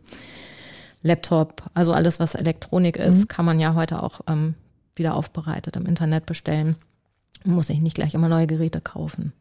Laptop, 1.03 1.63
also 1.75 1.93
alles, 1.93 2.19
was 2.19 2.33
Elektronik 2.33 2.97
ist, 2.97 3.19
mhm. 3.19 3.27
kann 3.27 3.45
man 3.45 3.59
ja 3.59 3.75
heute 3.75 4.01
auch 4.01 4.21
ähm, 4.27 4.55
wieder 4.95 5.15
aufbereitet 5.15 5.75
im 5.75 5.85
Internet 5.85 6.25
bestellen. 6.25 6.75
Muss 7.45 7.69
ich 7.69 7.81
nicht 7.81 7.95
gleich 7.95 8.15
immer 8.15 8.29
neue 8.29 8.47
Geräte 8.47 8.81
kaufen 8.81 9.31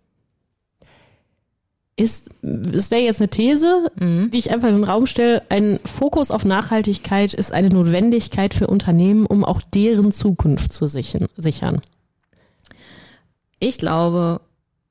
ist, 1.97 2.31
es 2.43 2.91
wäre 2.91 3.03
jetzt 3.03 3.21
eine 3.21 3.29
These, 3.29 3.91
mhm. 3.99 4.31
die 4.31 4.39
ich 4.39 4.51
einfach 4.53 4.69
in 4.69 4.75
den 4.75 4.85
Raum 4.85 5.07
stelle, 5.07 5.43
ein 5.49 5.81
Fokus 5.85 6.31
auf 6.31 6.45
Nachhaltigkeit 6.45 7.33
ist 7.33 7.53
eine 7.53 7.71
Notwendigkeit 7.71 8.53
für 8.53 8.67
Unternehmen, 8.67 9.25
um 9.27 9.45
auch 9.45 9.63
deren 9.63 10.13
Zukunft 10.13 10.73
zu 10.73 10.87
sichern. 10.87 11.81
Ich 13.59 13.79
glaube, 13.79 14.43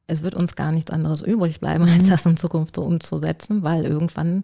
es 0.07 0.21
wird 0.21 0.35
uns 0.35 0.55
gar 0.55 0.71
nichts 0.71 0.91
anderes 0.91 1.21
übrig 1.21 1.59
bleiben, 1.59 1.83
als 1.89 2.05
mhm. 2.05 2.09
das 2.09 2.25
in 2.25 2.37
Zukunft 2.37 2.75
so 2.75 2.83
umzusetzen, 2.83 3.63
weil 3.63 3.85
irgendwann 3.85 4.43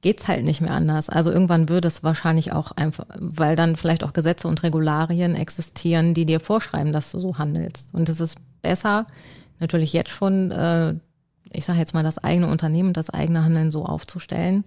geht's 0.00 0.28
halt 0.28 0.44
nicht 0.44 0.60
mehr 0.60 0.72
anders. 0.72 1.08
Also 1.08 1.32
irgendwann 1.32 1.68
wird 1.68 1.84
es 1.84 2.04
wahrscheinlich 2.04 2.52
auch 2.52 2.72
einfach, 2.72 3.06
weil 3.18 3.56
dann 3.56 3.74
vielleicht 3.74 4.04
auch 4.04 4.12
Gesetze 4.12 4.46
und 4.46 4.62
Regularien 4.62 5.34
existieren, 5.34 6.14
die 6.14 6.24
dir 6.24 6.38
vorschreiben, 6.38 6.92
dass 6.92 7.10
du 7.10 7.18
so 7.18 7.36
handelst. 7.38 7.92
Und 7.92 8.08
es 8.08 8.20
ist 8.20 8.36
besser, 8.62 9.06
natürlich 9.58 9.92
jetzt 9.92 10.10
schon 10.10 10.52
äh, 10.52 10.94
ich 11.52 11.64
sage 11.64 11.78
jetzt 11.78 11.94
mal, 11.94 12.02
das 12.02 12.22
eigene 12.22 12.48
Unternehmen, 12.48 12.92
das 12.92 13.10
eigene 13.10 13.44
Handeln 13.44 13.72
so 13.72 13.84
aufzustellen, 13.84 14.64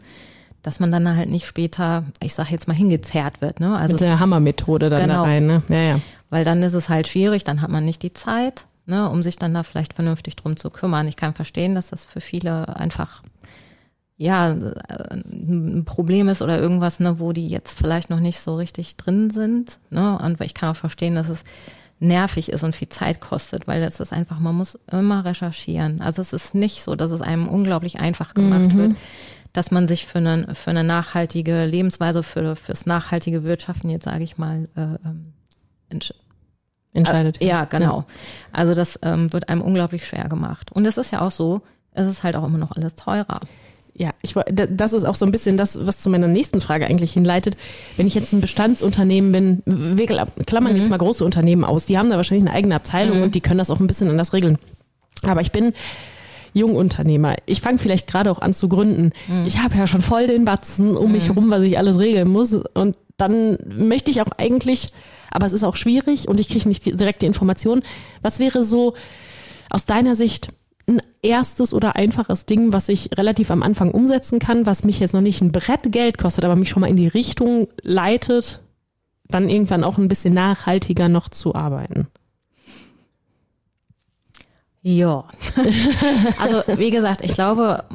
dass 0.62 0.80
man 0.80 0.92
dann 0.92 1.16
halt 1.16 1.30
nicht 1.30 1.48
später, 1.48 2.06
ich 2.22 2.34
sage 2.34 2.50
jetzt 2.52 2.68
mal, 2.68 2.76
hingezerrt 2.76 3.42
wird. 3.42 3.60
Ne? 3.60 3.76
Also 3.76 3.94
Mit 3.94 4.02
der 4.02 4.20
Hammermethode 4.20 4.90
dann 4.90 5.02
genau, 5.02 5.16
da 5.16 5.22
rein. 5.22 5.48
Ne? 5.48 5.64
Ja, 5.70 5.82
ja. 5.82 6.00
Weil 6.30 6.46
dann 6.46 6.64
ist 6.64 6.74
es 6.74 6.88
halt 6.88 7.08
schwierig, 7.08 7.44
dann 7.44 7.62
hat 7.62 7.70
man 7.70 7.84
nicht 7.84 8.04
die 8.04 8.14
Zeit, 8.14 8.68
ne, 8.92 9.10
um 9.10 9.24
sich 9.24 9.38
dann 9.38 9.54
da 9.54 9.64
vielleicht 9.64 9.94
vernünftig 9.94 10.36
drum 10.36 10.58
zu 10.58 10.70
kümmern. 10.70 11.08
Ich 11.08 11.16
kann 11.16 11.34
verstehen, 11.34 11.74
dass 11.74 11.90
das 11.90 12.04
für 12.04 12.22
viele 12.22 12.76
einfach 12.76 13.24
ja 14.18 14.50
ein 14.52 15.84
Problem 15.86 16.28
ist 16.30 16.44
oder 16.44 16.60
irgendwas, 16.60 17.00
ne, 17.00 17.20
wo 17.20 17.32
die 17.32 17.48
jetzt 17.48 17.80
vielleicht 17.80 18.12
noch 18.12 18.20
nicht 18.20 18.40
so 18.40 18.56
richtig 18.58 18.98
drin 18.98 19.32
sind. 19.32 19.80
Ne? 19.90 20.20
Und 20.20 20.40
ich 20.42 20.54
kann 20.54 20.70
auch 20.70 20.76
verstehen, 20.76 21.16
dass 21.16 21.30
es 21.30 21.44
nervig 22.00 22.52
ist 22.52 22.64
und 22.64 22.76
viel 22.76 22.90
Zeit 22.90 23.22
kostet, 23.22 23.68
weil 23.68 23.82
das 23.82 24.00
ist 24.00 24.12
einfach, 24.12 24.40
man 24.40 24.56
muss 24.56 24.78
immer 24.92 25.24
recherchieren. 25.24 26.02
Also 26.02 26.22
es 26.22 26.34
ist 26.34 26.54
nicht 26.54 26.84
so, 26.84 26.96
dass 26.96 27.12
es 27.12 27.22
einem 27.22 27.48
unglaublich 27.48 28.00
einfach 28.00 28.34
gemacht 28.34 28.74
mhm. 28.74 28.78
wird, 28.78 28.96
dass 29.54 29.72
man 29.72 29.88
sich 29.88 30.06
für 30.06 30.18
eine, 30.18 30.54
für 30.54 30.72
eine 30.72 30.84
nachhaltige 30.84 31.66
Lebensweise, 31.66 32.24
für 32.24 32.56
fürs 32.56 32.86
nachhaltige 32.86 33.44
Wirtschaften, 33.44 33.90
jetzt 33.90 34.06
sage 34.06 34.24
ich 34.24 34.38
mal, 34.38 34.68
äh, 34.76 35.08
ähm, 35.08 35.34
entscheidet. 36.94 37.42
Äh, 37.42 37.48
ja, 37.48 37.66
genau. 37.66 38.06
Also 38.52 38.74
das 38.74 39.00
ähm, 39.02 39.32
wird 39.34 39.50
einem 39.50 39.62
unglaublich 39.62 40.06
schwer 40.06 40.28
gemacht. 40.30 40.72
Und 40.72 40.86
es 40.86 40.98
ist 40.98 41.12
ja 41.12 41.22
auch 41.22 41.32
so, 41.32 41.62
es 41.94 42.08
ist 42.08 42.24
halt 42.24 42.36
auch 42.36 42.46
immer 42.46 42.58
noch 42.58 42.72
alles 42.72 42.96
teurer. 42.96 43.40
Ja, 43.94 44.12
ich, 44.22 44.34
das 44.54 44.94
ist 44.94 45.04
auch 45.04 45.16
so 45.16 45.26
ein 45.26 45.32
bisschen 45.32 45.58
das, 45.58 45.86
was 45.86 46.00
zu 46.00 46.10
meiner 46.10 46.28
nächsten 46.28 46.62
Frage 46.62 46.88
eigentlich 46.88 47.12
hinleitet. 47.12 47.58
Wenn 47.98 48.08
ich 48.08 48.16
jetzt 48.16 48.34
ein 48.34 48.42
Bestandsunternehmen 48.42 49.32
bin, 49.32 49.64
wir 49.66 50.06
klammern 50.46 50.74
mhm. 50.74 50.80
jetzt 50.80 50.90
mal 50.90 50.98
große 50.98 51.26
Unternehmen 51.26 51.66
aus, 51.66 51.86
die 51.86 51.98
haben 51.98 52.10
da 52.10 52.16
wahrscheinlich 52.16 52.48
eine 52.48 52.56
eigene 52.56 52.76
Abteilung 52.76 53.18
mhm. 53.18 53.24
und 53.24 53.36
die 53.36 53.42
können 53.42 53.58
das 53.58 53.70
auch 53.70 53.80
ein 53.80 53.88
bisschen 53.88 54.10
anders 54.10 54.34
regeln. 54.34 54.58
Aber 55.24 55.42
ich 55.42 55.52
bin 55.52 55.74
Jungunternehmer. 56.54 57.36
Ich 57.46 57.62
fange 57.62 57.78
vielleicht 57.78 58.08
gerade 58.08 58.32
auch 58.32 58.40
an 58.40 58.54
zu 58.54 58.70
gründen. 58.70 59.12
Mhm. 59.28 59.46
Ich 59.46 59.60
habe 59.60 59.78
ja 59.78 59.88
schon 59.88 60.02
voll 60.02 60.28
den 60.28 60.46
Batzen 60.46 60.96
um 60.96 61.12
mich 61.12 61.30
rum, 61.36 61.50
was 61.50 61.62
ich 61.62 61.78
alles 61.78 62.00
regeln 62.00 62.30
muss. 62.30 62.54
Und 62.54 62.96
dann 63.18 63.58
möchte 63.68 64.12
ich 64.12 64.22
auch 64.22 64.32
eigentlich, 64.38 64.92
aber 65.32 65.46
es 65.46 65.54
ist 65.54 65.64
auch 65.64 65.76
schwierig 65.76 66.28
und 66.28 66.40
ich 66.40 66.50
kriege 66.50 66.68
nicht 66.68 66.86
direkt 66.86 67.22
die 67.22 67.26
Informationen. 67.26 67.84
Was 68.22 68.40
wäre 68.40 68.64
so 68.64 68.94
aus 69.70 69.86
deiner 69.86 70.16
Sicht 70.16 70.50
ein 70.88 71.02
erstes 71.22 71.74
oder 71.74 71.96
einfaches 71.96 72.46
Ding, 72.46 72.74
was 72.74 72.90
ich 72.90 73.18
relativ 73.18 73.52
am 73.52 73.64
Anfang 73.64 73.92
umsetzen 73.92 74.40
kann, 74.40 74.66
was 74.66 74.84
mich 74.84 75.00
jetzt 75.00 75.14
noch 75.14 75.22
nicht 75.22 75.42
ein 75.42 75.52
Brett 75.52 75.92
Geld 75.92 76.18
kostet, 76.18 76.46
aber 76.46 76.56
mich 76.56 76.70
schon 76.70 76.82
mal 76.82 76.90
in 76.90 76.96
die 76.96 77.08
Richtung 77.08 77.68
leitet, 77.82 78.62
dann 79.26 79.50
irgendwann 79.50 79.84
auch 79.84 79.98
ein 79.98 80.08
bisschen 80.08 80.34
nachhaltiger 80.34 81.08
noch 81.08 81.30
zu 81.30 81.56
arbeiten. 81.56 82.08
Ja. 84.82 85.26
also, 86.40 86.64
wie 86.78 86.90
gesagt, 86.90 87.22
ich 87.22 87.34
glaube, 87.34 87.86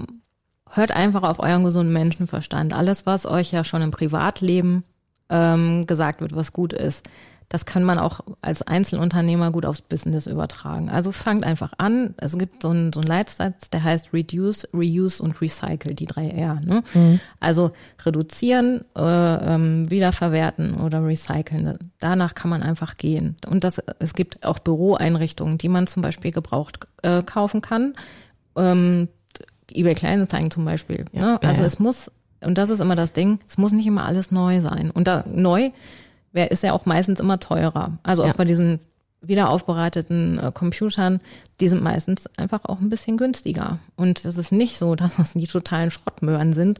hört 0.70 0.92
einfach 0.92 1.24
auf 1.24 1.40
euren 1.40 1.64
gesunden 1.64 1.92
Menschenverstand. 1.92 2.74
Alles, 2.74 3.06
was 3.06 3.26
euch 3.26 3.50
ja 3.50 3.64
schon 3.64 3.82
im 3.82 3.90
Privatleben 3.90 4.84
ähm, 5.30 5.86
gesagt 5.86 6.20
wird, 6.20 6.34
was 6.34 6.52
gut 6.52 6.72
ist, 6.72 7.08
das 7.48 7.64
kann 7.64 7.84
man 7.84 7.98
auch 7.98 8.20
als 8.40 8.62
Einzelunternehmer 8.62 9.52
gut 9.52 9.66
aufs 9.66 9.80
Business 9.80 10.26
übertragen. 10.26 10.90
Also 10.90 11.12
fangt 11.12 11.44
einfach 11.44 11.74
an. 11.78 12.14
Es 12.16 12.36
gibt 12.36 12.62
so 12.62 12.70
einen, 12.70 12.92
so 12.92 13.00
einen 13.00 13.06
Leitsatz, 13.06 13.70
der 13.70 13.84
heißt 13.84 14.12
Reduce, 14.12 14.68
Reuse 14.74 15.22
und 15.22 15.40
Recycle, 15.40 15.94
die 15.94 16.06
drei 16.06 16.28
R. 16.28 16.60
Ne? 16.64 16.82
Mhm. 16.92 17.20
Also 17.38 17.70
reduzieren, 18.04 18.84
äh, 18.96 19.00
ähm, 19.00 19.88
wiederverwerten 19.88 20.74
oder 20.74 21.06
recyceln. 21.06 21.92
Danach 22.00 22.34
kann 22.34 22.50
man 22.50 22.64
einfach 22.64 22.96
gehen. 22.96 23.36
Und 23.46 23.62
das, 23.62 23.80
es 24.00 24.14
gibt 24.14 24.44
auch 24.44 24.58
Büroeinrichtungen, 24.58 25.56
die 25.56 25.68
man 25.68 25.86
zum 25.86 26.02
Beispiel 26.02 26.32
gebraucht 26.32 26.80
äh, 27.02 27.22
kaufen 27.22 27.60
kann. 27.60 27.94
Ähm, 28.56 29.08
eBay 29.72 29.94
Kleinanzeigen 29.94 30.50
zum 30.50 30.64
Beispiel. 30.64 31.04
Ja, 31.12 31.20
ne? 31.20 31.42
Also 31.42 31.60
ja. 31.60 31.66
es 31.66 31.78
muss, 31.78 32.10
und 32.40 32.58
das 32.58 32.70
ist 32.70 32.80
immer 32.80 32.94
das 32.94 33.12
Ding, 33.12 33.38
es 33.48 33.58
muss 33.58 33.72
nicht 33.72 33.86
immer 33.86 34.04
alles 34.04 34.30
neu 34.30 34.60
sein. 34.60 34.90
Und 34.90 35.08
da 35.08 35.24
neu 35.26 35.70
wär, 36.32 36.50
ist 36.50 36.62
ja 36.62 36.72
auch 36.72 36.86
meistens 36.86 37.20
immer 37.20 37.40
teurer. 37.40 37.98
Also 38.02 38.22
auch 38.22 38.28
ja. 38.28 38.32
bei 38.34 38.44
diesen 38.44 38.80
wiederaufbereiteten 39.22 40.38
äh, 40.38 40.52
Computern, 40.52 41.20
die 41.60 41.68
sind 41.68 41.82
meistens 41.82 42.26
einfach 42.36 42.64
auch 42.64 42.80
ein 42.80 42.90
bisschen 42.90 43.16
günstiger. 43.16 43.78
Und 43.96 44.24
es 44.24 44.36
ist 44.36 44.52
nicht 44.52 44.78
so, 44.78 44.94
dass 44.96 45.16
das 45.16 45.32
die 45.32 45.46
totalen 45.46 45.90
Schrottmöhren 45.90 46.52
sind 46.52 46.78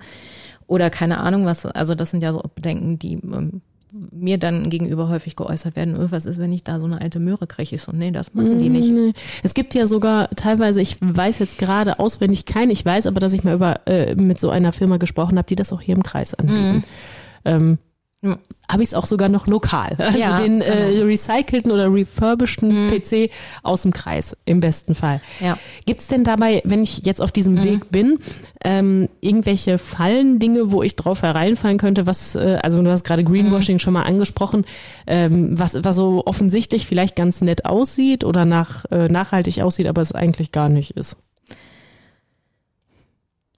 oder 0.66 0.90
keine 0.90 1.20
Ahnung 1.20 1.46
was. 1.46 1.66
Also 1.66 1.94
das 1.94 2.10
sind 2.10 2.22
ja 2.22 2.32
so 2.32 2.42
Bedenken, 2.54 2.98
die 2.98 3.14
ähm, 3.14 3.62
mir 3.92 4.38
dann 4.38 4.70
gegenüber 4.70 5.08
häufig 5.08 5.36
geäußert 5.36 5.76
werden, 5.76 5.94
öh, 5.96 6.08
was 6.10 6.26
ist, 6.26 6.38
wenn 6.38 6.52
ich 6.52 6.64
da 6.64 6.80
so 6.80 6.86
eine 6.86 7.00
alte 7.00 7.18
Möhre 7.18 7.46
kriege? 7.46 7.74
Ich 7.74 7.82
so, 7.82 7.92
nee, 7.92 8.10
das 8.10 8.34
machen 8.34 8.58
die 8.58 8.68
nicht. 8.68 8.92
Nee. 8.92 9.12
Es 9.42 9.54
gibt 9.54 9.74
ja 9.74 9.86
sogar 9.86 10.28
teilweise, 10.30 10.80
ich 10.80 10.98
weiß 11.00 11.38
jetzt 11.38 11.58
gerade 11.58 11.98
auswendig 11.98 12.46
keinen, 12.46 12.70
ich 12.70 12.84
weiß 12.84 13.06
aber, 13.06 13.20
dass 13.20 13.32
ich 13.32 13.44
mal 13.44 13.54
über 13.54 13.86
äh, 13.86 14.14
mit 14.14 14.40
so 14.40 14.50
einer 14.50 14.72
Firma 14.72 14.96
gesprochen 14.96 15.38
habe, 15.38 15.46
die 15.46 15.56
das 15.56 15.72
auch 15.72 15.80
hier 15.80 15.96
im 15.96 16.02
Kreis 16.02 16.34
anbieten. 16.34 16.76
Mhm. 16.76 16.84
Ähm, 17.44 17.78
habe 18.68 18.82
ich 18.82 18.90
es 18.90 18.94
auch 18.94 19.06
sogar 19.06 19.28
noch 19.28 19.46
lokal. 19.46 19.96
Also 20.06 20.18
ja, 20.18 20.36
den 20.36 20.60
äh, 20.60 20.92
genau. 20.92 21.06
recycelten 21.06 21.72
oder 21.72 21.92
refurbisheden 21.92 22.86
mhm. 22.86 22.90
PC 22.90 23.30
aus 23.62 23.82
dem 23.82 23.92
Kreis 23.92 24.36
im 24.44 24.60
besten 24.60 24.94
Fall. 24.94 25.20
Ja. 25.40 25.58
Gibt 25.84 26.00
es 26.00 26.08
denn 26.08 26.22
dabei, 26.22 26.62
wenn 26.64 26.82
ich 26.82 26.98
jetzt 26.98 27.20
auf 27.20 27.32
diesem 27.32 27.54
mhm. 27.54 27.64
Weg 27.64 27.90
bin, 27.90 28.18
ähm, 28.64 29.08
irgendwelche 29.20 29.78
Fallen, 29.78 30.38
Dinge, 30.38 30.70
wo 30.70 30.82
ich 30.82 30.96
drauf 30.96 31.22
hereinfallen 31.22 31.78
könnte, 31.78 32.06
was, 32.06 32.36
äh, 32.36 32.58
also 32.62 32.82
du 32.82 32.90
hast 32.90 33.04
gerade 33.04 33.24
Greenwashing 33.24 33.76
mhm. 33.76 33.80
schon 33.80 33.94
mal 33.94 34.04
angesprochen, 34.04 34.64
ähm, 35.06 35.58
was, 35.58 35.82
was 35.82 35.96
so 35.96 36.22
offensichtlich 36.24 36.86
vielleicht 36.86 37.16
ganz 37.16 37.40
nett 37.40 37.64
aussieht 37.64 38.24
oder 38.24 38.44
nach, 38.44 38.84
äh, 38.90 39.08
nachhaltig 39.08 39.60
aussieht, 39.62 39.86
aber 39.86 40.02
es 40.02 40.12
eigentlich 40.12 40.52
gar 40.52 40.68
nicht 40.68 40.92
ist? 40.92 41.16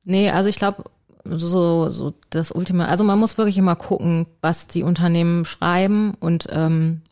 Nee, 0.04 0.30
also 0.30 0.48
ich 0.48 0.56
glaube, 0.56 0.84
so, 1.24 1.90
so 1.90 2.14
das 2.30 2.52
Ultima. 2.52 2.86
Also 2.86 3.04
man 3.04 3.18
muss 3.18 3.38
wirklich 3.38 3.58
immer 3.58 3.76
gucken, 3.76 4.26
was 4.40 4.66
die 4.66 4.82
Unternehmen 4.82 5.44
schreiben 5.44 6.14
und 6.20 6.46
ähm, 6.50 7.02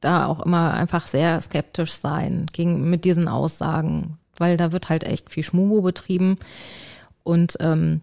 da 0.00 0.26
auch 0.26 0.40
immer 0.40 0.74
einfach 0.74 1.06
sehr 1.06 1.40
skeptisch 1.40 1.92
sein 1.92 2.46
gegen 2.52 2.90
mit 2.90 3.04
diesen 3.04 3.28
Aussagen, 3.28 4.18
weil 4.36 4.56
da 4.56 4.72
wird 4.72 4.88
halt 4.88 5.04
echt 5.04 5.30
viel 5.30 5.42
Schmumu 5.42 5.82
betrieben. 5.82 6.38
Und 7.22 7.56
ähm, 7.60 8.00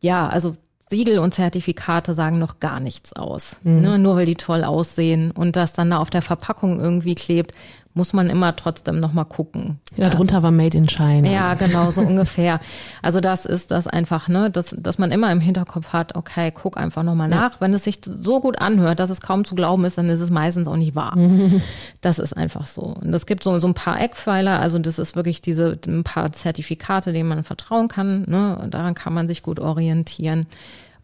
ja, 0.00 0.28
also 0.28 0.56
Siegel 0.90 1.20
und 1.20 1.34
Zertifikate 1.34 2.14
sagen 2.14 2.38
noch 2.38 2.58
gar 2.58 2.80
nichts 2.80 3.12
aus. 3.12 3.56
Mhm. 3.62 3.80
Ne? 3.80 3.98
Nur 3.98 4.16
weil 4.16 4.26
die 4.26 4.34
toll 4.34 4.64
aussehen 4.64 5.30
und 5.30 5.56
das 5.56 5.72
dann 5.72 5.90
da 5.90 5.98
auf 5.98 6.10
der 6.10 6.22
Verpackung 6.22 6.80
irgendwie 6.80 7.14
klebt, 7.14 7.54
muss 7.92 8.12
man 8.12 8.30
immer 8.30 8.54
trotzdem 8.54 9.00
noch 9.00 9.12
mal 9.12 9.24
gucken. 9.24 9.80
Ja, 9.96 10.10
darunter 10.10 10.36
also, 10.36 10.44
war 10.44 10.50
Made 10.52 10.78
in 10.78 10.86
China. 10.86 11.28
Ja, 11.28 11.54
genau, 11.54 11.90
so 11.90 12.02
ungefähr. 12.02 12.60
Also 13.02 13.20
das 13.20 13.46
ist 13.46 13.72
das 13.72 13.88
einfach, 13.88 14.28
ne, 14.28 14.50
dass, 14.50 14.74
dass 14.78 14.98
man 14.98 15.10
immer 15.10 15.32
im 15.32 15.40
Hinterkopf 15.40 15.88
hat, 15.88 16.14
okay, 16.14 16.52
guck 16.52 16.76
einfach 16.76 17.02
noch 17.02 17.16
mal 17.16 17.28
ja. 17.28 17.36
nach. 17.36 17.60
Wenn 17.60 17.74
es 17.74 17.84
sich 17.84 18.00
so 18.04 18.40
gut 18.40 18.60
anhört, 18.60 19.00
dass 19.00 19.10
es 19.10 19.20
kaum 19.20 19.44
zu 19.44 19.56
glauben 19.56 19.84
ist, 19.84 19.98
dann 19.98 20.08
ist 20.08 20.20
es 20.20 20.30
meistens 20.30 20.68
auch 20.68 20.76
nicht 20.76 20.94
wahr. 20.94 21.16
das 22.00 22.20
ist 22.20 22.36
einfach 22.36 22.66
so. 22.66 22.82
Und 22.82 23.12
es 23.12 23.26
gibt 23.26 23.42
so, 23.42 23.58
so 23.58 23.66
ein 23.66 23.74
paar 23.74 24.00
Eckpfeiler, 24.00 24.60
also 24.60 24.78
das 24.78 25.00
ist 25.00 25.16
wirklich 25.16 25.42
diese, 25.42 25.76
ein 25.86 26.04
paar 26.04 26.30
Zertifikate, 26.30 27.12
denen 27.12 27.28
man 27.28 27.42
vertrauen 27.42 27.88
kann, 27.88 28.22
ne, 28.28 28.56
und 28.56 28.74
daran 28.74 28.94
kann 28.94 29.14
man 29.14 29.26
sich 29.26 29.42
gut 29.42 29.58
orientieren. 29.58 30.46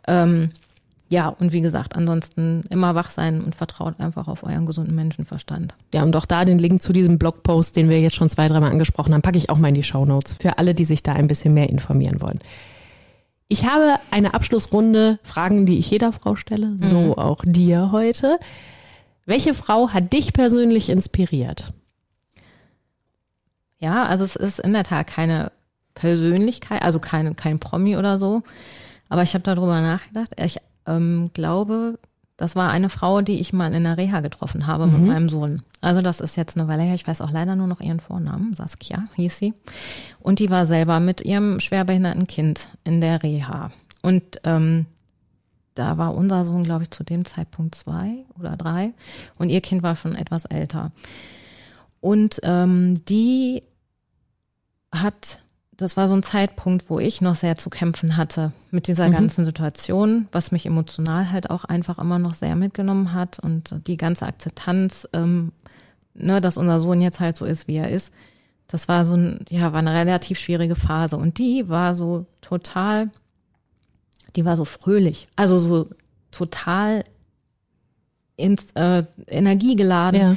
Ähm, 0.07 0.51
ja, 1.09 1.29
und 1.29 1.53
wie 1.53 1.61
gesagt, 1.61 1.95
ansonsten 1.95 2.65
immer 2.69 2.97
wach 2.97 3.11
sein 3.11 3.41
und 3.41 3.55
vertraut 3.55 4.01
einfach 4.01 4.27
auf 4.27 4.43
euren 4.43 4.67
gesunden 4.67 4.95
Menschenverstand. 4.97 5.75
Ja, 5.95 6.03
und 6.03 6.17
auch 6.17 6.27
da 6.27 6.45
den 6.45 6.59
Link 6.59 6.83
zu 6.83 6.93
diesem 6.93 7.19
Blogpost, 7.19 7.77
den 7.77 7.89
wir 7.89 8.01
jetzt 8.01 8.17
schon 8.17 8.29
zwei, 8.29 8.49
dreimal 8.49 8.73
angesprochen 8.73 9.15
haben, 9.15 9.23
packe 9.23 9.39
ich 9.39 9.49
auch 9.49 9.59
mal 9.59 9.69
in 9.69 9.75
die 9.75 9.85
Show 9.85 10.05
Notes 10.05 10.37
für 10.41 10.59
alle, 10.59 10.75
die 10.75 10.85
sich 10.85 11.05
da 11.05 11.13
ein 11.13 11.29
bisschen 11.29 11.55
mehr 11.55 11.71
informieren 11.71 12.21
wollen. 12.21 12.41
Ich 13.49 13.65
habe 13.65 14.01
eine 14.11 14.35
Abschlussrunde 14.35 15.21
Fragen, 15.23 15.67
die 15.67 15.79
ich 15.79 15.89
jeder 15.91 16.13
Frau 16.13 16.35
stelle, 16.35 16.73
so 16.77 17.01
mhm. 17.01 17.15
auch 17.15 17.45
dir 17.47 17.93
heute. 17.93 18.41
Welche 19.25 19.55
Frau 19.55 19.91
hat 19.91 20.13
dich 20.13 20.33
persönlich 20.33 20.89
inspiriert? 20.89 21.69
Ja, 23.79 24.05
also 24.05 24.25
es 24.25 24.35
ist 24.35 24.59
in 24.59 24.73
der 24.73 24.83
Tat 24.83 25.07
keine 25.07 25.53
Persönlichkeit, 25.95 26.83
also 26.83 26.99
kein, 26.99 27.37
kein 27.37 27.61
Promi 27.61 27.97
oder 27.97 28.19
so. 28.19 28.43
Aber 29.09 29.23
ich 29.23 29.35
habe 29.35 29.45
darüber 29.45 29.81
nachgedacht. 29.81 30.33
Ich 30.41 30.59
ähm, 30.87 31.31
glaube, 31.33 31.99
das 32.37 32.55
war 32.55 32.71
eine 32.71 32.91
Frau, 32.91 33.23
die 33.23 33.41
ich 33.41 33.53
mal 33.53 33.73
in 33.75 33.85
der 33.85 33.97
Reha 33.97 34.21
getroffen 34.21 34.67
habe 34.67 34.87
mhm. 34.87 34.93
mit 34.93 35.03
meinem 35.03 35.29
Sohn. 35.29 35.63
Also 35.81 36.03
das 36.03 36.21
ist 36.21 36.37
jetzt 36.37 36.57
eine 36.57 36.69
Weile 36.69 36.83
her. 36.83 36.95
Ich 36.95 37.07
weiß 37.07 37.21
auch 37.21 37.31
leider 37.31 37.57
nur 37.57 37.67
noch 37.67 37.81
ihren 37.81 38.01
Vornamen. 38.01 38.55
Saskia 38.55 39.09
hieß 39.15 39.39
sie. 39.39 39.55
Und 40.21 40.39
die 40.39 40.51
war 40.51 40.67
selber 40.67 41.01
mit 41.01 41.23
ihrem 41.23 41.61
schwerbehinderten 41.61 42.27
Kind 42.27 42.69
in 42.85 43.01
der 43.01 43.23
Reha. 43.23 43.71
Und 44.03 44.41
ähm, 44.45 44.87
da 45.75 45.99
war 45.99 46.15
unser 46.15 46.45
Sohn, 46.45 46.65
glaube 46.65 46.85
ich, 46.85 46.91
zu 46.91 47.05
dem 47.05 47.25
Zeitpunkt 47.25 47.75
zwei 47.75 48.25
oder 48.39 48.57
drei. 48.57 48.93
Und 49.39 49.49
ihr 49.51 49.61
Kind 49.61 49.83
war 49.83 49.97
schon 49.97 50.15
etwas 50.15 50.45
älter. 50.45 50.93
Und 52.01 52.41
ähm, 52.43 53.05
die 53.07 53.63
hat 54.93 55.41
das 55.77 55.97
war 55.97 56.09
so 56.09 56.15
ein 56.15 56.23
Zeitpunkt, 56.23 56.89
wo 56.89 56.99
ich 56.99 57.21
noch 57.21 57.35
sehr 57.35 57.59
zu 57.59 57.69
kämpfen 57.69 58.17
hatte 58.17 58.53
mit 58.71 58.89
dieser 58.89 59.09
mhm. 59.09 59.13
ganzen 59.13 59.45
Situation, 59.45 60.27
was 60.33 60.51
mich 60.51 60.65
emotional 60.65 61.31
halt 61.31 61.51
auch 61.51 61.65
einfach 61.65 61.99
immer 61.99 62.19
noch 62.19 62.35
sehr 62.35 62.57
mitgenommen 62.57 63.13
hat 63.13 63.39
und 63.39 63.75
die 63.87 63.97
ganze 63.97 64.27
Akzeptanz, 64.27 65.07
ähm, 65.13 65.53
ne, 66.15 66.41
dass 66.41 66.57
unser 66.57 66.81
Sohn 66.81 67.03
jetzt 67.03 67.21
halt 67.21 67.37
so 67.37 67.45
ist, 67.45 67.69
wie 67.69 67.77
er 67.77 67.91
ist. 67.91 68.13
Das 68.69 68.89
war 68.89 69.05
so 69.05 69.15
ein, 69.15 69.45
ja, 69.49 69.73
war 69.73 69.81
eine 69.81 69.95
relativ 69.95 70.39
schwierige 70.39 70.77
Phase 70.77 71.19
und 71.19 71.39
die 71.39 71.69
war 71.69 71.95
so 71.95 72.27
total, 72.41 73.11
die 74.35 74.45
war 74.45 74.57
so 74.57 74.65
fröhlich, 74.65 75.29
also 75.37 75.59
so 75.59 75.89
total 76.31 77.05
ins, 78.37 78.73
äh, 78.73 79.05
energiegeladen. 79.29 80.21
Ja. 80.21 80.37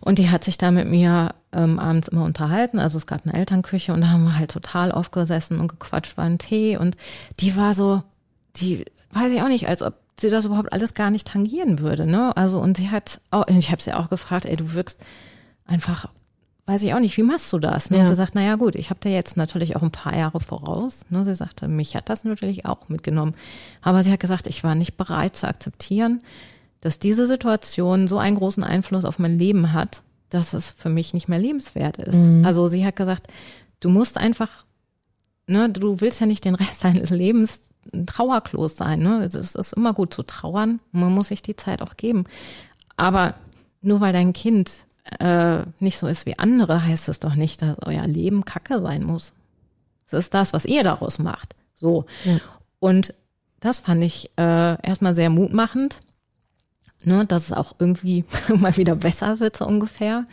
Und 0.00 0.18
die 0.18 0.30
hat 0.30 0.44
sich 0.44 0.58
da 0.58 0.70
mit 0.70 0.88
mir 0.88 1.34
ähm, 1.56 1.78
abends 1.78 2.08
immer 2.08 2.24
unterhalten. 2.24 2.78
Also 2.78 2.98
es 2.98 3.06
gab 3.06 3.26
eine 3.26 3.34
Elternküche 3.34 3.92
und 3.92 4.02
da 4.02 4.08
haben 4.08 4.24
wir 4.24 4.38
halt 4.38 4.50
total 4.50 4.92
aufgesessen 4.92 5.58
und 5.58 5.68
gequatscht 5.68 6.16
beim 6.16 6.38
Tee. 6.38 6.76
Und 6.76 6.96
die 7.40 7.56
war 7.56 7.74
so, 7.74 8.02
die 8.56 8.84
weiß 9.12 9.32
ich 9.32 9.42
auch 9.42 9.48
nicht, 9.48 9.68
als 9.68 9.82
ob 9.82 9.94
sie 10.20 10.30
das 10.30 10.44
überhaupt 10.44 10.72
alles 10.72 10.94
gar 10.94 11.10
nicht 11.10 11.26
tangieren 11.26 11.80
würde. 11.80 12.06
Ne? 12.06 12.36
Also 12.36 12.60
und 12.60 12.76
sie 12.76 12.90
hat 12.90 13.20
auch, 13.30 13.46
ich 13.48 13.70
habe 13.70 13.82
sie 13.82 13.94
auch 13.94 14.10
gefragt, 14.10 14.46
ey, 14.46 14.56
du 14.56 14.74
wirkst 14.74 15.04
einfach, 15.64 16.08
weiß 16.66 16.82
ich 16.82 16.94
auch 16.94 17.00
nicht, 17.00 17.16
wie 17.16 17.22
machst 17.22 17.52
du 17.52 17.58
das? 17.58 17.90
Ne? 17.90 17.98
Ja. 17.98 18.02
Und 18.02 18.08
sie 18.08 18.14
sagt, 18.14 18.34
naja 18.34 18.56
gut, 18.56 18.74
ich 18.74 18.90
habe 18.90 19.00
dir 19.00 19.12
jetzt 19.12 19.36
natürlich 19.36 19.76
auch 19.76 19.82
ein 19.82 19.90
paar 19.90 20.16
Jahre 20.16 20.40
voraus. 20.40 21.06
Ne? 21.10 21.24
Sie 21.24 21.34
sagte, 21.34 21.68
mich 21.68 21.96
hat 21.96 22.08
das 22.10 22.24
natürlich 22.24 22.66
auch 22.66 22.88
mitgenommen. 22.88 23.34
Aber 23.82 24.02
sie 24.02 24.12
hat 24.12 24.20
gesagt, 24.20 24.46
ich 24.46 24.62
war 24.62 24.74
nicht 24.74 24.96
bereit 24.96 25.36
zu 25.36 25.48
akzeptieren, 25.48 26.22
dass 26.80 26.98
diese 26.98 27.26
Situation 27.26 28.08
so 28.08 28.18
einen 28.18 28.36
großen 28.36 28.62
Einfluss 28.62 29.04
auf 29.04 29.18
mein 29.18 29.38
Leben 29.38 29.72
hat, 29.72 30.02
dass 30.30 30.54
es 30.54 30.72
für 30.72 30.88
mich 30.88 31.14
nicht 31.14 31.28
mehr 31.28 31.38
lebenswert 31.38 31.98
ist. 31.98 32.16
Mhm. 32.16 32.44
Also 32.44 32.66
sie 32.66 32.84
hat 32.84 32.96
gesagt, 32.96 33.28
du 33.80 33.88
musst 33.88 34.18
einfach, 34.18 34.64
ne, 35.46 35.70
du 35.70 36.00
willst 36.00 36.20
ja 36.20 36.26
nicht 36.26 36.44
den 36.44 36.54
Rest 36.54 36.84
deines 36.84 37.10
Lebens 37.10 37.62
ein 37.92 38.06
Trauerklos 38.06 38.76
sein. 38.76 39.00
Ne? 39.00 39.24
Es 39.24 39.34
ist 39.34 39.72
immer 39.74 39.94
gut 39.94 40.12
zu 40.12 40.22
trauern, 40.24 40.80
man 40.92 41.12
muss 41.12 41.28
sich 41.28 41.42
die 41.42 41.56
Zeit 41.56 41.82
auch 41.82 41.96
geben. 41.96 42.24
Aber 42.96 43.34
nur 43.80 44.00
weil 44.00 44.12
dein 44.12 44.32
Kind 44.32 44.86
äh, 45.20 45.60
nicht 45.78 45.98
so 45.98 46.08
ist 46.08 46.26
wie 46.26 46.38
andere, 46.38 46.84
heißt 46.84 47.08
es 47.08 47.20
doch 47.20 47.36
nicht, 47.36 47.62
dass 47.62 47.76
euer 47.84 48.06
Leben 48.06 48.44
Kacke 48.44 48.80
sein 48.80 49.04
muss. 49.04 49.32
Es 50.06 50.12
ist 50.12 50.34
das, 50.34 50.52
was 50.52 50.64
ihr 50.64 50.82
daraus 50.82 51.18
macht. 51.18 51.54
So. 51.76 52.06
Ja. 52.24 52.38
Und 52.80 53.14
das 53.60 53.78
fand 53.78 54.02
ich 54.02 54.30
äh, 54.36 54.80
erstmal 54.86 55.14
sehr 55.14 55.30
mutmachend 55.30 56.00
ne, 57.04 57.26
dass 57.26 57.46
es 57.46 57.52
auch 57.52 57.74
irgendwie 57.78 58.24
mal 58.56 58.76
wieder 58.76 58.94
besser 58.94 59.40
wird, 59.40 59.56
so 59.56 59.66
ungefähr. 59.66 60.24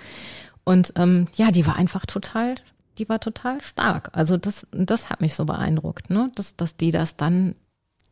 Und 0.64 0.94
ähm, 0.96 1.26
ja, 1.36 1.52
die 1.52 1.68
war 1.68 1.76
einfach 1.76 2.06
total, 2.06 2.56
die 2.98 3.10
war 3.10 3.20
total 3.20 3.62
stark. 3.62 4.10
Also 4.14 4.38
das, 4.38 4.68
das 4.72 5.10
hat 5.10 5.22
mich 5.22 5.36
so 5.36 5.46
beeindruckt, 5.46 6.10
ne, 6.10 6.32
dass, 6.36 6.56
dass 6.56 6.78
die 6.78 6.92
das 6.92 7.18
dann 7.18 7.56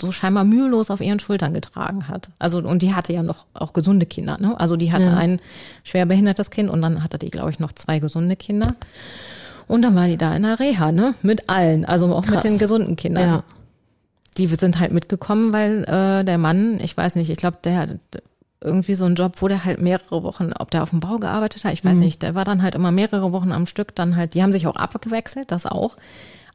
so 0.01 0.11
scheinbar 0.11 0.43
mühelos 0.43 0.89
auf 0.89 0.99
ihren 0.99 1.19
Schultern 1.19 1.53
getragen 1.53 2.07
hat. 2.07 2.29
Also 2.39 2.57
und 2.59 2.81
die 2.81 2.95
hatte 2.95 3.13
ja 3.13 3.23
noch 3.23 3.45
auch 3.53 3.71
gesunde 3.71 4.07
Kinder, 4.07 4.37
ne? 4.39 4.59
Also 4.59 4.75
die 4.75 4.91
hatte 4.91 5.05
ja. 5.05 5.15
ein 5.15 5.39
schwerbehindertes 5.83 6.49
Kind 6.49 6.71
und 6.71 6.81
dann 6.81 7.03
hatte 7.03 7.19
die, 7.19 7.29
glaube 7.29 7.51
ich, 7.51 7.59
noch 7.59 7.71
zwei 7.71 7.99
gesunde 7.99 8.35
Kinder. 8.35 8.75
Und 9.67 9.83
dann 9.83 9.95
war 9.95 10.07
die 10.07 10.17
da 10.17 10.35
in 10.35 10.41
der 10.41 10.59
Reha, 10.59 10.91
ne? 10.91 11.13
Mit 11.21 11.49
allen, 11.49 11.85
also 11.85 12.13
auch 12.15 12.25
Krass. 12.25 12.43
mit 12.43 12.43
den 12.45 12.57
gesunden 12.57 12.95
Kindern. 12.95 13.29
Ja. 13.29 13.43
die 14.37 14.47
sind 14.47 14.79
halt 14.79 14.91
mitgekommen, 14.91 15.53
weil 15.53 15.83
äh, 15.83 16.23
der 16.23 16.37
Mann, 16.37 16.79
ich 16.81 16.97
weiß 16.97 17.15
nicht, 17.15 17.29
ich 17.29 17.37
glaube, 17.37 17.57
der 17.63 17.77
hat 17.77 17.99
irgendwie 18.63 18.93
so 18.93 19.05
einen 19.05 19.15
Job, 19.15 19.41
wo 19.41 19.47
der 19.47 19.65
halt 19.65 19.81
mehrere 19.81 20.23
Wochen, 20.23 20.51
ob 20.53 20.71
der 20.71 20.83
auf 20.83 20.91
dem 20.91 20.99
Bau 20.99 21.17
gearbeitet 21.17 21.63
hat, 21.63 21.73
ich 21.73 21.83
weiß 21.83 21.97
mhm. 21.97 22.03
nicht, 22.03 22.21
der 22.21 22.35
war 22.35 22.45
dann 22.45 22.61
halt 22.61 22.75
immer 22.75 22.91
mehrere 22.91 23.33
Wochen 23.33 23.51
am 23.51 23.65
Stück, 23.65 23.95
dann 23.95 24.15
halt, 24.15 24.35
die 24.35 24.43
haben 24.43 24.51
sich 24.51 24.67
auch 24.67 24.75
abgewechselt, 24.75 25.51
das 25.51 25.65
auch. 25.65 25.97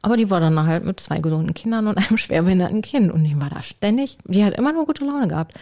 Aber 0.01 0.15
die 0.15 0.29
war 0.29 0.39
dann 0.39 0.65
halt 0.65 0.85
mit 0.85 0.99
zwei 0.99 1.17
gesunden 1.19 1.53
Kindern 1.53 1.87
und 1.87 1.97
einem 2.07 2.17
schwerbehinderten 2.17 2.81
Kind. 2.81 3.11
Und 3.11 3.25
ich 3.25 3.39
war 3.39 3.49
da 3.49 3.61
ständig, 3.61 4.17
die 4.25 4.45
hat 4.45 4.53
immer 4.53 4.71
nur 4.71 4.85
gute 4.85 5.05
Laune 5.05 5.27
gehabt. 5.27 5.53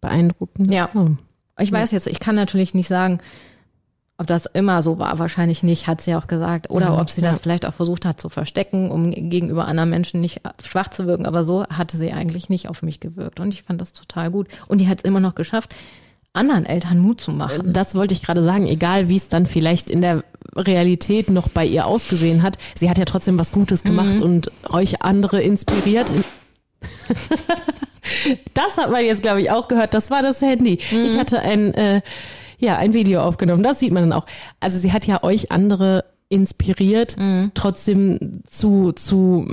Beeindruckend. 0.00 0.70
Ja. 0.70 0.90
Oh. 0.94 1.10
Ich 1.58 1.72
weiß 1.72 1.92
jetzt, 1.92 2.06
ich 2.06 2.20
kann 2.20 2.34
natürlich 2.34 2.74
nicht 2.74 2.88
sagen, 2.88 3.18
ob 4.16 4.28
das 4.28 4.46
immer 4.46 4.80
so 4.82 4.98
war, 4.98 5.18
wahrscheinlich 5.18 5.62
nicht, 5.62 5.88
hat 5.88 6.00
sie 6.00 6.14
auch 6.14 6.28
gesagt. 6.28 6.70
Oder 6.70 6.86
ja, 6.86 7.00
ob 7.00 7.10
sie 7.10 7.20
ja. 7.20 7.30
das 7.30 7.40
vielleicht 7.40 7.66
auch 7.66 7.74
versucht 7.74 8.04
hat 8.04 8.20
zu 8.20 8.28
verstecken, 8.28 8.90
um 8.90 9.10
gegenüber 9.10 9.66
anderen 9.66 9.90
Menschen 9.90 10.20
nicht 10.20 10.40
schwach 10.62 10.88
zu 10.88 11.06
wirken. 11.06 11.26
Aber 11.26 11.42
so 11.42 11.64
hatte 11.64 11.96
sie 11.96 12.12
eigentlich 12.12 12.48
nicht 12.48 12.68
auf 12.68 12.82
mich 12.82 13.00
gewirkt. 13.00 13.40
Und 13.40 13.52
ich 13.52 13.64
fand 13.64 13.80
das 13.80 13.92
total 13.92 14.30
gut. 14.30 14.46
Und 14.68 14.80
die 14.80 14.88
hat 14.88 14.98
es 14.98 15.04
immer 15.04 15.18
noch 15.18 15.34
geschafft, 15.34 15.74
anderen 16.32 16.64
Eltern 16.64 16.98
Mut 16.98 17.20
zu 17.20 17.32
machen. 17.32 17.72
Das 17.72 17.96
wollte 17.96 18.14
ich 18.14 18.22
gerade 18.22 18.42
sagen, 18.42 18.66
egal 18.66 19.08
wie 19.08 19.16
es 19.16 19.28
dann 19.28 19.46
vielleicht 19.46 19.90
in 19.90 20.00
der 20.00 20.22
Realität 20.56 21.30
noch 21.30 21.48
bei 21.48 21.64
ihr 21.64 21.86
ausgesehen 21.86 22.42
hat. 22.42 22.58
Sie 22.74 22.88
hat 22.88 22.98
ja 22.98 23.04
trotzdem 23.04 23.38
was 23.38 23.50
Gutes 23.50 23.82
gemacht 23.82 24.18
mhm. 24.18 24.22
und 24.22 24.52
euch 24.72 25.02
andere 25.02 25.42
inspiriert. 25.42 26.10
das 28.54 28.76
hat 28.76 28.90
man 28.90 29.04
jetzt, 29.04 29.22
glaube 29.22 29.42
ich, 29.42 29.50
auch 29.50 29.66
gehört. 29.66 29.94
Das 29.94 30.10
war 30.10 30.22
das 30.22 30.40
Handy. 30.40 30.78
Mhm. 30.92 31.04
Ich 31.04 31.18
hatte 31.18 31.40
ein 31.40 31.74
äh, 31.74 32.02
ja, 32.58 32.76
ein 32.76 32.94
Video 32.94 33.20
aufgenommen. 33.22 33.62
Das 33.62 33.78
sieht 33.78 33.92
man 33.92 34.08
dann 34.08 34.12
auch. 34.12 34.26
Also 34.60 34.78
sie 34.78 34.92
hat 34.92 35.06
ja 35.06 35.22
euch 35.22 35.50
andere 35.50 36.04
inspiriert, 36.28 37.16
mhm. 37.16 37.52
trotzdem 37.54 38.42
zu, 38.48 38.92
zu, 38.92 39.46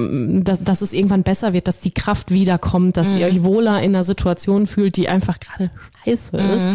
dass, 0.43 0.63
dass 0.63 0.81
es 0.81 0.93
irgendwann 0.93 1.23
besser 1.23 1.53
wird, 1.53 1.67
dass 1.67 1.79
die 1.79 1.91
Kraft 1.91 2.31
wiederkommt, 2.31 2.97
dass 2.97 3.09
mhm. 3.09 3.17
ihr 3.17 3.27
euch 3.27 3.43
wohler 3.43 3.81
in 3.81 3.93
einer 3.93 4.03
Situation 4.03 4.67
fühlt, 4.67 4.95
die 4.95 5.09
einfach 5.09 5.39
gerade 5.39 5.69
scheiße 6.05 6.37
mhm. 6.37 6.49
ist. 6.49 6.67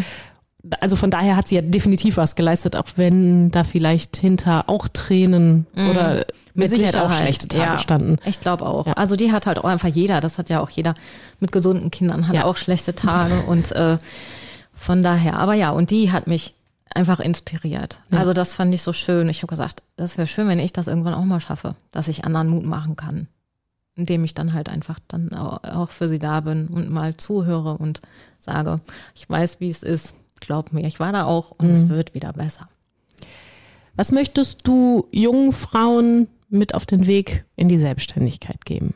Also 0.81 0.97
von 0.97 1.11
daher 1.11 1.37
hat 1.37 1.49
sie 1.49 1.57
ja 1.57 1.62
definitiv 1.62 2.16
was 2.16 2.35
geleistet, 2.35 2.77
auch 2.77 2.87
wenn 2.97 3.51
da 3.53 3.62
vielleicht 3.64 4.16
hinter 4.16 4.68
auch 4.68 4.89
Tränen 4.89 5.66
mhm. 5.74 5.91
oder 5.91 6.14
mit, 6.14 6.27
mit 6.55 6.70
Sicherheit, 6.70 6.93
Sicherheit, 6.93 7.11
auch 7.11 7.16
schlechte 7.16 7.49
Tage 7.49 7.62
ja, 7.62 7.79
standen. 7.79 8.16
Ich 8.24 8.41
glaube 8.41 8.66
auch. 8.66 8.87
Ja. 8.87 8.93
Also 8.95 9.16
die 9.16 9.33
hat 9.33 9.47
halt 9.47 9.59
auch 9.59 9.64
einfach 9.64 9.89
jeder, 9.89 10.20
das 10.20 10.39
hat 10.39 10.51
ja 10.51 10.61
auch 10.61 10.70
jeder 10.70 10.95
mit 11.41 11.53
gesunden 11.53 11.91
Kindern, 11.91 12.29
hat 12.29 12.35
ja. 12.35 12.45
auch 12.45 12.57
schlechte 12.57 12.95
Tage 12.95 13.35
und 13.47 13.72
äh, 13.72 13.99
von 14.77 15.03
daher, 15.03 15.39
aber 15.39 15.55
ja, 15.55 15.70
und 15.70 15.91
die 15.91 16.12
hat 16.12 16.27
mich 16.27 16.55
einfach 16.95 17.18
inspiriert. 17.18 18.01
Ja. 18.11 18.18
Also 18.18 18.33
das 18.33 18.55
fand 18.55 18.72
ich 18.74 18.83
so 18.83 18.93
schön. 18.93 19.29
Ich 19.29 19.39
habe 19.39 19.51
gesagt, 19.51 19.83
das 19.97 20.16
wäre 20.18 20.27
schön, 20.27 20.49
wenn 20.49 20.59
ich 20.59 20.72
das 20.72 20.87
irgendwann 20.87 21.14
auch 21.14 21.24
mal 21.24 21.41
schaffe, 21.41 21.74
dass 21.91 22.09
ich 22.09 22.24
anderen 22.24 22.49
Mut 22.49 22.64
machen 22.64 22.95
kann, 22.95 23.27
indem 23.95 24.22
ich 24.24 24.35
dann 24.35 24.53
halt 24.53 24.68
einfach 24.68 24.99
dann 25.09 25.33
auch 25.35 25.91
für 25.91 26.09
sie 26.09 26.18
da 26.18 26.41
bin 26.41 26.68
und 26.68 26.91
mal 26.91 27.16
zuhöre 27.16 27.77
und 27.79 28.01
sage, 28.39 28.81
ich 29.14 29.29
weiß, 29.29 29.61
wie 29.61 29.68
es 29.68 29.83
ist. 29.83 30.14
Glaub 30.41 30.72
mir, 30.72 30.87
ich 30.87 31.01
war 31.01 31.12
da 31.12 31.24
auch 31.24 31.53
und 31.53 31.68
mhm. 31.68 31.74
es 31.74 31.89
wird 31.89 32.14
wieder 32.14 32.35
besser. 32.35 32.68
Was 33.97 34.12
möchtest 34.12 34.68
du 34.68 35.09
jungen 35.11 35.53
Frauen 35.53 36.29
mit 36.51 36.74
auf 36.74 36.85
den 36.85 37.07
Weg 37.07 37.47
in 37.57 37.68
die 37.68 37.79
Selbstständigkeit 37.79 38.66
geben? 38.66 38.95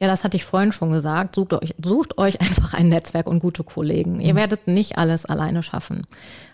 Ja, 0.00 0.06
das 0.06 0.22
hatte 0.22 0.36
ich 0.36 0.44
vorhin 0.44 0.72
schon 0.72 0.92
gesagt. 0.92 1.34
Sucht 1.34 1.54
euch, 1.54 1.74
sucht 1.82 2.18
euch 2.18 2.40
einfach 2.40 2.74
ein 2.74 2.88
Netzwerk 2.88 3.26
und 3.26 3.40
gute 3.40 3.64
Kollegen. 3.64 4.14
Mhm. 4.14 4.20
Ihr 4.20 4.34
werdet 4.36 4.66
nicht 4.66 4.98
alles 4.98 5.26
alleine 5.26 5.62
schaffen. 5.62 6.06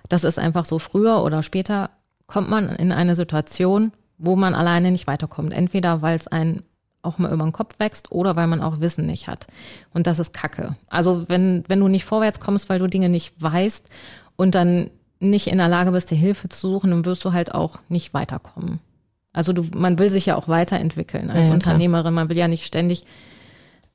Das 0.08 0.24
ist 0.24 0.38
einfach 0.38 0.64
so. 0.64 0.78
Früher 0.78 1.22
oder 1.22 1.42
später 1.42 1.90
kommt 2.26 2.48
man 2.48 2.68
in 2.70 2.92
eine 2.92 3.14
Situation, 3.14 3.92
wo 4.18 4.36
man 4.36 4.54
alleine 4.54 4.90
nicht 4.90 5.06
weiterkommt. 5.06 5.52
Entweder 5.52 6.02
weil 6.02 6.14
es 6.14 6.28
einen 6.28 6.62
auch 7.02 7.18
mal 7.18 7.32
über 7.32 7.44
den 7.44 7.52
Kopf 7.52 7.78
wächst 7.78 8.12
oder 8.12 8.34
weil 8.34 8.46
man 8.46 8.62
auch 8.62 8.80
Wissen 8.80 9.04
nicht 9.04 9.28
hat. 9.28 9.46
Und 9.92 10.06
das 10.06 10.18
ist 10.18 10.32
Kacke. 10.32 10.76
Also 10.88 11.28
wenn, 11.28 11.64
wenn 11.68 11.80
du 11.80 11.88
nicht 11.88 12.06
vorwärts 12.06 12.40
kommst, 12.40 12.70
weil 12.70 12.78
du 12.78 12.86
Dinge 12.86 13.10
nicht 13.10 13.34
weißt 13.42 13.90
und 14.36 14.54
dann 14.54 14.90
nicht 15.20 15.48
in 15.48 15.58
der 15.58 15.68
Lage 15.68 15.92
bist, 15.92 16.10
dir 16.10 16.16
Hilfe 16.16 16.48
zu 16.48 16.68
suchen, 16.68 16.90
dann 16.90 17.04
wirst 17.04 17.24
du 17.24 17.32
halt 17.32 17.54
auch 17.54 17.78
nicht 17.88 18.14
weiterkommen. 18.14 18.80
Also 19.32 19.52
du, 19.52 19.64
man 19.76 19.98
will 19.98 20.10
sich 20.10 20.26
ja 20.26 20.36
auch 20.36 20.48
weiterentwickeln 20.48 21.30
als 21.30 21.48
ja, 21.48 21.54
Unternehmerin. 21.54 22.14
Man 22.14 22.28
will 22.28 22.38
ja 22.38 22.48
nicht 22.48 22.64
ständig 22.64 23.04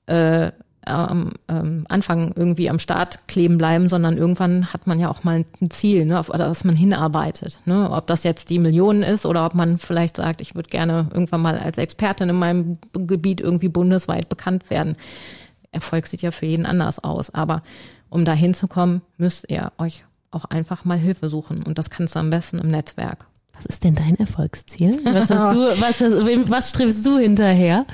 äh, 0.09 0.51
am 0.85 1.33
ähm, 1.47 1.85
Anfang 1.87 2.33
irgendwie 2.35 2.69
am 2.69 2.79
Start 2.79 3.27
kleben 3.27 3.57
bleiben, 3.57 3.89
sondern 3.89 4.17
irgendwann 4.17 4.73
hat 4.73 4.87
man 4.87 4.99
ja 4.99 5.09
auch 5.09 5.23
mal 5.23 5.45
ein 5.61 5.69
Ziel, 5.69 6.05
ne, 6.05 6.19
auf 6.19 6.27
das 6.27 6.63
man 6.63 6.75
hinarbeitet. 6.75 7.59
Ne? 7.65 7.89
Ob 7.91 8.07
das 8.07 8.23
jetzt 8.23 8.49
die 8.49 8.59
Millionen 8.59 9.03
ist 9.03 9.25
oder 9.25 9.45
ob 9.45 9.53
man 9.53 9.77
vielleicht 9.77 10.17
sagt, 10.17 10.41
ich 10.41 10.55
würde 10.55 10.69
gerne 10.69 11.07
irgendwann 11.13 11.41
mal 11.41 11.57
als 11.57 11.77
Expertin 11.77 12.29
in 12.29 12.35
meinem 12.35 12.77
Gebiet 12.93 13.41
irgendwie 13.41 13.69
bundesweit 13.69 14.29
bekannt 14.29 14.69
werden. 14.69 14.95
Erfolg 15.71 16.07
sieht 16.07 16.21
ja 16.21 16.31
für 16.31 16.45
jeden 16.45 16.65
anders 16.65 17.03
aus. 17.03 17.29
Aber 17.29 17.61
um 18.09 18.25
da 18.25 18.33
hinzukommen, 18.33 19.01
müsst 19.17 19.49
ihr 19.49 19.71
euch 19.77 20.05
auch 20.31 20.45
einfach 20.45 20.85
mal 20.85 20.97
Hilfe 20.97 21.29
suchen. 21.29 21.63
Und 21.63 21.77
das 21.77 21.89
kannst 21.89 22.15
du 22.15 22.19
am 22.19 22.29
besten 22.29 22.57
im 22.59 22.69
Netzwerk. 22.69 23.27
Was 23.53 23.65
ist 23.65 23.83
denn 23.83 23.95
dein 23.95 24.17
Erfolgsziel? 24.17 25.01
Was 25.03 25.29
hast 25.29 25.53
du, 25.53 25.81
was, 25.81 25.99
was 26.49 26.69
strebst 26.69 27.05
du 27.05 27.17
hinterher? 27.17 27.85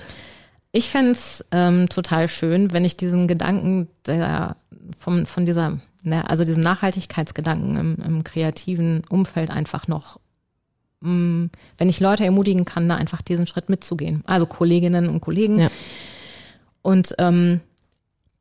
Ich 0.76 0.90
fände 0.90 1.12
es 1.12 1.46
ähm, 1.52 1.88
total 1.88 2.28
schön, 2.28 2.74
wenn 2.74 2.84
ich 2.84 2.98
diesen 2.98 3.30
Gedanken 3.30 3.88
der, 4.06 4.58
vom, 4.98 5.26
von 5.26 5.46
dieser, 5.46 5.80
ne, 6.04 6.30
also 6.30 6.44
diesen 6.44 6.64
Nachhaltigkeitsgedanken 6.64 7.78
im, 7.78 7.96
im 8.06 8.24
kreativen 8.26 9.02
Umfeld 9.08 9.52
einfach 9.52 9.88
noch, 9.88 10.20
mh, 11.00 11.12
mm, 11.12 11.50
wenn 11.78 11.88
ich 11.88 12.02
Leute 12.02 12.26
ermutigen 12.26 12.66
kann, 12.66 12.90
da 12.90 12.98
einfach 12.98 13.22
diesen 13.22 13.48
Schritt 13.48 13.70
mitzugehen. 13.70 14.22
Also 14.26 14.48
Kolleginnen 14.48 15.08
und 15.08 15.22
Kollegen. 15.22 15.60
Ja. 15.60 15.70
Und 16.82 17.16
ähm, 17.20 17.62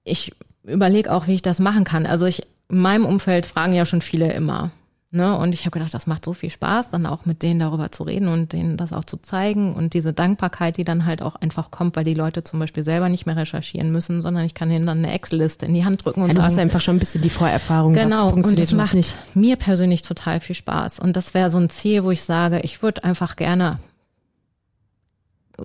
ich 0.02 0.32
überlege 0.64 1.12
auch, 1.12 1.28
wie 1.28 1.34
ich 1.34 1.42
das 1.42 1.60
machen 1.60 1.84
kann. 1.84 2.04
Also 2.04 2.26
ich, 2.26 2.48
in 2.68 2.80
meinem 2.80 3.06
Umfeld 3.06 3.46
fragen 3.46 3.74
ja 3.74 3.86
schon 3.86 4.00
viele 4.00 4.32
immer, 4.32 4.72
Ne? 5.14 5.38
Und 5.38 5.54
ich 5.54 5.60
habe 5.60 5.70
gedacht, 5.70 5.94
das 5.94 6.08
macht 6.08 6.24
so 6.24 6.32
viel 6.32 6.50
Spaß, 6.50 6.90
dann 6.90 7.06
auch 7.06 7.24
mit 7.24 7.44
denen 7.44 7.60
darüber 7.60 7.92
zu 7.92 8.02
reden 8.02 8.26
und 8.26 8.52
denen 8.52 8.76
das 8.76 8.92
auch 8.92 9.04
zu 9.04 9.16
zeigen 9.16 9.72
und 9.72 9.94
diese 9.94 10.12
Dankbarkeit, 10.12 10.76
die 10.76 10.82
dann 10.82 11.06
halt 11.06 11.22
auch 11.22 11.36
einfach 11.36 11.70
kommt, 11.70 11.94
weil 11.94 12.02
die 12.02 12.14
Leute 12.14 12.42
zum 12.42 12.58
Beispiel 12.58 12.82
selber 12.82 13.08
nicht 13.08 13.24
mehr 13.24 13.36
recherchieren 13.36 13.92
müssen, 13.92 14.22
sondern 14.22 14.44
ich 14.44 14.54
kann 14.54 14.72
ihnen 14.72 14.86
dann 14.86 14.98
eine 14.98 15.12
Excel-Liste 15.12 15.66
in 15.66 15.74
die 15.74 15.84
Hand 15.84 16.04
drücken 16.04 16.22
und 16.22 16.28
ja, 16.28 16.34
du 16.34 16.40
sagen, 16.40 16.50
hast 16.50 16.58
einfach 16.58 16.80
schon 16.80 16.96
ein 16.96 16.98
bisschen 16.98 17.22
die 17.22 17.30
Vorerfahrung. 17.30 17.94
Genau, 17.94 18.32
und 18.32 18.58
das 18.58 18.72
macht 18.72 18.94
nicht. 18.94 19.14
mir 19.34 19.54
persönlich 19.54 20.02
total 20.02 20.40
viel 20.40 20.56
Spaß. 20.56 20.98
Und 20.98 21.16
das 21.16 21.32
wäre 21.32 21.48
so 21.48 21.58
ein 21.58 21.70
Ziel, 21.70 22.02
wo 22.02 22.10
ich 22.10 22.22
sage, 22.22 22.58
ich 22.60 22.82
würde 22.82 23.04
einfach 23.04 23.36
gerne 23.36 23.78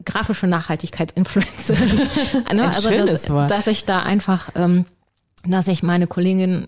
grafische 0.05 0.45
Nachhaltigkeitsinfluencerin. 0.45 1.97
ne? 2.53 2.67
also 2.67 2.91
dass, 2.91 3.23
dass 3.23 3.65
ich 3.65 3.85
da 3.85 4.01
einfach 4.01 4.49
ähm, 4.53 4.85
dass 5.45 5.67
ich 5.67 5.83
meine 5.83 6.07
Kolleginnen 6.07 6.67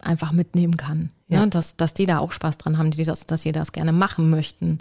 einfach 0.00 0.32
mitnehmen 0.32 0.76
kann. 0.76 1.10
Ja. 1.28 1.40
Ne? 1.40 1.48
Dass, 1.48 1.76
dass 1.76 1.94
die 1.94 2.06
da 2.06 2.18
auch 2.18 2.32
Spaß 2.32 2.58
dran 2.58 2.78
haben, 2.78 2.90
die 2.90 3.04
das, 3.04 3.26
dass 3.26 3.42
sie 3.42 3.52
das 3.52 3.72
gerne 3.72 3.92
machen 3.92 4.30
möchten. 4.30 4.78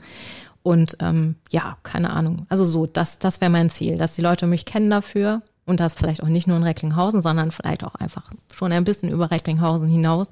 Und 0.63 0.97
ähm, 0.99 1.35
ja, 1.51 1.77
keine 1.83 2.09
Ahnung. 2.09 2.45
Also 2.49 2.65
so, 2.65 2.85
das, 2.85 3.19
das 3.19 3.39
wäre 3.39 3.51
mein 3.51 3.69
Ziel, 3.69 3.97
dass 3.97 4.15
die 4.15 4.21
Leute 4.21 4.45
mich 4.45 4.65
kennen 4.65 4.89
dafür 4.89 5.41
und 5.65 5.79
das 5.79 5.93
vielleicht 5.93 6.21
auch 6.21 6.27
nicht 6.27 6.47
nur 6.47 6.57
in 6.57 6.63
Recklinghausen, 6.63 7.21
sondern 7.21 7.51
vielleicht 7.51 7.83
auch 7.83 7.95
einfach 7.95 8.29
schon 8.53 8.71
ein 8.71 8.83
bisschen 8.83 9.09
über 9.09 9.31
Recklinghausen 9.31 9.87
hinaus 9.87 10.29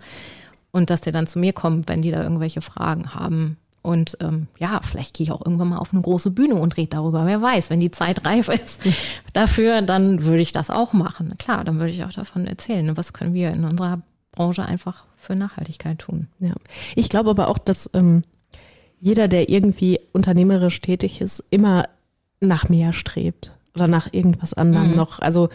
und 0.72 0.90
dass 0.90 1.02
die 1.02 1.12
dann 1.12 1.28
zu 1.28 1.40
mir 1.40 1.54
kommen, 1.54 1.88
wenn 1.88 2.02
die 2.02 2.12
da 2.12 2.22
irgendwelche 2.22 2.62
Fragen 2.62 3.14
haben 3.14 3.58
und 3.88 4.18
ähm, 4.20 4.48
ja, 4.60 4.82
vielleicht 4.84 5.16
gehe 5.16 5.24
ich 5.24 5.32
auch 5.32 5.46
irgendwann 5.46 5.70
mal 5.70 5.78
auf 5.78 5.94
eine 5.94 6.02
große 6.02 6.32
Bühne 6.32 6.56
und 6.56 6.76
rede 6.76 6.90
darüber. 6.90 7.26
Wer 7.26 7.42
weiß, 7.42 7.70
wenn 7.70 7.80
die 7.80 7.90
Zeit 7.90 8.26
reif 8.26 8.50
ist 8.50 8.82
dafür, 9.32 9.82
dann 9.82 10.26
würde 10.26 10.42
ich 10.42 10.52
das 10.52 10.70
auch 10.70 10.92
machen. 10.92 11.34
Klar, 11.38 11.64
dann 11.64 11.80
würde 11.80 11.92
ich 11.92 12.04
auch 12.04 12.12
davon 12.12 12.48
erzählen. 12.48 12.86
Ne, 12.86 12.98
was 12.98 13.14
können 13.14 13.34
wir 13.34 13.50
in 13.52 13.64
unserer 13.64 14.02
Branche 14.34 14.66
einfach 14.66 15.06
für 15.16 15.36
Nachhaltigkeit 15.36 16.00
tun? 16.00 16.28
Ja, 16.40 16.52
ich 16.98 17.08
glaube 17.08 17.30
aber 17.30 17.48
auch, 17.48 17.58
dass 17.58 17.90
ähm, 17.94 18.24
jeder, 19.00 19.30
der 19.30 19.48
irgendwie 19.48 20.02
unternehmerisch 20.12 20.82
tätig 20.82 21.22
ist, 21.22 21.42
immer 21.50 21.86
nach 22.42 22.68
mehr 22.68 22.92
strebt 22.92 23.54
oder 23.74 23.88
nach 23.88 24.12
irgendwas 24.12 24.54
anderem 24.54 24.90
mhm. 24.90 24.96
noch. 24.98 25.20
Also, 25.22 25.48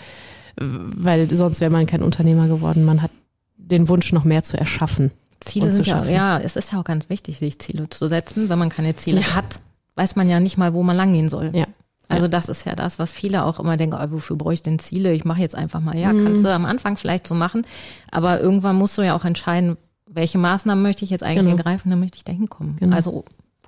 weil 0.57 1.29
sonst 1.37 1.61
wäre 1.61 1.71
man 1.71 1.85
kein 1.85 2.03
Unternehmer 2.03 2.49
geworden. 2.49 2.87
Man 2.87 3.03
hat 3.03 3.11
den 3.59 3.91
Wunsch, 3.91 4.11
noch 4.11 4.25
mehr 4.25 4.43
zu 4.43 4.57
erschaffen. 4.57 5.11
Ziele 5.45 5.71
sind 5.71 5.87
ja, 5.87 6.05
ja, 6.05 6.39
es 6.39 6.57
ist 6.57 6.73
ja 6.73 6.81
auch 6.81 6.85
ganz 6.85 7.09
wichtig, 7.09 7.39
sich 7.39 7.59
Ziele 7.59 7.89
zu 7.91 8.09
setzen. 8.09 8.49
Wenn 8.49 8.59
man 8.59 8.69
keine 8.69 8.97
Ziele 8.97 9.21
ja. 9.21 9.35
hat, 9.35 9.61
weiß 9.95 10.17
man 10.17 10.29
ja 10.29 10.41
nicht 10.41 10.57
mal, 10.57 10.75
wo 10.75 10.83
man 10.83 10.97
langgehen 10.97 11.29
soll. 11.29 11.51
Ja. 11.55 11.65
Also 12.09 12.29
das 12.29 12.49
ist 12.49 12.67
ja 12.67 12.75
das, 12.75 12.99
was 12.99 13.13
viele 13.13 13.45
auch 13.45 13.59
immer 13.59 13.77
denken, 13.77 13.97
oh, 13.97 14.11
wofür 14.11 14.37
brauche 14.37 14.55
ich 14.55 14.63
denn 14.63 14.79
Ziele? 14.79 15.13
Ich 15.13 15.25
mache 15.25 15.41
jetzt 15.41 15.55
einfach 15.55 15.81
mal. 15.81 15.97
Ja, 15.97 16.13
mhm. 16.13 16.25
kannst 16.25 16.45
du 16.45 16.53
am 16.53 16.65
Anfang 16.65 16.97
vielleicht 16.97 17.27
so 17.27 17.35
machen, 17.35 17.63
aber 18.11 18.41
irgendwann 18.41 18.77
musst 18.77 18.99
du 18.99 19.03
ja 19.03 19.17
auch 19.17 19.25
entscheiden, 19.25 19.77
welche 20.07 20.39
Maßnahmen 20.39 20.83
möchte 20.83 21.05
ich 21.05 21.11
jetzt 21.11 21.23
eigentlich 21.23 21.45
genau. 21.45 21.57
ergreifen, 21.57 21.91
dann 21.91 22.01
möchte 22.01 22.19
ich 22.19 22.25
da 22.25 22.33
hinkommen. 22.33 22.77
Genau. 22.79 22.95
Also 22.95 23.25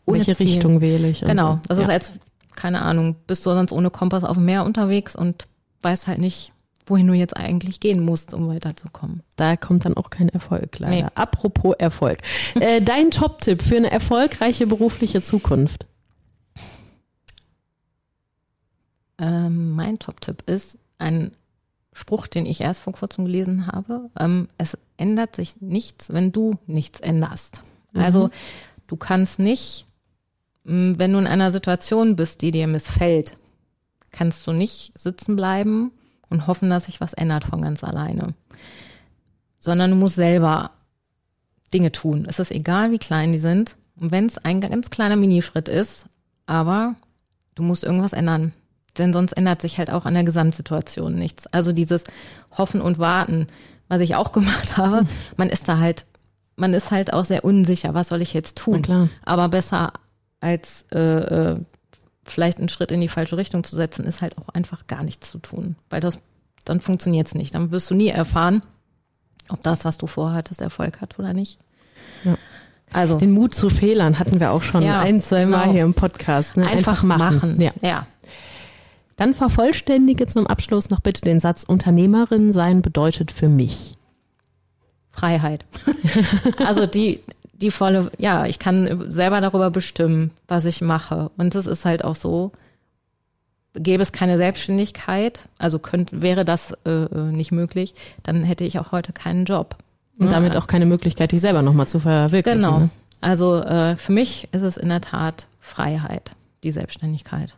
welche 0.06 0.36
Ziel. 0.36 0.46
Richtung 0.46 0.80
wähle 0.80 1.08
ich? 1.08 1.20
Genau, 1.20 1.54
so. 1.54 1.60
das 1.68 1.78
ja. 1.78 1.84
ist 1.84 1.90
als, 1.90 2.12
keine 2.54 2.82
Ahnung, 2.82 3.16
bist 3.26 3.46
du 3.46 3.50
sonst 3.50 3.72
ohne 3.72 3.90
Kompass 3.90 4.24
auf 4.24 4.36
dem 4.36 4.44
Meer 4.44 4.64
unterwegs 4.64 5.16
und 5.16 5.46
weißt 5.80 6.06
halt 6.06 6.18
nicht, 6.18 6.52
wohin 6.86 7.06
du 7.06 7.14
jetzt 7.14 7.36
eigentlich 7.36 7.80
gehen 7.80 8.04
musst, 8.04 8.34
um 8.34 8.46
weiterzukommen. 8.46 9.22
Da 9.36 9.56
kommt 9.56 9.84
dann 9.84 9.96
auch 9.96 10.10
kein 10.10 10.28
Erfolg, 10.28 10.78
leider. 10.78 10.94
Nee. 10.94 11.06
Apropos 11.14 11.74
Erfolg. 11.78 12.18
äh, 12.54 12.80
dein 12.82 13.10
Top-Tipp 13.10 13.62
für 13.62 13.76
eine 13.76 13.90
erfolgreiche 13.90 14.66
berufliche 14.66 15.22
Zukunft? 15.22 15.86
Ähm, 19.18 19.72
mein 19.72 19.98
Top-Tipp 19.98 20.42
ist 20.46 20.78
ein 20.98 21.32
Spruch, 21.92 22.26
den 22.26 22.44
ich 22.44 22.60
erst 22.60 22.80
vor 22.80 22.92
kurzem 22.92 23.24
gelesen 23.24 23.68
habe. 23.68 24.10
Ähm, 24.18 24.48
es 24.58 24.76
ändert 24.96 25.36
sich 25.36 25.60
nichts, 25.60 26.12
wenn 26.12 26.32
du 26.32 26.58
nichts 26.66 27.00
änderst. 27.00 27.62
Mhm. 27.92 28.00
Also 28.00 28.30
du 28.88 28.96
kannst 28.96 29.38
nicht, 29.38 29.86
wenn 30.64 31.12
du 31.12 31.18
in 31.18 31.26
einer 31.26 31.50
Situation 31.50 32.16
bist, 32.16 32.42
die 32.42 32.50
dir 32.50 32.66
missfällt, 32.66 33.36
kannst 34.10 34.46
du 34.46 34.52
nicht 34.52 34.98
sitzen 34.98 35.36
bleiben 35.36 35.92
und 36.34 36.46
hoffen, 36.46 36.68
dass 36.68 36.86
sich 36.86 37.00
was 37.00 37.14
ändert 37.14 37.44
von 37.44 37.62
ganz 37.62 37.82
alleine. 37.84 38.34
Sondern 39.58 39.90
du 39.90 39.96
musst 39.96 40.16
selber 40.16 40.72
Dinge 41.72 41.92
tun. 41.92 42.26
Es 42.28 42.38
ist 42.38 42.50
egal, 42.50 42.90
wie 42.90 42.98
klein 42.98 43.32
die 43.32 43.38
sind. 43.38 43.76
Und 43.96 44.10
wenn 44.10 44.26
es 44.26 44.38
ein 44.38 44.60
ganz 44.60 44.90
kleiner 44.90 45.16
Minischritt 45.16 45.68
ist, 45.68 46.06
aber 46.46 46.96
du 47.54 47.62
musst 47.62 47.84
irgendwas 47.84 48.12
ändern. 48.12 48.52
Denn 48.98 49.12
sonst 49.12 49.32
ändert 49.32 49.62
sich 49.62 49.78
halt 49.78 49.90
auch 49.90 50.04
an 50.04 50.14
der 50.14 50.24
Gesamtsituation 50.24 51.14
nichts. 51.14 51.46
Also 51.48 51.72
dieses 51.72 52.04
Hoffen 52.56 52.80
und 52.80 52.98
Warten, 52.98 53.46
was 53.88 54.00
ich 54.00 54.16
auch 54.16 54.32
gemacht 54.32 54.76
habe, 54.76 55.06
man 55.36 55.48
ist 55.48 55.68
da 55.68 55.78
halt, 55.78 56.04
man 56.56 56.74
ist 56.74 56.90
halt 56.90 57.12
auch 57.12 57.24
sehr 57.24 57.44
unsicher, 57.44 57.94
was 57.94 58.08
soll 58.08 58.22
ich 58.22 58.34
jetzt 58.34 58.58
tun? 58.58 58.82
klar. 58.82 59.08
Aber 59.24 59.48
besser 59.48 59.92
als 60.40 60.84
äh, 60.92 60.98
äh, 60.98 61.60
vielleicht 62.24 62.58
einen 62.58 62.68
Schritt 62.68 62.90
in 62.90 63.00
die 63.00 63.08
falsche 63.08 63.36
Richtung 63.36 63.64
zu 63.64 63.76
setzen, 63.76 64.04
ist 64.04 64.22
halt 64.22 64.38
auch 64.38 64.48
einfach 64.48 64.86
gar 64.86 65.02
nichts 65.02 65.30
zu 65.30 65.38
tun. 65.38 65.76
Weil 65.90 66.00
das, 66.00 66.18
dann 66.64 66.80
funktioniert 66.80 67.26
es 67.26 67.34
nicht. 67.34 67.54
Dann 67.54 67.70
wirst 67.70 67.90
du 67.90 67.94
nie 67.94 68.08
erfahren, 68.08 68.62
ob 69.48 69.62
das, 69.62 69.84
was 69.84 69.98
du 69.98 70.06
vorhattest, 70.06 70.60
Erfolg 70.60 71.00
hat 71.00 71.18
oder 71.18 71.32
nicht. 71.34 71.58
Ja. 72.24 72.36
Also 72.92 73.18
den 73.18 73.32
Mut 73.32 73.54
zu 73.54 73.70
Fehlern 73.70 74.18
hatten 74.18 74.38
wir 74.40 74.52
auch 74.52 74.62
schon 74.62 74.82
ja, 74.82 75.00
ein, 75.00 75.20
zwei 75.20 75.46
Mal 75.46 75.62
genau. 75.62 75.72
hier 75.72 75.82
im 75.82 75.94
Podcast. 75.94 76.56
Ne? 76.56 76.66
Einfach, 76.66 77.02
Einfach, 77.02 77.18
machen. 77.18 77.36
machen. 77.36 77.60
Ja. 77.60 77.72
ja. 77.82 78.06
Dann 79.16 79.34
vervollständige 79.34 80.26
zum 80.26 80.46
Abschluss 80.46 80.90
noch 80.90 81.00
bitte 81.00 81.22
den 81.22 81.40
Satz, 81.40 81.64
Unternehmerin 81.64 82.52
sein 82.52 82.82
bedeutet 82.82 83.30
für 83.32 83.48
mich. 83.48 83.94
Freiheit. 85.10 85.64
also 86.64 86.86
die, 86.86 87.20
die 87.64 87.70
volle, 87.70 88.12
ja, 88.18 88.44
ich 88.44 88.58
kann 88.58 89.10
selber 89.10 89.40
darüber 89.40 89.70
bestimmen, 89.70 90.30
was 90.46 90.66
ich 90.66 90.82
mache. 90.82 91.30
Und 91.36 91.54
es 91.54 91.66
ist 91.66 91.84
halt 91.84 92.04
auch 92.04 92.14
so, 92.14 92.52
gäbe 93.72 94.02
es 94.02 94.12
keine 94.12 94.36
Selbstständigkeit, 94.36 95.48
also 95.58 95.78
könnte, 95.78 96.20
wäre 96.22 96.44
das 96.44 96.76
äh, 96.84 97.08
nicht 97.32 97.52
möglich, 97.52 97.94
dann 98.22 98.44
hätte 98.44 98.64
ich 98.64 98.78
auch 98.78 98.92
heute 98.92 99.12
keinen 99.12 99.46
Job. 99.46 99.76
Und 100.18 100.30
damit 100.30 100.56
auch 100.56 100.68
keine 100.68 100.86
Möglichkeit, 100.86 101.32
dich 101.32 101.40
selber 101.40 101.62
nochmal 101.62 101.88
zu 101.88 101.98
verwirklichen. 101.98 102.60
Genau. 102.60 102.78
Ne? 102.78 102.90
Also 103.20 103.56
äh, 103.56 103.96
für 103.96 104.12
mich 104.12 104.46
ist 104.52 104.62
es 104.62 104.76
in 104.76 104.90
der 104.90 105.00
Tat 105.00 105.48
Freiheit, 105.58 106.32
die 106.62 106.70
Selbstständigkeit. 106.70 107.56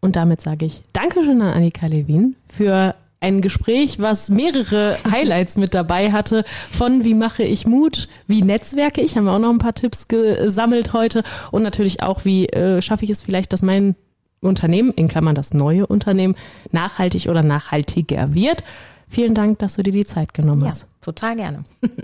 Und 0.00 0.16
damit 0.16 0.42
sage 0.42 0.66
ich 0.66 0.82
Dankeschön 0.92 1.40
an 1.40 1.54
Annika 1.54 1.86
Levin 1.86 2.36
für 2.46 2.94
ein 3.20 3.42
Gespräch, 3.42 3.98
was 3.98 4.30
mehrere 4.30 4.96
Highlights 5.10 5.56
mit 5.56 5.74
dabei 5.74 6.10
hatte, 6.10 6.44
von 6.70 7.04
wie 7.04 7.14
mache 7.14 7.42
ich 7.42 7.66
Mut, 7.66 8.08
wie 8.26 8.42
netzwerke 8.42 9.02
ich, 9.02 9.16
haben 9.16 9.24
wir 9.24 9.32
auch 9.32 9.38
noch 9.38 9.50
ein 9.50 9.58
paar 9.58 9.74
Tipps 9.74 10.08
gesammelt 10.08 10.92
heute 10.94 11.22
und 11.50 11.62
natürlich 11.62 12.02
auch, 12.02 12.24
wie 12.24 12.46
äh, 12.46 12.80
schaffe 12.80 13.04
ich 13.04 13.10
es 13.10 13.22
vielleicht, 13.22 13.52
dass 13.52 13.62
mein 13.62 13.94
Unternehmen, 14.40 14.92
in 14.92 15.08
Klammern 15.08 15.34
das 15.34 15.52
neue 15.52 15.86
Unternehmen, 15.86 16.34
nachhaltig 16.72 17.26
oder 17.28 17.42
nachhaltiger 17.42 18.34
wird. 18.34 18.64
Vielen 19.06 19.34
Dank, 19.34 19.58
dass 19.58 19.74
du 19.74 19.82
dir 19.82 19.92
die 19.92 20.06
Zeit 20.06 20.32
genommen 20.32 20.66
hast. 20.66 20.82
Ja, 20.82 20.88
total 21.02 21.36
gerne. 21.36 21.64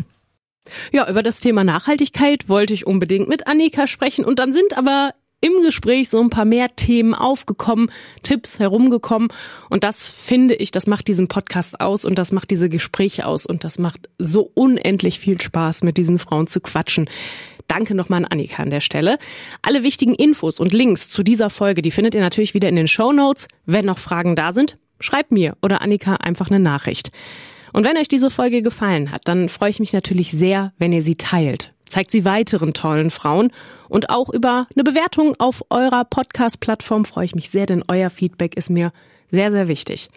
Ja, 0.93 1.09
über 1.09 1.23
das 1.23 1.39
Thema 1.39 1.63
Nachhaltigkeit 1.63 2.49
wollte 2.49 2.75
ich 2.75 2.89
unbedingt 2.89 3.29
mit 3.29 3.47
Annika 3.47 3.87
sprechen 3.87 4.25
und 4.25 4.41
dann 4.41 4.53
sind 4.53 4.77
aber 4.77 5.13
im 5.41 5.53
Gespräch 5.63 6.09
so 6.09 6.21
ein 6.21 6.31
paar 6.31 6.45
mehr 6.45 6.75
Themen 6.75 7.15
aufgekommen, 7.15 7.91
Tipps 8.23 8.59
herumgekommen. 8.59 9.29
Und 9.69 9.85
das 9.85 10.07
finde 10.07 10.55
ich, 10.55 10.71
das 10.71 10.87
macht 10.87 11.09
diesen 11.09 11.29
Podcast 11.29 11.81
aus 11.81 12.05
und 12.05 12.19
das 12.19 12.33
macht 12.33 12.51
diese 12.51 12.69
Gespräche 12.69 13.27
aus 13.27 13.47
und 13.47 13.65
das 13.65 13.79
macht 13.79 14.09
so 14.19 14.51
unendlich 14.55 15.19
viel 15.19 15.41
Spaß, 15.41 15.83
mit 15.83 15.97
diesen 15.97 16.19
Frauen 16.19 16.47
zu 16.47 16.61
quatschen. 16.61 17.09
Danke 17.69 17.95
nochmal 17.95 18.25
an 18.25 18.27
Annika 18.27 18.63
an 18.63 18.71
der 18.71 18.81
Stelle. 18.81 19.19
Alle 19.63 19.83
wichtigen 19.83 20.15
Infos 20.15 20.61
und 20.61 20.73
Links 20.73 21.11
zu 21.11 21.23
dieser 21.23 21.51
Folge, 21.51 21.83
die 21.83 21.91
findet 21.91 22.15
ihr 22.15 22.21
natürlich 22.21 22.55
wieder 22.55 22.69
in 22.69 22.77
den 22.77 22.89
Show 22.89 23.13
Notes. 23.13 23.49
Wenn 23.65 23.87
noch 23.87 23.99
Fragen 23.99 24.37
da 24.37 24.53
sind, 24.53 24.79
schreibt 25.01 25.33
mir 25.33 25.57
oder 25.63 25.83
Annika 25.83 26.17
einfach 26.17 26.49
eine 26.49 26.61
Nachricht. 26.61 27.11
Und 27.73 27.85
wenn 27.85 27.97
euch 27.97 28.09
diese 28.09 28.31
Folge 28.31 28.63
gefallen 28.63 29.11
hat, 29.11 29.23
dann 29.25 29.49
freue 29.49 29.71
ich 29.71 29.81
mich 29.81 29.93
natürlich 29.93 30.31
sehr, 30.31 30.73
wenn 30.79 30.93
ihr 30.93 31.03
sie 31.03 31.17
teilt. 31.17 31.75
Zeigt 31.89 32.11
sie 32.11 32.25
weiteren 32.25 32.75
tollen 32.75 33.11
Frauen 33.11 33.53
und 33.89 34.11
auch 34.11 34.29
über 34.29 34.67
eine 34.75 34.85
Bewertung 34.85 35.35
auf 35.39 35.65
eurer 35.71 36.05
Podcast-Plattform 36.05 37.05
freue 37.05 37.27
ich 37.27 37.35
mich 37.35 37.51
sehr, 37.51 37.67
denn 37.67 37.85
euer 37.89 38.11
Feedback 38.11 38.57
ist 38.57 38.71
mir 38.71 38.93
sehr, 39.31 39.51
sehr 39.51 39.69
wichtig. 39.69 40.11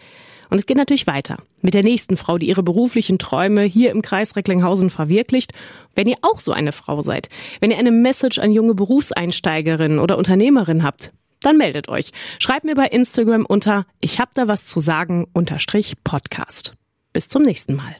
Und 0.50 0.58
es 0.58 0.66
geht 0.66 0.76
natürlich 0.76 1.06
weiter 1.06 1.38
mit 1.62 1.74
der 1.74 1.84
nächsten 1.84 2.16
Frau, 2.16 2.36
die 2.36 2.48
ihre 2.48 2.64
beruflichen 2.64 3.18
Träume 3.18 3.62
hier 3.62 3.92
im 3.92 4.02
Kreis 4.02 4.34
Recklinghausen 4.34 4.90
verwirklicht. 4.90 5.52
Wenn 5.94 6.08
ihr 6.08 6.16
auch 6.22 6.40
so 6.40 6.52
eine 6.52 6.72
Frau 6.72 7.02
seid, 7.02 7.28
wenn 7.60 7.70
ihr 7.70 7.78
eine 7.78 7.92
Message 7.92 8.38
an 8.38 8.50
junge 8.50 8.74
Berufseinsteigerinnen 8.74 10.00
oder 10.00 10.18
Unternehmerinnen 10.18 10.82
habt, 10.82 11.12
dann 11.40 11.56
meldet 11.56 11.88
euch. 11.88 12.10
Schreibt 12.38 12.64
mir 12.64 12.74
bei 12.74 12.86
Instagram 12.86 13.46
unter 13.46 13.86
Ich 14.00 14.18
hab 14.18 14.34
da 14.34 14.48
was 14.48 14.66
zu 14.66 14.80
sagen 14.80 15.26
unterstrich 15.32 15.94
Podcast. 16.04 16.74
Bis 17.12 17.28
zum 17.28 17.42
nächsten 17.42 17.74
Mal. 17.74 17.96